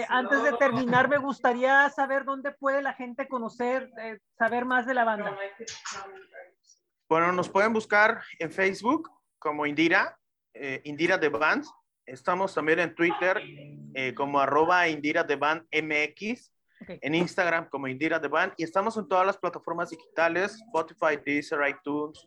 antes 0.09 0.43
de 0.45 0.53
terminar, 0.53 1.09
me 1.09 1.19
gustaría 1.19 1.89
saber 1.91 2.25
dónde 2.25 2.53
puede 2.53 2.81
la 2.81 2.95
gente 2.95 3.29
conocer, 3.29 3.91
saber 4.39 4.65
más 4.65 4.87
de 4.87 4.95
la 4.95 5.05
banda. 5.05 5.37
Bueno, 7.09 7.33
nos 7.33 7.49
pueden 7.49 7.73
buscar 7.73 8.23
en 8.39 8.53
Facebook 8.53 9.11
como 9.41 9.67
Indira, 9.67 10.17
Indira 10.85 11.19
The 11.19 11.29
Band. 11.29 11.65
Estamos 12.07 12.55
también 12.55 12.81
en 12.81 12.95
Twitter 12.95 13.41
eh, 13.95 14.15
como 14.15 14.41
arroba 14.41 14.89
Indira 14.89 15.23
de 15.23 15.37
MX, 15.37 16.53
en 16.89 17.15
Instagram 17.15 17.69
como 17.69 17.87
Indira 17.87 18.19
de 18.19 18.29
Band 18.29 18.55
y 18.57 18.65
estamos 18.65 18.97
en 18.97 19.07
todas 19.07 19.27
las 19.27 19.37
plataformas 19.37 19.91
digitales, 19.91 20.55
Spotify, 20.67 21.21
Deezer, 21.25 21.61
iTunes, 21.69 22.27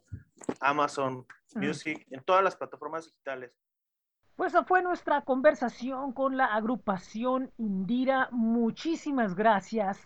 Amazon 0.60 1.26
Music, 1.56 2.06
en 2.12 2.24
todas 2.24 2.44
las 2.44 2.56
plataformas 2.56 3.06
digitales. 3.06 3.52
Pues 4.36 4.54
esa 4.54 4.64
fue 4.64 4.82
nuestra 4.82 5.22
conversación 5.22 6.14
con 6.14 6.38
la 6.38 6.46
agrupación 6.46 7.52
Indira. 7.58 8.30
Muchísimas 8.32 9.36
gracias 9.36 10.00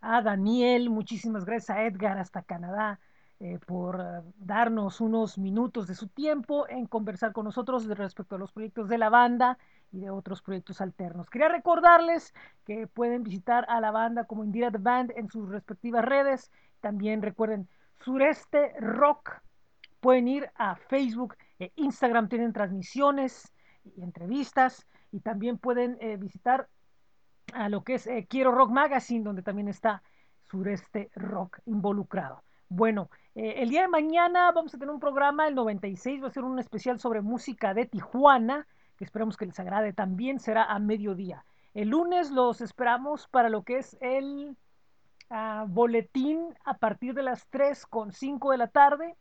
a 0.00 0.22
Daniel, 0.22 0.90
muchísimas 0.90 1.44
gracias 1.44 1.76
a 1.76 1.84
Edgar 1.84 2.18
hasta 2.18 2.42
Canadá. 2.42 3.00
Eh, 3.44 3.58
por 3.58 4.00
eh, 4.00 4.22
darnos 4.36 5.00
unos 5.00 5.36
minutos 5.36 5.88
de 5.88 5.96
su 5.96 6.06
tiempo 6.06 6.68
en 6.68 6.86
conversar 6.86 7.32
con 7.32 7.44
nosotros 7.44 7.86
respecto 7.88 8.36
a 8.36 8.38
los 8.38 8.52
proyectos 8.52 8.88
de 8.88 8.98
la 8.98 9.08
banda 9.08 9.58
y 9.90 9.98
de 9.98 10.10
otros 10.10 10.42
proyectos 10.42 10.80
alternos. 10.80 11.28
Quería 11.28 11.48
recordarles 11.48 12.34
que 12.64 12.86
pueden 12.86 13.24
visitar 13.24 13.66
a 13.68 13.80
la 13.80 13.90
banda 13.90 14.26
como 14.26 14.44
Indira 14.44 14.70
The 14.70 14.78
Band 14.78 15.12
en 15.16 15.28
sus 15.28 15.48
respectivas 15.48 16.04
redes. 16.04 16.52
También 16.80 17.20
recuerden 17.20 17.68
Sureste 18.04 18.74
Rock. 18.78 19.32
Pueden 19.98 20.28
ir 20.28 20.48
a 20.54 20.76
Facebook 20.76 21.34
e 21.58 21.72
Instagram, 21.74 22.28
tienen 22.28 22.52
transmisiones 22.52 23.52
y 23.96 24.04
entrevistas. 24.04 24.86
Y 25.10 25.18
también 25.18 25.58
pueden 25.58 25.98
eh, 26.00 26.16
visitar 26.16 26.68
a 27.54 27.68
lo 27.68 27.82
que 27.82 27.94
es 27.94 28.08
Quiero 28.28 28.52
Rock 28.52 28.70
Magazine, 28.70 29.24
donde 29.24 29.42
también 29.42 29.66
está 29.66 30.00
Sureste 30.48 31.10
Rock 31.16 31.58
involucrado. 31.66 32.44
Bueno, 32.74 33.10
eh, 33.34 33.56
el 33.58 33.68
día 33.68 33.82
de 33.82 33.88
mañana 33.88 34.50
vamos 34.50 34.72
a 34.72 34.78
tener 34.78 34.94
un 34.94 34.98
programa, 34.98 35.46
el 35.46 35.54
96, 35.54 36.22
va 36.22 36.28
a 36.28 36.30
ser 36.30 36.42
un 36.42 36.58
especial 36.58 36.98
sobre 36.98 37.20
música 37.20 37.74
de 37.74 37.84
Tijuana, 37.84 38.66
que 38.96 39.04
esperamos 39.04 39.36
que 39.36 39.44
les 39.44 39.60
agrade 39.60 39.92
también, 39.92 40.40
será 40.40 40.64
a 40.64 40.78
mediodía. 40.78 41.44
El 41.74 41.90
lunes 41.90 42.30
los 42.30 42.62
esperamos 42.62 43.28
para 43.28 43.50
lo 43.50 43.62
que 43.62 43.76
es 43.76 43.98
el 44.00 44.56
ah, 45.28 45.66
boletín 45.68 46.54
a 46.64 46.78
partir 46.78 47.12
de 47.12 47.22
las 47.22 47.46
3 47.48 47.84
con 47.84 48.10
5 48.10 48.52
de 48.52 48.56
la 48.56 48.68
tarde. 48.68 49.16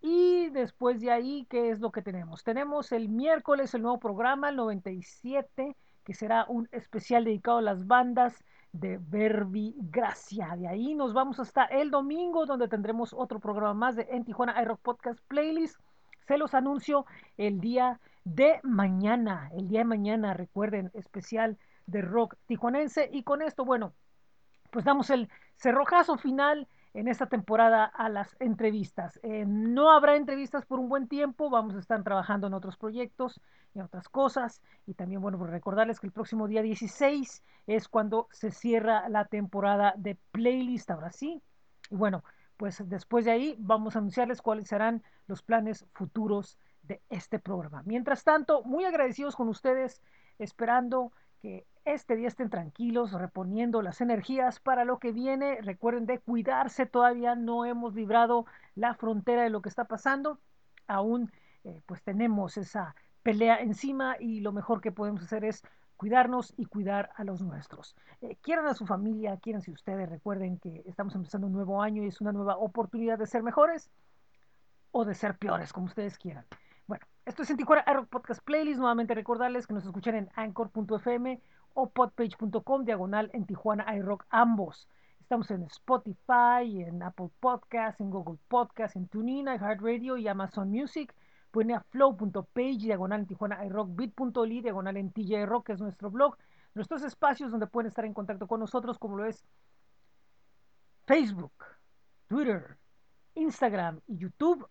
Y 0.00 0.48
después 0.48 1.02
de 1.02 1.10
ahí, 1.10 1.46
¿qué 1.50 1.68
es 1.68 1.80
lo 1.80 1.92
que 1.92 2.00
tenemos? 2.00 2.44
Tenemos 2.44 2.92
el 2.92 3.10
miércoles 3.10 3.74
el 3.74 3.82
nuevo 3.82 4.00
programa, 4.00 4.48
el 4.48 4.56
97, 4.56 5.76
que 6.02 6.14
será 6.14 6.46
un 6.48 6.66
especial 6.72 7.26
dedicado 7.26 7.58
a 7.58 7.62
las 7.62 7.86
bandas 7.86 8.42
de 8.80 8.98
Verbi 9.00 9.74
Gracia. 9.76 10.54
De 10.56 10.68
ahí 10.68 10.94
nos 10.94 11.12
vamos 11.12 11.40
hasta 11.40 11.64
el 11.64 11.90
domingo, 11.90 12.46
donde 12.46 12.68
tendremos 12.68 13.12
otro 13.12 13.40
programa 13.40 13.74
más 13.74 13.96
de 13.96 14.06
En 14.10 14.24
Tijuana 14.24 14.60
iRock 14.62 14.80
Podcast 14.80 15.18
Playlist. 15.28 15.80
Se 16.26 16.38
los 16.38 16.54
anuncio 16.54 17.06
el 17.36 17.60
día 17.60 18.00
de 18.24 18.60
mañana. 18.62 19.50
El 19.56 19.68
día 19.68 19.80
de 19.80 19.84
mañana, 19.84 20.34
recuerden, 20.34 20.90
especial 20.94 21.58
de 21.86 22.02
rock 22.02 22.36
tijuanense. 22.46 23.08
Y 23.12 23.22
con 23.22 23.42
esto, 23.42 23.64
bueno, 23.64 23.94
pues 24.70 24.84
damos 24.84 25.10
el 25.10 25.28
cerrojazo 25.56 26.18
final 26.18 26.68
en 26.96 27.08
esta 27.08 27.26
temporada 27.26 27.84
a 27.84 28.08
las 28.08 28.34
entrevistas. 28.40 29.20
Eh, 29.22 29.44
no 29.46 29.90
habrá 29.90 30.16
entrevistas 30.16 30.64
por 30.64 30.80
un 30.80 30.88
buen 30.88 31.08
tiempo, 31.08 31.50
vamos 31.50 31.74
a 31.74 31.78
estar 31.78 32.02
trabajando 32.02 32.46
en 32.46 32.54
otros 32.54 32.78
proyectos 32.78 33.38
y 33.74 33.80
otras 33.80 34.08
cosas. 34.08 34.62
Y 34.86 34.94
también, 34.94 35.20
bueno, 35.20 35.36
pues 35.36 35.50
recordarles 35.50 36.00
que 36.00 36.06
el 36.06 36.12
próximo 36.12 36.48
día 36.48 36.62
16 36.62 37.44
es 37.66 37.88
cuando 37.88 38.28
se 38.32 38.50
cierra 38.50 39.10
la 39.10 39.26
temporada 39.26 39.92
de 39.98 40.16
playlist, 40.32 40.90
ahora 40.90 41.12
sí. 41.12 41.42
Y 41.90 41.96
bueno, 41.96 42.24
pues 42.56 42.82
después 42.88 43.26
de 43.26 43.32
ahí 43.32 43.56
vamos 43.58 43.94
a 43.94 43.98
anunciarles 43.98 44.40
cuáles 44.40 44.66
serán 44.66 45.02
los 45.26 45.42
planes 45.42 45.84
futuros 45.92 46.58
de 46.82 47.02
este 47.10 47.38
programa. 47.38 47.82
Mientras 47.84 48.24
tanto, 48.24 48.62
muy 48.64 48.86
agradecidos 48.86 49.36
con 49.36 49.48
ustedes, 49.48 50.00
esperando 50.38 51.12
que 51.42 51.66
este 51.86 52.16
día 52.16 52.26
estén 52.26 52.50
tranquilos, 52.50 53.12
reponiendo 53.12 53.80
las 53.80 54.00
energías 54.00 54.58
para 54.58 54.84
lo 54.84 54.98
que 54.98 55.12
viene. 55.12 55.60
Recuerden 55.62 56.04
de 56.04 56.18
cuidarse, 56.18 56.84
todavía 56.84 57.36
no 57.36 57.64
hemos 57.64 57.94
librado 57.94 58.44
la 58.74 58.94
frontera 58.94 59.44
de 59.44 59.50
lo 59.50 59.62
que 59.62 59.68
está 59.68 59.84
pasando. 59.84 60.40
Aún 60.88 61.30
eh, 61.64 61.80
pues 61.86 62.02
tenemos 62.02 62.56
esa 62.56 62.96
pelea 63.22 63.60
encima 63.60 64.16
y 64.18 64.40
lo 64.40 64.52
mejor 64.52 64.80
que 64.80 64.90
podemos 64.90 65.22
hacer 65.22 65.44
es 65.44 65.62
cuidarnos 65.96 66.52
y 66.56 66.66
cuidar 66.66 67.10
a 67.14 67.22
los 67.22 67.40
nuestros. 67.40 67.94
Eh, 68.20 68.36
quieran 68.42 68.66
a 68.66 68.74
su 68.74 68.84
familia, 68.84 69.38
si 69.60 69.70
ustedes, 69.70 70.10
recuerden 70.10 70.58
que 70.58 70.82
estamos 70.86 71.14
empezando 71.14 71.46
un 71.46 71.52
nuevo 71.52 71.82
año 71.82 72.02
y 72.02 72.08
es 72.08 72.20
una 72.20 72.32
nueva 72.32 72.56
oportunidad 72.56 73.16
de 73.16 73.26
ser 73.26 73.44
mejores 73.44 73.90
o 74.90 75.04
de 75.04 75.14
ser 75.14 75.38
peores, 75.38 75.72
como 75.72 75.86
ustedes 75.86 76.18
quieran. 76.18 76.44
Bueno, 76.86 77.06
esto 77.24 77.42
es 77.42 77.50
en 77.50 77.56
Tijuana 77.56 77.84
Podcast 78.10 78.42
Playlist. 78.44 78.78
Nuevamente 78.78 79.14
recordarles 79.14 79.66
que 79.66 79.74
nos 79.74 79.84
escuchan 79.84 80.14
en 80.16 80.30
anchor.fm 80.34 81.40
o 81.76 81.90
podpage.com 81.90 82.84
diagonal 82.84 83.30
en 83.34 83.44
Tijuana 83.44 83.94
iRock 83.96 84.24
ambos. 84.30 84.88
Estamos 85.20 85.50
en 85.50 85.62
Spotify, 85.64 86.82
en 86.82 87.02
Apple 87.02 87.28
Podcasts, 87.38 88.00
en 88.00 88.10
Google 88.10 88.38
Podcasts, 88.48 88.96
en 88.96 89.08
TuneIn, 89.08 89.46
iHeartRadio 89.46 90.16
y 90.16 90.26
Amazon 90.26 90.70
Music. 90.70 91.14
Pueden 91.50 91.70
ir 91.70 91.76
a 91.76 91.80
flow.page 91.80 92.78
diagonal 92.78 93.20
en 93.20 93.26
Tijuana 93.26 93.62
iRock, 93.66 93.94
bit.ly 93.94 94.62
diagonal 94.62 94.96
en 94.96 95.12
TJ 95.12 95.44
Rock, 95.44 95.66
que 95.66 95.72
es 95.74 95.80
nuestro 95.80 96.10
blog. 96.10 96.38
Nuestros 96.74 97.02
espacios 97.02 97.50
donde 97.50 97.66
pueden 97.66 97.88
estar 97.88 98.06
en 98.06 98.14
contacto 98.14 98.46
con 98.46 98.60
nosotros, 98.60 98.98
como 98.98 99.18
lo 99.18 99.26
es 99.26 99.44
Facebook, 101.06 101.52
Twitter, 102.26 102.78
Instagram 103.34 104.00
y 104.06 104.16
YouTube. 104.16 104.66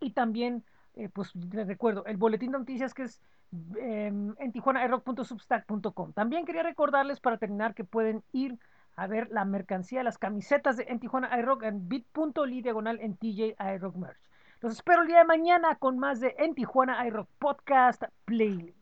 Y 0.00 0.12
también, 0.12 0.64
eh, 0.94 1.10
pues 1.10 1.34
les 1.34 1.66
recuerdo, 1.66 2.06
el 2.06 2.16
boletín 2.16 2.52
de 2.52 2.58
noticias 2.58 2.94
que 2.94 3.02
es 3.02 3.20
Em, 3.50 4.34
en 4.38 4.52
tijuanairock.substack.com. 4.52 6.12
También 6.12 6.44
quería 6.44 6.62
recordarles 6.62 7.18
para 7.18 7.38
terminar 7.38 7.74
que 7.74 7.82
pueden 7.82 8.22
ir 8.32 8.58
a 8.94 9.06
ver 9.06 9.28
la 9.30 9.46
mercancía, 9.46 10.02
las 10.02 10.18
camisetas 10.18 10.76
de 10.76 10.84
En 10.88 11.00
Tijuana 11.00 11.38
iRock 11.38 11.62
en 11.62 11.88
bit.ly 11.88 12.62
diagonal 12.62 12.98
en 13.00 13.16
TJ 13.16 13.56
iRock 13.76 13.96
Merch. 13.96 14.20
Los 14.60 14.74
espero 14.74 15.02
el 15.02 15.08
día 15.08 15.20
de 15.20 15.24
mañana 15.24 15.76
con 15.76 15.98
más 15.98 16.20
de 16.20 16.34
En 16.38 16.54
Tijuana 16.54 17.06
iRock 17.06 17.28
Podcast 17.38 18.02
Playlist. 18.26 18.77